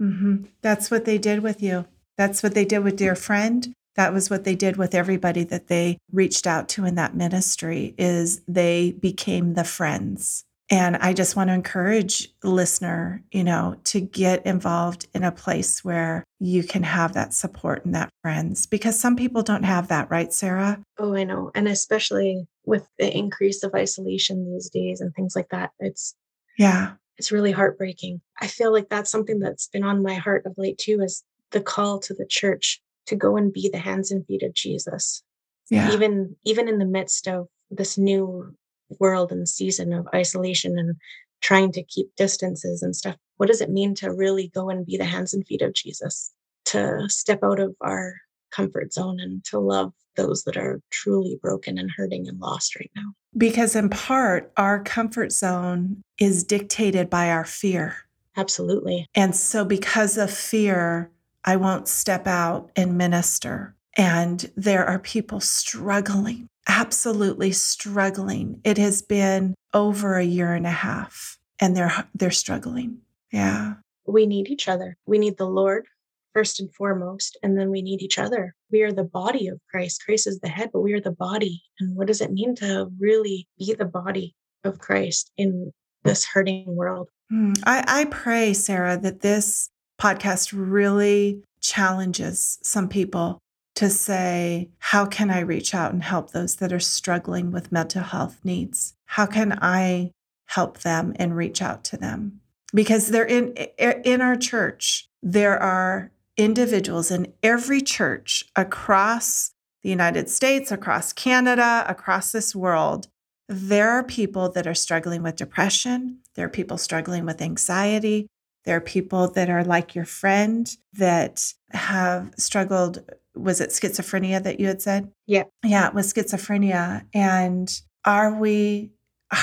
Mm-hmm. 0.00 0.44
That's 0.60 0.90
what 0.90 1.04
they 1.04 1.18
did 1.18 1.42
with 1.42 1.62
you. 1.62 1.86
That's 2.16 2.42
what 2.42 2.54
they 2.54 2.64
did 2.64 2.80
with 2.80 2.96
dear 2.96 3.14
friend 3.14 3.74
that 3.98 4.12
was 4.12 4.30
what 4.30 4.44
they 4.44 4.54
did 4.54 4.76
with 4.76 4.94
everybody 4.94 5.42
that 5.42 5.66
they 5.66 5.98
reached 6.12 6.46
out 6.46 6.68
to 6.68 6.84
in 6.84 6.94
that 6.94 7.16
ministry 7.16 7.96
is 7.98 8.40
they 8.46 8.92
became 8.92 9.54
the 9.54 9.64
friends. 9.64 10.44
And 10.70 10.96
i 10.98 11.14
just 11.14 11.34
want 11.34 11.48
to 11.48 11.54
encourage 11.54 12.28
listener 12.44 13.24
you 13.32 13.42
know 13.42 13.76
to 13.84 14.00
get 14.00 14.44
involved 14.44 15.06
in 15.14 15.24
a 15.24 15.32
place 15.32 15.82
where 15.82 16.24
you 16.38 16.62
can 16.62 16.82
have 16.82 17.14
that 17.14 17.32
support 17.32 17.86
and 17.86 17.94
that 17.94 18.10
friends 18.22 18.66
because 18.66 19.00
some 19.00 19.16
people 19.16 19.42
don't 19.42 19.62
have 19.62 19.88
that 19.88 20.10
right 20.10 20.32
sarah? 20.32 20.80
Oh 20.98 21.14
i 21.14 21.24
know. 21.24 21.50
And 21.54 21.66
especially 21.66 22.46
with 22.66 22.86
the 22.98 23.10
increase 23.16 23.62
of 23.62 23.74
isolation 23.74 24.44
these 24.44 24.68
days 24.68 25.00
and 25.00 25.12
things 25.14 25.34
like 25.34 25.48
that 25.48 25.70
it's 25.80 26.14
yeah. 26.58 26.92
it's 27.16 27.32
really 27.32 27.52
heartbreaking. 27.52 28.20
I 28.40 28.46
feel 28.46 28.72
like 28.72 28.90
that's 28.90 29.10
something 29.10 29.40
that's 29.40 29.68
been 29.68 29.84
on 29.84 30.02
my 30.02 30.14
heart 30.14 30.44
of 30.44 30.58
late 30.58 30.78
too 30.78 31.00
is 31.00 31.24
the 31.50 31.62
call 31.62 31.98
to 32.00 32.12
the 32.12 32.26
church 32.26 32.80
to 33.08 33.16
go 33.16 33.36
and 33.36 33.52
be 33.52 33.68
the 33.72 33.78
hands 33.78 34.10
and 34.10 34.24
feet 34.26 34.42
of 34.42 34.54
Jesus. 34.54 35.22
Yeah. 35.70 35.92
Even 35.92 36.36
even 36.44 36.68
in 36.68 36.78
the 36.78 36.86
midst 36.86 37.26
of 37.26 37.48
this 37.70 37.98
new 37.98 38.54
world 38.98 39.32
and 39.32 39.48
season 39.48 39.92
of 39.92 40.06
isolation 40.14 40.78
and 40.78 40.96
trying 41.42 41.72
to 41.72 41.82
keep 41.82 42.14
distances 42.16 42.82
and 42.82 42.96
stuff. 42.96 43.16
What 43.36 43.48
does 43.48 43.60
it 43.60 43.70
mean 43.70 43.94
to 43.96 44.12
really 44.12 44.48
go 44.54 44.70
and 44.70 44.86
be 44.86 44.96
the 44.96 45.04
hands 45.04 45.34
and 45.34 45.46
feet 45.46 45.62
of 45.62 45.74
Jesus? 45.74 46.32
To 46.66 47.04
step 47.08 47.40
out 47.42 47.60
of 47.60 47.74
our 47.80 48.14
comfort 48.50 48.92
zone 48.92 49.20
and 49.20 49.44
to 49.44 49.58
love 49.58 49.92
those 50.16 50.44
that 50.44 50.56
are 50.56 50.80
truly 50.90 51.38
broken 51.40 51.78
and 51.78 51.90
hurting 51.90 52.28
and 52.28 52.40
lost 52.40 52.74
right 52.76 52.90
now. 52.96 53.12
Because 53.36 53.76
in 53.76 53.88
part, 53.88 54.52
our 54.56 54.82
comfort 54.82 55.32
zone 55.32 56.02
is 56.18 56.44
dictated 56.44 57.08
by 57.08 57.30
our 57.30 57.44
fear. 57.44 57.96
Absolutely. 58.36 59.06
And 59.14 59.34
so, 59.34 59.64
because 59.64 60.18
of 60.18 60.30
fear, 60.30 61.10
I 61.48 61.56
won't 61.56 61.88
step 61.88 62.26
out 62.26 62.70
and 62.76 62.98
minister. 62.98 63.74
And 63.96 64.50
there 64.54 64.84
are 64.84 64.98
people 64.98 65.40
struggling, 65.40 66.46
absolutely 66.68 67.52
struggling. 67.52 68.60
It 68.64 68.76
has 68.76 69.00
been 69.00 69.54
over 69.72 70.18
a 70.18 70.24
year 70.24 70.52
and 70.52 70.66
a 70.66 70.70
half 70.70 71.38
and 71.58 71.74
they're 71.74 72.06
they're 72.14 72.30
struggling. 72.30 72.98
Yeah. 73.32 73.76
We 74.06 74.26
need 74.26 74.48
each 74.48 74.68
other. 74.68 74.98
We 75.06 75.16
need 75.16 75.38
the 75.38 75.46
Lord 75.46 75.86
first 76.34 76.60
and 76.60 76.70
foremost, 76.74 77.38
and 77.42 77.58
then 77.58 77.70
we 77.70 77.80
need 77.80 78.02
each 78.02 78.18
other. 78.18 78.54
We 78.70 78.82
are 78.82 78.92
the 78.92 79.04
body 79.04 79.48
of 79.48 79.58
Christ. 79.70 80.04
Christ 80.04 80.26
is 80.26 80.40
the 80.40 80.50
head, 80.50 80.68
but 80.70 80.82
we 80.82 80.92
are 80.92 81.00
the 81.00 81.12
body. 81.12 81.62
And 81.80 81.96
what 81.96 82.08
does 82.08 82.20
it 82.20 82.30
mean 82.30 82.56
to 82.56 82.90
really 83.00 83.48
be 83.58 83.72
the 83.72 83.86
body 83.86 84.34
of 84.64 84.78
Christ 84.78 85.32
in 85.38 85.72
this 86.04 86.26
hurting 86.26 86.76
world? 86.76 87.08
Hmm. 87.30 87.54
I, 87.64 87.84
I 87.88 88.04
pray, 88.04 88.52
Sarah, 88.52 88.98
that 88.98 89.20
this 89.20 89.70
podcast 90.00 90.52
really 90.54 91.42
challenges 91.60 92.58
some 92.62 92.88
people 92.88 93.38
to 93.74 93.88
say, 93.88 94.68
how 94.78 95.06
can 95.06 95.30
I 95.30 95.40
reach 95.40 95.74
out 95.74 95.92
and 95.92 96.02
help 96.02 96.30
those 96.30 96.56
that 96.56 96.72
are 96.72 96.80
struggling 96.80 97.52
with 97.52 97.72
mental 97.72 98.02
health 98.02 98.40
needs? 98.42 98.94
How 99.06 99.26
can 99.26 99.58
I 99.62 100.10
help 100.46 100.80
them 100.80 101.12
and 101.16 101.36
reach 101.36 101.62
out 101.62 101.84
to 101.84 101.96
them? 101.96 102.40
Because 102.74 103.08
they're 103.08 103.24
in 103.24 103.54
in 103.78 104.20
our 104.20 104.36
church, 104.36 105.08
there 105.22 105.58
are 105.58 106.10
individuals 106.36 107.10
in 107.10 107.32
every 107.42 107.80
church 107.80 108.44
across 108.56 109.52
the 109.82 109.90
United 109.90 110.28
States, 110.28 110.72
across 110.72 111.12
Canada, 111.12 111.84
across 111.88 112.32
this 112.32 112.54
world. 112.54 113.08
There 113.48 113.90
are 113.90 114.02
people 114.02 114.50
that 114.50 114.66
are 114.66 114.74
struggling 114.74 115.22
with 115.22 115.36
depression. 115.36 116.18
There 116.34 116.46
are 116.46 116.50
people 116.50 116.78
struggling 116.78 117.24
with 117.24 117.40
anxiety. 117.40 118.26
There 118.68 118.76
are 118.76 118.82
people 118.82 119.28
that 119.28 119.48
are 119.48 119.64
like 119.64 119.94
your 119.94 120.04
friend 120.04 120.70
that 120.92 121.54
have 121.70 122.34
struggled. 122.36 123.02
Was 123.34 123.62
it 123.62 123.70
schizophrenia 123.70 124.42
that 124.42 124.60
you 124.60 124.66
had 124.66 124.82
said? 124.82 125.10
Yeah. 125.26 125.44
Yeah, 125.64 125.88
it 125.88 125.94
was 125.94 126.12
schizophrenia. 126.12 127.06
And 127.14 127.80
are 128.04 128.38
we 128.38 128.90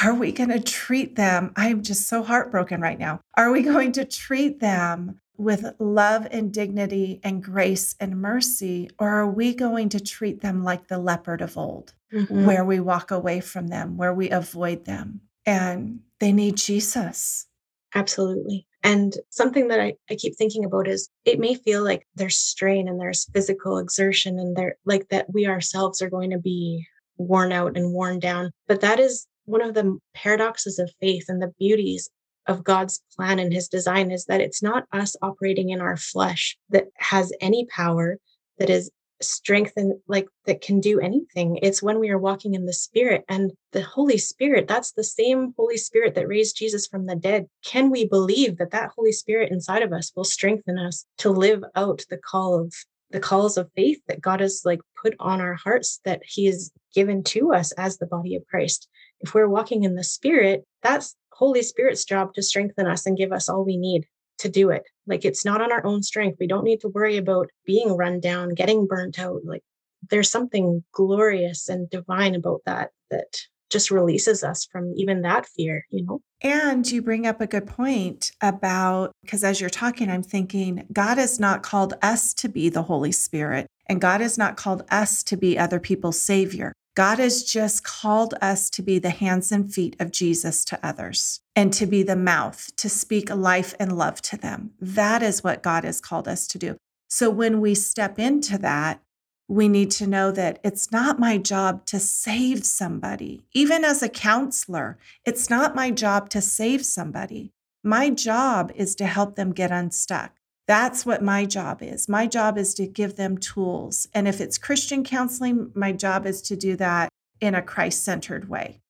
are 0.03 0.13
we 0.13 0.32
going 0.32 0.51
to 0.51 0.59
treat 0.59 1.15
them? 1.15 1.53
I'm 1.55 1.82
just 1.82 2.05
so 2.05 2.21
heartbroken 2.21 2.82
right 2.82 2.99
now. 2.99 3.19
Are 3.36 3.51
we 3.51 3.63
going 3.63 3.93
to 3.93 4.05
treat 4.05 4.59
them 4.59 5.19
with 5.38 5.73
love 5.80 6.28
and 6.30 6.53
dignity 6.53 7.19
and 7.23 7.43
grace 7.43 7.95
and 7.99 8.21
mercy? 8.21 8.91
Or 8.99 9.09
are 9.09 9.32
we 9.32 9.55
going 9.55 9.89
to 9.89 9.99
treat 9.99 10.41
them 10.41 10.63
like 10.63 10.88
the 10.88 10.99
leopard 10.99 11.41
of 11.41 11.57
old, 11.57 11.95
mm-hmm. 12.13 12.45
where 12.45 12.63
we 12.63 12.80
walk 12.80 13.09
away 13.09 13.39
from 13.39 13.69
them, 13.69 13.97
where 13.97 14.13
we 14.13 14.30
avoid 14.30 14.86
them? 14.86 15.21
And 15.47 16.01
they 16.19 16.32
need 16.32 16.57
Jesus. 16.57 17.47
Absolutely. 17.95 18.67
And 18.86 19.17
something 19.31 19.69
that 19.69 19.79
I, 19.79 19.95
I 20.11 20.15
keep 20.15 20.38
thinking 20.38 20.63
about 20.63 20.88
is 20.88 21.09
it 21.25 21.39
may 21.39 21.55
feel 21.55 21.83
like 21.83 22.05
there's 22.13 22.38
strain 22.38 22.88
and 22.88 23.01
there's 23.01 23.27
physical 23.33 23.79
exertion 23.79 24.38
and 24.38 24.55
there 24.55 24.75
like 24.86 25.09
that 25.09 25.25
we 25.33 25.47
ourselves 25.47 26.03
are 26.03 26.09
going 26.09 26.29
to 26.29 26.38
be 26.38 26.86
worn 27.17 27.51
out 27.51 27.75
and 27.75 27.93
worn 27.93 28.19
down. 28.19 28.51
But 28.67 28.81
that 28.81 28.99
is 28.99 29.25
one 29.45 29.63
of 29.63 29.73
the 29.73 29.97
paradoxes 30.13 30.77
of 30.77 30.93
faith 31.01 31.25
and 31.29 31.41
the 31.41 31.51
beauties 31.57 32.11
of 32.45 32.63
God's 32.63 33.01
plan 33.15 33.39
and 33.39 33.51
his 33.51 33.67
design 33.67 34.11
is 34.11 34.25
that 34.25 34.39
it's 34.39 34.61
not 34.61 34.86
us 34.91 35.15
operating 35.19 35.71
in 35.71 35.81
our 35.81 35.97
flesh 35.97 36.55
that 36.69 36.86
has 36.97 37.33
any 37.41 37.65
power, 37.65 38.19
that 38.59 38.69
is 38.69 38.91
strength 39.22 39.74
and 39.76 39.93
like 40.07 40.28
that 40.45 40.61
can 40.61 40.80
do 40.80 40.99
anything. 40.99 41.57
It's 41.61 41.82
when 41.82 41.99
we 41.99 42.09
are 42.09 42.18
walking 42.18 42.53
in 42.53 42.66
the 42.66 42.74
spirit 42.74 43.24
and 43.30 43.51
the 43.72 43.82
Holy 43.82 44.18
Spirit, 44.18 44.68
that's 44.68 44.91
the 44.91 45.03
same 45.03 45.53
Holy 45.57 45.78
Spirit 45.78 46.16
that 46.16 46.28
raised 46.28 46.57
Jesus 46.57 46.88
from 46.88 47.05
the 47.05 47.16
dead. 47.16 47.47
Can 47.63 47.89
we 47.89 48.07
believe 48.07 48.57
that 48.57 48.72
that 48.72 48.91
Holy 48.95 49.11
Spirit 49.11 49.51
inside 49.51 49.84
of 49.84 49.93
us 49.93 50.11
will 50.16 50.24
strengthen 50.24 50.78
us 50.78 51.05
to 51.20 51.30
live 51.30 51.63
out 51.76 52.03
the 52.09 52.18
call 52.18 52.59
of 52.59 52.74
the 53.11 53.20
calls 53.20 53.57
of 53.57 53.72
faith 53.76 53.99
that 54.07 54.22
God 54.22 54.39
has 54.39 54.63
like 54.66 54.80
put 55.01 55.16
on 55.20 55.39
our 55.39 55.53
hearts 55.53 55.99
that 56.05 56.22
he 56.26 56.45
has 56.45 56.72
given 56.93 57.24
to 57.24 57.53
us 57.53 57.72
as 57.74 57.97
the 57.97 58.07
body 58.07 58.36
of 58.36 58.45
Christ. 58.47 58.88
If 59.22 59.34
we're 59.34 59.47
walking 59.47 59.84
in 59.84 59.95
the 59.95 60.03
spirit, 60.03 60.66
that's 60.82 61.16
Holy 61.32 61.61
Spirit's 61.61 62.05
job 62.05 62.34
to 62.34 62.41
strengthen 62.41 62.88
us 62.88 63.05
and 63.05 63.18
give 63.18 63.32
us 63.32 63.47
all 63.47 63.63
we 63.63 63.78
need 63.78 64.05
to 64.39 64.49
do 64.49 64.70
it. 64.70 64.84
Like 65.07 65.25
it's 65.25 65.45
not 65.45 65.61
on 65.61 65.71
our 65.71 65.85
own 65.85 66.03
strength. 66.03 66.37
We 66.39 66.47
don't 66.47 66.63
need 66.63 66.81
to 66.81 66.89
worry 66.89 67.17
about 67.17 67.49
being 67.65 67.95
run 67.95 68.19
down, 68.19 68.53
getting 68.53 68.87
burnt 68.87 69.19
out. 69.19 69.41
Like 69.45 69.63
there's 70.09 70.31
something 70.31 70.83
glorious 70.91 71.69
and 71.69 71.89
divine 71.89 72.35
about 72.35 72.61
that 72.65 72.91
that 73.11 73.37
just 73.69 73.91
releases 73.91 74.43
us 74.43 74.67
from 74.71 74.93
even 74.95 75.21
that 75.21 75.45
fear, 75.45 75.85
you 75.89 76.05
know? 76.05 76.21
And 76.41 76.89
you 76.89 77.01
bring 77.01 77.25
up 77.25 77.41
a 77.41 77.47
good 77.47 77.65
point 77.65 78.31
about 78.41 79.11
because 79.23 79.43
as 79.43 79.59
you're 79.59 79.69
talking, 79.69 80.09
I'm 80.09 80.23
thinking 80.23 80.85
God 80.93 81.17
has 81.17 81.39
not 81.39 81.63
called 81.63 81.93
us 82.01 82.33
to 82.35 82.49
be 82.49 82.69
the 82.69 82.83
Holy 82.83 83.11
Spirit, 83.11 83.67
and 83.87 83.99
God 83.99 84.21
has 84.21 84.37
not 84.37 84.55
called 84.55 84.83
us 84.91 85.23
to 85.23 85.37
be 85.37 85.57
other 85.57 85.79
people's 85.79 86.21
savior. 86.21 86.73
God 86.95 87.19
has 87.19 87.43
just 87.43 87.83
called 87.83 88.35
us 88.41 88.69
to 88.69 88.81
be 88.81 88.99
the 88.99 89.09
hands 89.09 89.51
and 89.51 89.71
feet 89.71 89.97
of 89.99 90.11
Jesus 90.11 90.63
to 90.65 90.79
others 90.81 91.41
and 91.53 91.73
to 91.73 91.85
be 91.85 92.03
the 92.03 92.15
mouth 92.15 92.73
to 92.77 92.87
speak 92.87 93.29
life 93.29 93.73
and 93.79 93.97
love 93.97 94.21
to 94.23 94.37
them. 94.37 94.71
That 94.79 95.21
is 95.21 95.43
what 95.43 95.61
God 95.61 95.83
has 95.83 95.99
called 95.99 96.27
us 96.29 96.47
to 96.47 96.57
do. 96.57 96.77
So 97.09 97.29
when 97.29 97.59
we 97.59 97.75
step 97.75 98.17
into 98.17 98.57
that, 98.59 99.01
we 99.47 99.67
need 99.67 99.91
to 99.91 100.07
know 100.07 100.31
that 100.31 100.59
it's 100.63 100.89
not 100.89 101.19
my 101.19 101.37
job 101.37 101.85
to 101.87 101.99
save 101.99 102.65
somebody. 102.65 103.43
Even 103.53 103.83
as 103.83 104.01
a 104.01 104.09
counselor, 104.09 104.97
it's 105.25 105.49
not 105.49 105.75
my 105.75 105.91
job 105.91 106.29
to 106.29 106.41
save 106.41 106.85
somebody. 106.85 107.51
My 107.83 108.09
job 108.09 108.71
is 108.73 108.95
to 108.95 109.05
help 109.05 109.35
them 109.35 109.51
get 109.51 109.69
unstuck. 109.69 110.31
That's 110.68 111.05
what 111.05 111.22
my 111.22 111.45
job 111.45 111.82
is. 111.82 112.09
My 112.09 112.26
job 112.26 112.57
is 112.57 112.74
to 112.76 112.88
give 112.88 113.16
them 113.16 113.38
tools. 113.38 114.07
And 114.13 114.28
if 114.28 114.41
it's 114.41 114.57
Christian 114.57 115.03
counseling, 115.03 115.72
my 115.76 115.91
job 115.91 116.26
is 116.26 116.41
to 116.43 116.55
do 116.55 116.76
that 116.78 117.09
in 117.39 117.53
a 117.53 117.61
Christ 117.61 118.03
centered 118.03 118.49
way. 118.49 118.82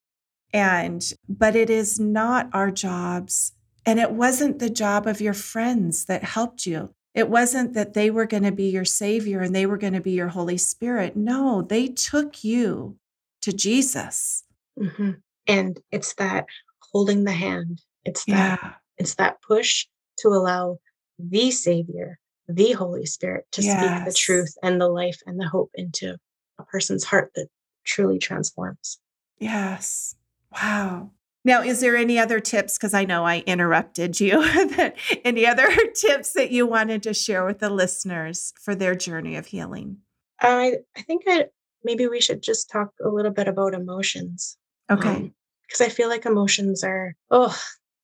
And, 0.53 1.03
but 1.27 1.55
it 1.55 1.69
is 1.69 1.99
not 1.99 2.49
our 2.53 2.71
jobs. 2.71 3.51
And 3.85 3.99
it 3.99 4.11
wasn't 4.11 4.59
the 4.59 4.69
job 4.69 5.05
of 5.05 5.19
your 5.19 5.33
friends 5.33 6.05
that 6.05 6.23
helped 6.23 6.65
you. 6.65 6.91
It 7.13 7.29
wasn't 7.29 7.73
that 7.73 7.93
they 7.93 8.09
were 8.09 8.25
going 8.25 8.43
to 8.43 8.51
be 8.51 8.69
your 8.69 8.85
savior 8.85 9.41
and 9.41 9.55
they 9.55 9.65
were 9.65 9.77
going 9.77 9.93
to 9.93 10.01
be 10.01 10.11
your 10.11 10.29
Holy 10.29 10.57
Spirit. 10.57 11.15
No, 11.15 11.61
they 11.61 11.87
took 11.87 12.43
you 12.43 12.97
to 13.41 13.53
Jesus. 13.53 14.43
Mm-hmm. 14.79 15.11
And 15.47 15.79
it's 15.91 16.13
that 16.15 16.45
holding 16.91 17.23
the 17.23 17.31
hand. 17.31 17.81
It's 18.03 18.25
that, 18.25 18.59
yeah. 18.61 18.73
it's 18.97 19.15
that 19.15 19.41
push 19.41 19.87
to 20.19 20.29
allow 20.29 20.79
the 21.19 21.51
Savior, 21.51 22.19
the 22.47 22.73
Holy 22.73 23.05
Spirit, 23.05 23.45
to 23.53 23.61
yes. 23.61 23.79
speak 23.79 24.05
the 24.05 24.13
truth 24.13 24.55
and 24.63 24.79
the 24.79 24.89
life 24.89 25.19
and 25.25 25.39
the 25.39 25.47
hope 25.47 25.71
into 25.75 26.17
a 26.59 26.63
person's 26.63 27.03
heart 27.03 27.31
that 27.35 27.47
truly 27.83 28.19
transforms. 28.19 28.99
Yes. 29.39 30.15
Wow. 30.51 31.11
Now, 31.43 31.61
is 31.61 31.79
there 31.79 31.95
any 31.95 32.17
other 32.17 32.39
tips? 32.39 32.77
Because 32.77 32.95
I 32.95 33.05
know 33.05 33.23
I 33.23 33.43
interrupted 33.45 34.19
you. 34.19 34.41
that 34.75 34.95
any 35.23 35.45
other 35.45 35.69
tips 35.95 36.33
that 36.33 36.51
you 36.51 36.65
wanted 36.65 37.03
to 37.03 37.13
share 37.13 37.45
with 37.45 37.59
the 37.59 37.69
listeners 37.69 38.51
for 38.59 38.73
their 38.73 38.95
journey 38.95 39.35
of 39.35 39.45
healing? 39.47 39.97
I 40.41 40.77
I 40.97 41.01
think 41.01 41.23
I, 41.27 41.45
maybe 41.83 42.07
we 42.07 42.19
should 42.19 42.41
just 42.41 42.69
talk 42.69 42.89
a 43.03 43.09
little 43.09 43.31
bit 43.31 43.47
about 43.47 43.75
emotions. 43.75 44.57
Okay. 44.91 45.31
Because 45.67 45.81
um, 45.81 45.85
I 45.85 45.89
feel 45.89 46.09
like 46.09 46.25
emotions 46.25 46.83
are 46.83 47.15
oh 47.29 47.57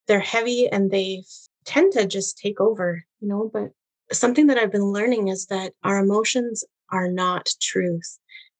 they're 0.07 0.19
heavy 0.19 0.69
and 0.69 0.91
they 0.91 1.23
tend 1.65 1.93
to 1.93 2.05
just 2.05 2.37
take 2.37 2.59
over, 2.59 3.03
you 3.19 3.27
know, 3.27 3.49
but 3.51 3.71
something 4.11 4.47
that 4.47 4.57
I've 4.57 4.71
been 4.71 4.91
learning 4.91 5.29
is 5.29 5.47
that 5.47 5.73
our 5.83 5.99
emotions 5.99 6.63
are 6.91 7.07
not 7.07 7.49
truth 7.61 8.17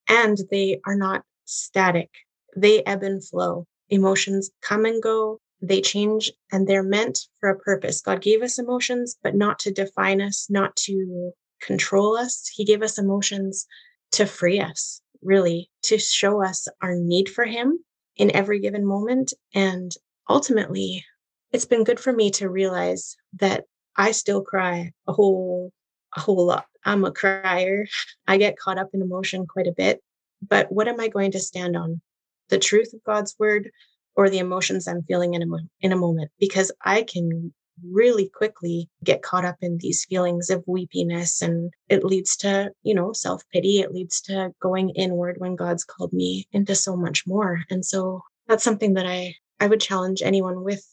and 0.08 0.38
they 0.50 0.80
are 0.86 0.96
not 0.96 1.24
static. 1.46 2.10
They 2.56 2.84
ebb 2.84 3.04
and 3.04 3.26
flow. 3.26 3.66
Emotions 3.90 4.52
come 4.62 4.86
and 4.86 5.02
go, 5.02 5.40
they 5.62 5.82
change, 5.82 6.32
and 6.52 6.68
they're 6.68 6.84
meant 6.84 7.20
for 7.40 7.50
a 7.50 7.60
purpose. 7.60 8.02
God 8.02 8.22
gave 8.22 8.42
us 8.42 8.58
emotions, 8.58 9.18
but 9.22 9.36
not 9.36 9.60
to 9.60 9.72
define 9.72 10.22
us, 10.22 10.48
not 10.50 10.76
to 10.78 11.32
control 11.62 12.18
us. 12.18 12.50
He 12.54 12.66
gave 12.66 12.82
us 12.82 12.98
emotions 12.98 13.68
to 14.14 14.26
free 14.26 14.60
us, 14.60 15.02
really, 15.22 15.70
to 15.84 15.98
show 15.98 16.44
us 16.44 16.68
our 16.82 16.96
need 16.96 17.30
for 17.30 17.46
Him 17.46 17.84
in 18.16 18.36
every 18.36 18.60
given 18.60 18.86
moment. 18.86 19.34
And 19.54 19.92
ultimately, 20.30 21.06
it's 21.52 21.66
been 21.66 21.84
good 21.84 22.00
for 22.00 22.14
me 22.14 22.32
to 22.32 22.50
realize 22.50 23.16
that 23.40 23.66
I 23.96 24.12
still 24.12 24.42
cry 24.42 24.92
a 25.08 25.14
whole 25.14 25.72
a 26.16 26.20
whole 26.20 26.46
lot. 26.46 26.66
I'm 26.86 27.06
a 27.06 27.12
crier. 27.12 27.88
I 28.28 28.38
get 28.38 28.58
caught 28.58 28.78
up 28.78 28.90
in 28.94 29.02
emotion 29.02 29.46
quite 29.48 29.68
a 29.68 29.74
bit. 29.76 30.02
But 30.48 30.72
what 30.72 30.88
am 30.88 31.00
I 31.00 31.08
going 31.08 31.32
to 31.32 31.40
stand 31.40 31.78
on? 31.78 32.02
The 32.50 32.60
truth 32.60 32.94
of 32.94 33.04
God's 33.04 33.36
word 33.40 33.72
or 34.16 34.30
the 34.30 34.40
emotions 34.40 34.88
I'm 34.88 35.04
feeling 35.04 35.36
in 35.36 35.44
a, 35.44 35.58
in 35.80 35.92
a 35.92 35.98
moment? 35.98 36.32
Because 36.40 36.72
I 36.84 37.04
can 37.04 37.54
really 37.90 38.30
quickly 38.30 38.90
get 39.04 39.22
caught 39.22 39.46
up 39.46 39.56
in 39.62 39.78
these 39.78 40.06
feelings 40.06 40.50
of 40.50 40.64
weepiness 40.68 41.42
and 41.42 41.72
it 41.88 42.04
leads 42.04 42.36
to, 42.38 42.72
you 42.84 42.94
know, 42.94 43.14
self-pity. 43.14 43.80
It 43.80 43.94
leads 43.94 44.20
to 44.22 44.52
going 44.62 44.90
inward 44.90 45.36
when 45.38 45.56
God's 45.56 45.86
called 45.86 46.12
me 46.12 46.48
into 46.52 46.76
so 46.76 46.98
much 46.98 47.26
more. 47.26 47.64
And 47.70 47.86
so 47.86 48.22
that's 48.48 48.64
something 48.64 48.96
that 48.96 49.06
I 49.06 49.36
I 49.60 49.68
would 49.68 49.80
challenge 49.80 50.22
anyone 50.24 50.64
with 50.64 50.84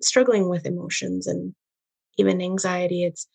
struggling 0.00 0.48
with 0.48 0.66
emotions 0.66 1.26
and 1.26 1.54
even 2.18 2.40
anxiety. 2.40 3.04
It's 3.04 3.26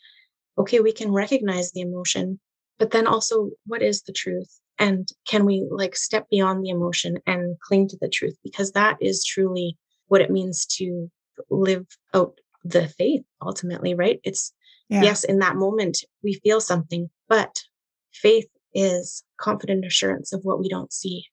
okay, 0.58 0.80
we 0.80 0.92
can 0.92 1.12
recognize 1.12 1.72
the 1.72 1.82
emotion, 1.82 2.40
but 2.78 2.92
then 2.92 3.08
also 3.08 3.50
what 3.66 3.82
is 3.82 4.04
the 4.04 4.14
truth? 4.14 4.60
And 4.78 5.10
can 5.28 5.46
we 5.46 5.68
like 5.70 5.96
step 5.96 6.28
beyond 6.30 6.64
the 6.64 6.70
emotion 6.70 7.18
and 7.28 7.60
cling 7.60 7.88
to 7.90 7.98
the 8.00 8.10
truth? 8.10 8.38
Because 8.44 8.72
that 8.72 8.98
is 9.02 9.26
truly 9.26 9.78
what 10.08 10.22
it 10.22 10.32
means 10.32 10.66
to 10.78 11.10
live 11.50 11.86
out 12.14 12.40
the 12.64 12.88
faith 12.88 13.24
ultimately, 13.42 13.94
right? 13.94 14.20
It's 14.24 14.54
yeah. 14.90 15.04
yes, 15.04 15.24
in 15.24 15.40
that 15.40 15.56
moment 15.56 16.00
we 16.24 16.34
feel 16.44 16.62
something, 16.62 17.10
but 17.28 17.62
faith 18.12 18.48
is 18.74 19.24
confident 19.38 19.86
assurance 19.86 20.34
of 20.34 20.42
what 20.44 20.60
we 20.60 20.70
don't 20.70 20.94
see 20.94 21.26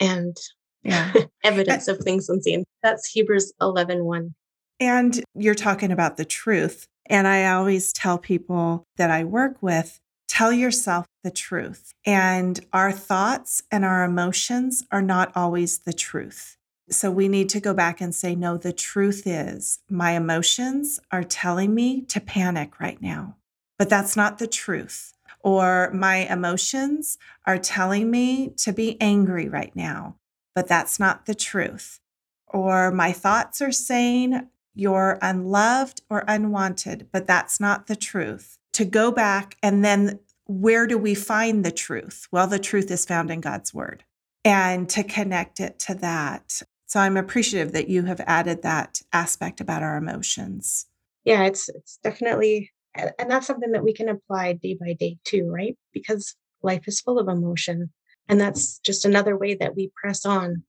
and 0.00 0.36
yeah. 0.82 1.12
Eh 1.14 1.24
evidence 1.44 1.88
of 1.88 1.98
things 1.98 2.28
unseen. 2.28 2.64
That's 2.82 3.10
Hebrews 3.10 3.52
11 3.60 4.04
1. 4.04 4.34
And 4.80 5.22
you're 5.34 5.54
talking 5.54 5.90
about 5.90 6.16
the 6.16 6.24
truth. 6.24 6.86
And 7.06 7.26
I 7.26 7.46
always 7.52 7.92
tell 7.92 8.18
people 8.18 8.84
that 8.96 9.10
I 9.10 9.24
work 9.24 9.62
with 9.62 10.00
tell 10.28 10.52
yourself 10.52 11.06
the 11.24 11.30
truth. 11.32 11.92
And 12.06 12.60
our 12.72 12.92
thoughts 12.92 13.62
and 13.72 13.84
our 13.84 14.04
emotions 14.04 14.84
are 14.92 15.02
not 15.02 15.32
always 15.34 15.78
the 15.78 15.92
truth. 15.92 16.56
So 16.90 17.10
we 17.10 17.28
need 17.28 17.48
to 17.50 17.60
go 17.60 17.74
back 17.74 18.00
and 18.00 18.14
say, 18.14 18.34
no, 18.34 18.56
the 18.56 18.72
truth 18.72 19.24
is 19.26 19.80
my 19.90 20.12
emotions 20.12 21.00
are 21.10 21.24
telling 21.24 21.74
me 21.74 22.02
to 22.02 22.20
panic 22.20 22.78
right 22.78 23.00
now, 23.02 23.36
but 23.78 23.88
that's 23.90 24.16
not 24.16 24.38
the 24.38 24.46
truth. 24.46 25.12
Or 25.40 25.90
my 25.92 26.18
emotions 26.18 27.18
are 27.46 27.58
telling 27.58 28.10
me 28.10 28.50
to 28.58 28.72
be 28.72 28.96
angry 29.00 29.48
right 29.48 29.74
now, 29.74 30.16
but 30.54 30.68
that's 30.68 30.98
not 31.00 31.26
the 31.26 31.34
truth. 31.34 32.00
Or 32.46 32.90
my 32.90 33.12
thoughts 33.12 33.60
are 33.60 33.72
saying 33.72 34.48
you're 34.78 35.18
unloved 35.20 36.02
or 36.08 36.24
unwanted, 36.28 37.08
but 37.12 37.26
that's 37.26 37.58
not 37.58 37.88
the 37.88 37.96
truth. 37.96 38.58
To 38.74 38.84
go 38.84 39.10
back 39.10 39.56
and 39.62 39.84
then 39.84 40.20
where 40.46 40.86
do 40.86 40.96
we 40.96 41.14
find 41.14 41.64
the 41.64 41.72
truth? 41.72 42.28
Well, 42.30 42.46
the 42.46 42.60
truth 42.60 42.90
is 42.90 43.04
found 43.04 43.30
in 43.30 43.40
God's 43.40 43.74
word 43.74 44.04
and 44.44 44.88
to 44.90 45.02
connect 45.02 45.58
it 45.58 45.78
to 45.80 45.94
that. 45.96 46.62
So 46.86 47.00
I'm 47.00 47.16
appreciative 47.16 47.72
that 47.72 47.88
you 47.88 48.04
have 48.04 48.20
added 48.20 48.62
that 48.62 49.02
aspect 49.12 49.60
about 49.60 49.82
our 49.82 49.96
emotions. 49.96 50.86
Yeah, 51.24 51.42
it's 51.44 51.68
it's 51.68 51.98
definitely 52.02 52.70
and 52.94 53.30
that's 53.30 53.46
something 53.46 53.72
that 53.72 53.84
we 53.84 53.92
can 53.92 54.08
apply 54.08 54.54
day 54.54 54.76
by 54.80 54.94
day 54.94 55.18
too, 55.24 55.50
right? 55.50 55.76
Because 55.92 56.36
life 56.62 56.86
is 56.86 57.00
full 57.00 57.18
of 57.18 57.28
emotion. 57.28 57.92
And 58.28 58.40
that's 58.40 58.78
just 58.78 59.04
another 59.04 59.36
way 59.36 59.54
that 59.54 59.74
we 59.74 59.90
press 60.00 60.24
on. 60.24 60.62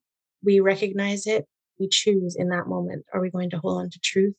We 0.43 0.59
recognize 0.59 1.27
it, 1.27 1.45
we 1.79 1.87
choose 1.89 2.35
in 2.37 2.49
that 2.49 2.67
moment. 2.67 3.05
Are 3.13 3.21
we 3.21 3.29
going 3.29 3.49
to 3.51 3.59
hold 3.59 3.81
on 3.81 3.89
to 3.89 3.99
truth 3.99 4.35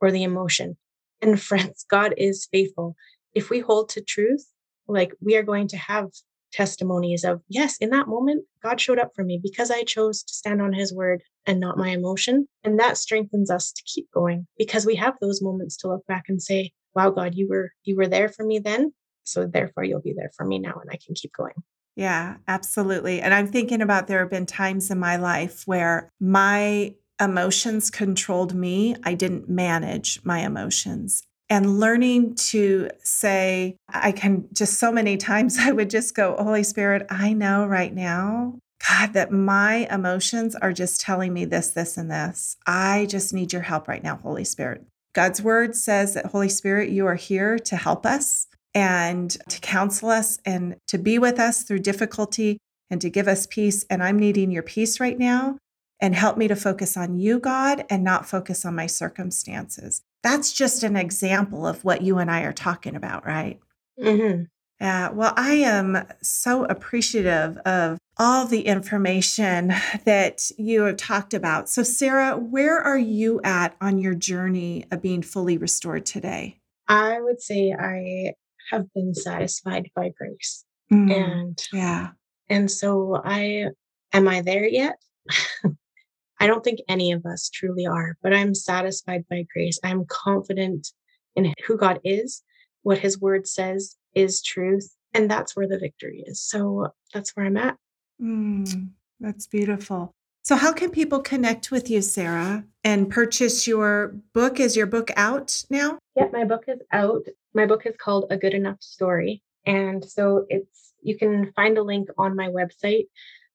or 0.00 0.10
the 0.10 0.22
emotion? 0.22 0.76
And 1.20 1.40
friends, 1.50 1.84
God 1.88 2.14
is 2.16 2.48
faithful. 2.50 2.96
If 3.34 3.50
we 3.50 3.60
hold 3.60 3.88
to 3.90 4.00
truth, 4.00 4.46
like 4.88 5.14
we 5.20 5.36
are 5.36 5.42
going 5.42 5.68
to 5.68 5.76
have 5.76 6.08
testimonies 6.52 7.24
of, 7.24 7.40
yes, 7.48 7.78
in 7.78 7.90
that 7.90 8.08
moment, 8.08 8.44
God 8.62 8.80
showed 8.80 8.98
up 8.98 9.12
for 9.14 9.24
me 9.24 9.40
because 9.42 9.70
I 9.70 9.84
chose 9.84 10.22
to 10.22 10.34
stand 10.34 10.60
on 10.60 10.72
his 10.72 10.92
word 10.92 11.22
and 11.46 11.58
not 11.58 11.78
my 11.78 11.88
emotion. 11.88 12.46
And 12.62 12.78
that 12.78 12.98
strengthens 12.98 13.50
us 13.50 13.72
to 13.72 13.82
keep 13.86 14.10
going 14.12 14.46
because 14.58 14.84
we 14.84 14.96
have 14.96 15.14
those 15.20 15.42
moments 15.42 15.76
to 15.78 15.88
look 15.88 16.06
back 16.06 16.24
and 16.28 16.42
say, 16.42 16.72
wow, 16.94 17.10
God, 17.10 17.34
you 17.34 17.48
were, 17.48 17.70
you 17.84 17.96
were 17.96 18.06
there 18.06 18.28
for 18.28 18.44
me 18.44 18.58
then. 18.58 18.92
So 19.24 19.46
therefore 19.46 19.84
you'll 19.84 20.00
be 20.02 20.14
there 20.14 20.30
for 20.36 20.44
me 20.44 20.58
now 20.58 20.74
and 20.80 20.90
I 20.90 20.98
can 21.04 21.14
keep 21.14 21.32
going. 21.32 21.54
Yeah, 21.96 22.36
absolutely. 22.48 23.20
And 23.20 23.34
I'm 23.34 23.48
thinking 23.48 23.82
about 23.82 24.06
there 24.06 24.20
have 24.20 24.30
been 24.30 24.46
times 24.46 24.90
in 24.90 24.98
my 24.98 25.16
life 25.16 25.62
where 25.66 26.08
my 26.20 26.94
emotions 27.20 27.90
controlled 27.90 28.54
me. 28.54 28.96
I 29.04 29.14
didn't 29.14 29.48
manage 29.48 30.20
my 30.24 30.40
emotions 30.40 31.22
and 31.52 31.78
learning 31.78 32.34
to 32.34 32.88
say, 33.02 33.76
I 33.90 34.12
can 34.12 34.48
just 34.54 34.78
so 34.78 34.90
many 34.90 35.18
times 35.18 35.58
I 35.60 35.72
would 35.72 35.90
just 35.90 36.14
go, 36.14 36.34
Holy 36.38 36.62
Spirit, 36.62 37.06
I 37.10 37.34
know 37.34 37.66
right 37.66 37.94
now, 37.94 38.58
God, 38.88 39.12
that 39.12 39.30
my 39.30 39.86
emotions 39.90 40.54
are 40.56 40.72
just 40.72 41.02
telling 41.02 41.34
me 41.34 41.44
this, 41.44 41.68
this, 41.68 41.98
and 41.98 42.10
this. 42.10 42.56
I 42.66 43.06
just 43.10 43.34
need 43.34 43.52
your 43.52 43.62
help 43.62 43.86
right 43.86 44.02
now, 44.02 44.16
Holy 44.16 44.44
Spirit. 44.44 44.86
God's 45.14 45.42
word 45.42 45.76
says 45.76 46.14
that, 46.14 46.26
Holy 46.26 46.48
Spirit, 46.48 46.88
you 46.88 47.06
are 47.06 47.16
here 47.16 47.58
to 47.58 47.76
help 47.76 48.06
us 48.06 48.46
and 48.74 49.30
to 49.48 49.60
counsel 49.60 50.10
us 50.10 50.38
and 50.44 50.76
to 50.88 50.98
be 50.98 51.18
with 51.18 51.38
us 51.38 51.62
through 51.62 51.80
difficulty 51.80 52.58
and 52.90 53.00
to 53.00 53.10
give 53.10 53.28
us 53.28 53.46
peace. 53.46 53.84
And 53.90 54.02
I'm 54.02 54.18
needing 54.18 54.50
your 54.50 54.62
peace 54.62 55.00
right 55.00 55.18
now. 55.18 55.58
And 56.00 56.16
help 56.16 56.36
me 56.36 56.48
to 56.48 56.56
focus 56.56 56.96
on 56.96 57.20
you, 57.20 57.38
God, 57.38 57.84
and 57.88 58.02
not 58.02 58.28
focus 58.28 58.64
on 58.64 58.74
my 58.74 58.88
circumstances 58.88 60.02
that's 60.22 60.52
just 60.52 60.82
an 60.82 60.96
example 60.96 61.66
of 61.66 61.84
what 61.84 62.02
you 62.02 62.18
and 62.18 62.30
I 62.30 62.42
are 62.42 62.52
talking 62.52 62.96
about, 62.96 63.26
right? 63.26 63.60
Mm-hmm. 64.00 64.44
Yeah. 64.80 65.10
Well, 65.10 65.32
I 65.36 65.54
am 65.54 66.06
so 66.22 66.64
appreciative 66.64 67.56
of 67.58 67.98
all 68.18 68.46
the 68.46 68.62
information 68.62 69.72
that 70.04 70.50
you 70.58 70.82
have 70.82 70.96
talked 70.96 71.34
about. 71.34 71.68
So, 71.68 71.82
Sarah, 71.82 72.36
where 72.36 72.80
are 72.80 72.98
you 72.98 73.40
at 73.44 73.76
on 73.80 73.98
your 73.98 74.14
journey 74.14 74.84
of 74.90 75.02
being 75.02 75.22
fully 75.22 75.56
restored 75.56 76.04
today? 76.06 76.58
I 76.88 77.20
would 77.20 77.40
say 77.40 77.72
I 77.72 78.34
have 78.70 78.92
been 78.94 79.14
satisfied 79.14 79.90
by 79.94 80.12
grace. 80.16 80.64
Mm, 80.92 81.12
and 81.12 81.58
yeah. 81.72 82.10
And 82.48 82.70
so 82.70 83.20
I 83.24 83.68
am 84.12 84.28
I 84.28 84.42
there 84.42 84.66
yet? 84.66 84.96
I 86.40 86.46
don't 86.46 86.64
think 86.64 86.80
any 86.88 87.12
of 87.12 87.24
us 87.24 87.48
truly 87.48 87.86
are, 87.86 88.16
but 88.22 88.34
I'm 88.34 88.54
satisfied 88.54 89.24
by 89.30 89.46
grace. 89.52 89.78
I'm 89.84 90.04
confident 90.06 90.88
in 91.36 91.54
who 91.66 91.76
God 91.76 92.00
is, 92.04 92.42
what 92.82 92.98
his 92.98 93.20
word 93.20 93.46
says 93.46 93.96
is 94.14 94.42
truth, 94.42 94.92
and 95.14 95.30
that's 95.30 95.54
where 95.54 95.68
the 95.68 95.78
victory 95.78 96.24
is. 96.26 96.42
So 96.42 96.88
that's 97.14 97.30
where 97.36 97.46
I'm 97.46 97.56
at. 97.56 97.76
Mm, 98.20 98.88
that's 99.20 99.46
beautiful. 99.46 100.14
So, 100.52 100.56
how 100.56 100.74
can 100.74 100.90
people 100.90 101.20
connect 101.20 101.70
with 101.70 101.88
you, 101.88 102.02
Sarah, 102.02 102.66
and 102.84 103.08
purchase 103.08 103.66
your 103.66 104.08
book? 104.34 104.60
Is 104.60 104.76
your 104.76 104.84
book 104.84 105.10
out 105.16 105.64
now? 105.70 105.96
Yeah, 106.14 106.26
my 106.30 106.44
book 106.44 106.64
is 106.68 106.78
out. 106.92 107.22
My 107.54 107.64
book 107.64 107.86
is 107.86 107.94
called 107.98 108.26
A 108.28 108.36
Good 108.36 108.52
Enough 108.52 108.82
Story. 108.82 109.42
And 109.64 110.04
so 110.04 110.44
it's, 110.50 110.92
you 111.00 111.16
can 111.16 111.54
find 111.56 111.78
a 111.78 111.82
link 111.82 112.10
on 112.18 112.36
my 112.36 112.48
website 112.48 113.06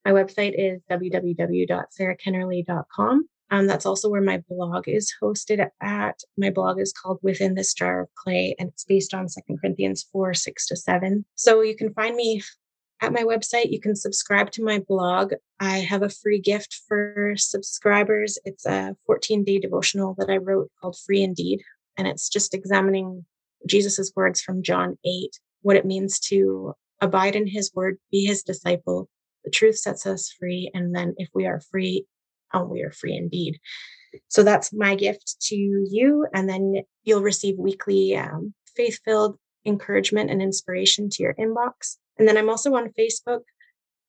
my 0.08 0.14
website 0.14 0.54
is 0.58 0.82
www.sarahkennerly.com. 0.90 3.30
Um, 3.52 3.68
that's 3.68 3.86
also 3.86 4.10
where 4.10 4.22
my 4.22 4.42
blog 4.50 4.88
is 4.88 5.14
hosted 5.22 5.70
at. 5.82 6.20
My 6.38 6.50
blog 6.50 6.80
is 6.80 6.94
called 6.94 7.20
Within 7.22 7.56
This 7.56 7.74
Jar 7.74 8.04
of 8.04 8.08
Clay, 8.16 8.56
and 8.58 8.70
it's 8.70 8.86
based 8.86 9.14
on 9.14 9.28
Second 9.28 9.60
Corinthians 9.60 10.08
4 10.14 10.34
6 10.34 10.68
to 10.68 10.78
7. 10.78 11.26
So 11.36 11.60
you 11.62 11.76
can 11.76 11.94
find 11.94 12.16
me 12.16 12.42
at 13.02 13.14
my 13.14 13.24
website. 13.24 13.72
You 13.72 13.80
can 13.80 13.96
subscribe 13.96 14.52
to 14.52 14.64
my 14.64 14.80
blog. 14.88 15.34
I 15.60 15.80
have 15.80 16.04
a 16.04 16.10
free 16.10 16.40
gift 16.40 16.82
for 16.88 17.34
subscribers. 17.38 18.38
It's 18.46 18.66
a 18.66 18.96
14 19.06 19.44
day 19.44 19.60
devotional 19.60 20.16
that 20.18 20.30
I 20.30 20.38
wrote 20.38 20.72
called 20.82 20.98
Free 21.06 21.22
Indeed. 21.22 21.62
And 21.98 22.08
it's 22.08 22.30
just 22.30 22.54
examining 22.54 23.26
Jesus's 23.68 24.14
words 24.16 24.42
from 24.42 24.64
John 24.64 24.98
8, 25.06 25.30
what 25.62 25.78
it 25.78 25.86
means 25.86 26.20
to 26.20 26.74
abide 27.02 27.36
in 27.36 27.48
his 27.48 27.72
word, 27.74 27.98
be 28.12 28.26
his 28.26 28.44
disciple, 28.44 29.10
the 29.48 29.52
truth 29.52 29.78
sets 29.78 30.06
us 30.06 30.30
free. 30.38 30.70
And 30.74 30.94
then 30.94 31.16
if 31.18 31.30
we 31.34 31.46
are 31.46 31.62
free, 31.72 32.06
oh, 32.54 32.66
we 32.66 32.82
are 32.84 32.92
free 32.92 33.16
indeed. 33.16 33.60
So 34.28 34.44
that's 34.44 34.74
my 34.74 34.96
gift 34.96 35.38
to 35.44 35.56
you. 35.56 36.28
And 36.34 36.50
then 36.50 36.84
you'll 37.04 37.22
receive 37.22 37.58
weekly 37.58 38.18
um, 38.18 38.54
faith 38.76 39.00
filled 39.06 39.38
encouragement 39.66 40.30
and 40.30 40.42
inspiration 40.42 41.10
to 41.12 41.24
your 41.24 41.34
inbox. 41.36 41.98
And 42.20 42.28
then 42.28 42.38
I'm 42.38 42.50
also 42.50 42.74
on 42.76 42.92
Facebook 42.98 43.42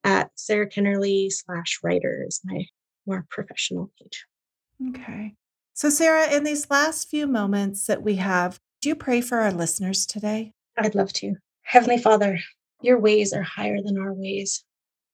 at 0.05 0.31
Sarah 0.35 0.69
Kennerly 0.69 1.31
slash 1.31 1.81
writer 1.83 2.25
is 2.27 2.41
my 2.45 2.67
more 3.07 3.27
professional 3.31 3.91
page. 4.01 4.25
Okay. 4.91 5.35
So, 5.75 5.91
Sarah, 5.91 6.33
in 6.33 6.45
these 6.45 6.71
last 6.71 7.09
few 7.11 7.27
moments 7.27 7.87
that 7.87 8.03
we 8.03 8.17
have, 8.17 8.59
do 8.81 8.89
you 8.89 8.97
pray 8.97 9.21
for 9.21 9.39
our 9.39 9.53
listeners 9.53 10.07
today? 10.07 10.53
I'd 10.77 10.95
love 10.95 11.13
to. 11.15 11.35
Heavenly 11.63 11.99
Father, 11.99 12.39
your 12.83 12.99
ways 12.99 13.33
are 13.33 13.43
higher 13.43 13.83
than 13.83 13.99
our 13.99 14.13
ways. 14.13 14.65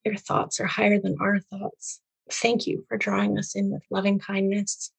Your 0.05 0.17
thoughts 0.17 0.61
are 0.61 0.67
higher 0.67 1.01
than 1.01 1.17
our 1.21 1.41
thoughts. 1.41 2.01
Thank 2.31 2.67
you 2.67 2.85
for 2.89 2.97
drawing 2.97 3.39
us 3.39 3.55
in 3.55 3.71
with 3.71 3.83
loving 3.91 4.19
kindness. 4.19 4.91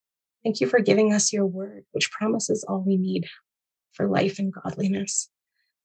Thank 0.44 0.60
you 0.60 0.66
for 0.66 0.80
giving 0.80 1.12
us 1.12 1.32
your 1.32 1.46
word, 1.46 1.84
which 1.92 2.10
promises 2.10 2.64
all 2.68 2.82
we 2.86 2.96
need 2.96 3.26
for 3.92 4.08
life 4.08 4.38
and 4.38 4.52
godliness. 4.52 5.28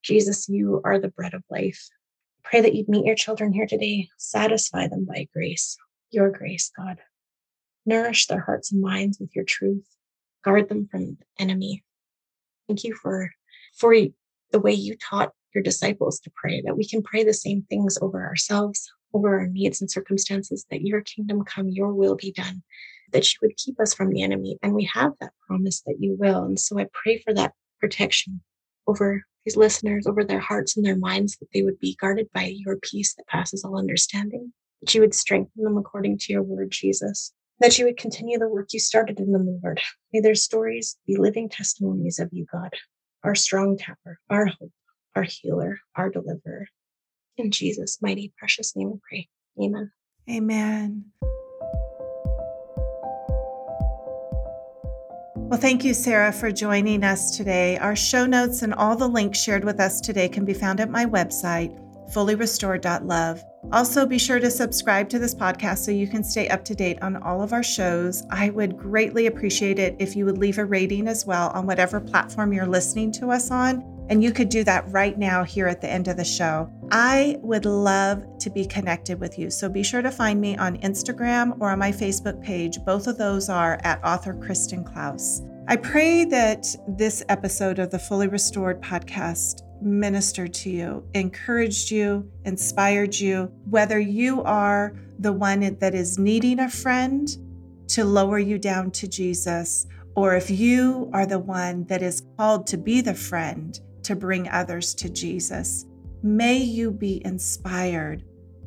Jesus, 0.03 0.49
you 0.49 0.81
are 0.83 0.99
the 0.99 1.09
bread 1.09 1.33
of 1.33 1.43
life. 1.49 1.89
Pray 2.43 2.61
that 2.61 2.73
you'd 2.73 2.89
meet 2.89 3.05
your 3.05 3.15
children 3.15 3.53
here 3.53 3.67
today, 3.67 4.09
satisfy 4.17 4.87
them 4.87 5.05
by 5.05 5.27
grace, 5.33 5.77
your 6.09 6.29
grace, 6.29 6.71
God. 6.75 6.99
Nourish 7.85 8.27
their 8.27 8.41
hearts 8.41 8.71
and 8.71 8.81
minds 8.81 9.19
with 9.19 9.35
your 9.35 9.45
truth. 9.45 9.85
guard 10.43 10.69
them 10.69 10.87
from 10.89 11.05
the 11.05 11.17
enemy. 11.39 11.83
Thank 12.67 12.83
you 12.83 12.95
for 12.95 13.31
for 13.75 13.95
the 14.51 14.59
way 14.59 14.73
you 14.73 14.95
taught 14.97 15.31
your 15.53 15.63
disciples 15.63 16.19
to 16.19 16.31
pray, 16.35 16.61
that 16.61 16.77
we 16.77 16.87
can 16.87 17.01
pray 17.01 17.23
the 17.23 17.33
same 17.33 17.63
things 17.63 17.97
over 18.01 18.25
ourselves, 18.25 18.91
over 19.13 19.39
our 19.39 19.47
needs 19.47 19.81
and 19.81 19.91
circumstances, 19.91 20.65
that 20.69 20.81
your 20.81 21.01
kingdom 21.01 21.43
come, 21.43 21.69
your 21.69 21.93
will 21.93 22.15
be 22.15 22.31
done, 22.31 22.63
that 23.11 23.31
you 23.31 23.39
would 23.41 23.57
keep 23.57 23.79
us 23.79 23.93
from 23.93 24.09
the 24.09 24.21
enemy. 24.21 24.57
And 24.61 24.73
we 24.73 24.85
have 24.85 25.13
that 25.19 25.33
promise 25.47 25.81
that 25.81 25.97
you 25.99 26.15
will. 26.17 26.43
And 26.43 26.59
so 26.59 26.79
I 26.79 26.87
pray 26.93 27.19
for 27.19 27.33
that 27.33 27.53
protection 27.79 28.41
over 28.87 29.23
these 29.45 29.57
listeners, 29.57 30.05
over 30.07 30.23
their 30.23 30.39
hearts 30.39 30.77
and 30.77 30.85
their 30.85 30.97
minds, 30.97 31.37
that 31.37 31.47
they 31.53 31.63
would 31.63 31.79
be 31.79 31.97
guarded 31.99 32.29
by 32.33 32.53
your 32.55 32.77
peace 32.77 33.15
that 33.15 33.27
passes 33.27 33.63
all 33.63 33.77
understanding, 33.77 34.53
that 34.81 34.93
you 34.93 35.01
would 35.01 35.13
strengthen 35.13 35.63
them 35.63 35.77
according 35.77 36.17
to 36.19 36.33
your 36.33 36.43
word, 36.43 36.71
Jesus, 36.71 37.33
that 37.59 37.77
you 37.77 37.85
would 37.85 37.97
continue 37.97 38.37
the 38.37 38.47
work 38.47 38.69
you 38.71 38.79
started 38.79 39.19
in 39.19 39.31
them, 39.31 39.59
Lord. 39.63 39.81
May 40.13 40.19
their 40.19 40.35
stories 40.35 40.97
be 41.07 41.17
living 41.17 41.49
testimonies 41.49 42.19
of 42.19 42.29
you, 42.31 42.45
God, 42.51 42.73
our 43.23 43.35
strong 43.35 43.77
tower, 43.77 44.19
our 44.29 44.45
hope, 44.45 44.71
our 45.15 45.23
healer, 45.23 45.79
our 45.95 46.09
deliverer. 46.09 46.67
In 47.37 47.51
Jesus' 47.51 47.99
mighty, 48.01 48.33
precious 48.37 48.75
name 48.75 48.91
we 48.91 48.99
pray. 49.07 49.29
Amen. 49.63 49.91
Amen. 50.29 51.05
Well, 55.51 55.59
thank 55.59 55.83
you, 55.83 55.93
Sarah, 55.93 56.31
for 56.31 56.49
joining 56.49 57.03
us 57.03 57.35
today. 57.35 57.77
Our 57.77 57.93
show 57.93 58.25
notes 58.25 58.61
and 58.61 58.73
all 58.73 58.95
the 58.95 59.09
links 59.09 59.37
shared 59.37 59.65
with 59.65 59.81
us 59.81 59.99
today 59.99 60.29
can 60.29 60.45
be 60.45 60.53
found 60.53 60.79
at 60.79 60.89
my 60.89 61.05
website, 61.05 61.77
fullyrestored.love. 62.13 63.43
Also, 63.73 64.05
be 64.05 64.17
sure 64.17 64.39
to 64.39 64.49
subscribe 64.49 65.09
to 65.09 65.19
this 65.19 65.35
podcast 65.35 65.79
so 65.79 65.91
you 65.91 66.07
can 66.07 66.23
stay 66.23 66.47
up 66.47 66.63
to 66.63 66.73
date 66.73 66.99
on 67.01 67.17
all 67.17 67.43
of 67.43 67.51
our 67.51 67.63
shows. 67.63 68.23
I 68.29 68.49
would 68.51 68.77
greatly 68.77 69.25
appreciate 69.25 69.77
it 69.77 69.97
if 69.99 70.15
you 70.15 70.23
would 70.23 70.37
leave 70.37 70.57
a 70.57 70.63
rating 70.63 71.09
as 71.09 71.25
well 71.25 71.49
on 71.49 71.67
whatever 71.67 71.99
platform 71.99 72.53
you're 72.53 72.65
listening 72.65 73.11
to 73.11 73.29
us 73.31 73.51
on. 73.51 74.00
And 74.11 74.21
you 74.21 74.33
could 74.33 74.49
do 74.49 74.65
that 74.65 74.91
right 74.91 75.17
now 75.17 75.45
here 75.45 75.67
at 75.67 75.79
the 75.79 75.89
end 75.89 76.09
of 76.09 76.17
the 76.17 76.25
show. 76.25 76.69
I 76.91 77.37
would 77.39 77.63
love 77.63 78.21
to 78.39 78.49
be 78.49 78.65
connected 78.65 79.21
with 79.21 79.39
you. 79.39 79.49
So 79.49 79.69
be 79.69 79.83
sure 79.83 80.01
to 80.01 80.11
find 80.11 80.41
me 80.41 80.57
on 80.57 80.79
Instagram 80.79 81.55
or 81.61 81.71
on 81.71 81.79
my 81.79 81.93
Facebook 81.93 82.43
page. 82.43 82.77
Both 82.85 83.07
of 83.07 83.17
those 83.17 83.47
are 83.47 83.79
at 83.83 84.03
author 84.03 84.33
Kristen 84.33 84.83
Klaus. 84.83 85.41
I 85.69 85.77
pray 85.77 86.25
that 86.25 86.67
this 86.89 87.23
episode 87.29 87.79
of 87.79 87.89
the 87.89 87.99
Fully 87.99 88.27
Restored 88.27 88.81
podcast 88.81 89.61
ministered 89.81 90.53
to 90.55 90.69
you, 90.69 91.07
encouraged 91.13 91.89
you, 91.89 92.29
inspired 92.43 93.17
you, 93.17 93.49
whether 93.69 93.97
you 93.97 94.43
are 94.43 94.93
the 95.19 95.31
one 95.31 95.77
that 95.79 95.95
is 95.95 96.19
needing 96.19 96.59
a 96.59 96.69
friend 96.69 97.29
to 97.87 98.03
lower 98.03 98.39
you 98.39 98.59
down 98.59 98.91
to 98.91 99.07
Jesus, 99.07 99.87
or 100.17 100.35
if 100.35 100.49
you 100.51 101.09
are 101.13 101.25
the 101.25 101.39
one 101.39 101.85
that 101.85 102.01
is 102.01 102.23
called 102.37 102.67
to 102.67 102.77
be 102.77 102.99
the 102.99 103.13
friend 103.13 103.79
to 104.03 104.15
bring 104.15 104.49
others 104.49 104.93
to 104.95 105.09
Jesus. 105.09 105.85
May 106.23 106.57
you 106.57 106.91
be 106.91 107.21
inspired 107.25 108.23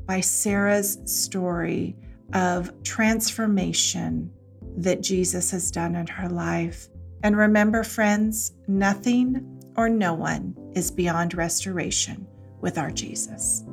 by 0.06 0.20
Sarah's 0.20 0.98
story 1.04 1.96
of 2.32 2.82
transformation 2.82 4.30
that 4.76 5.02
Jesus 5.02 5.50
has 5.50 5.70
done 5.70 5.94
in 5.94 6.06
her 6.06 6.28
life. 6.28 6.88
And 7.22 7.36
remember, 7.36 7.84
friends, 7.84 8.52
nothing 8.66 9.60
or 9.76 9.88
no 9.88 10.14
one 10.14 10.56
is 10.74 10.90
beyond 10.90 11.34
restoration 11.34 12.26
with 12.60 12.76
our 12.78 12.90
Jesus. 12.90 13.64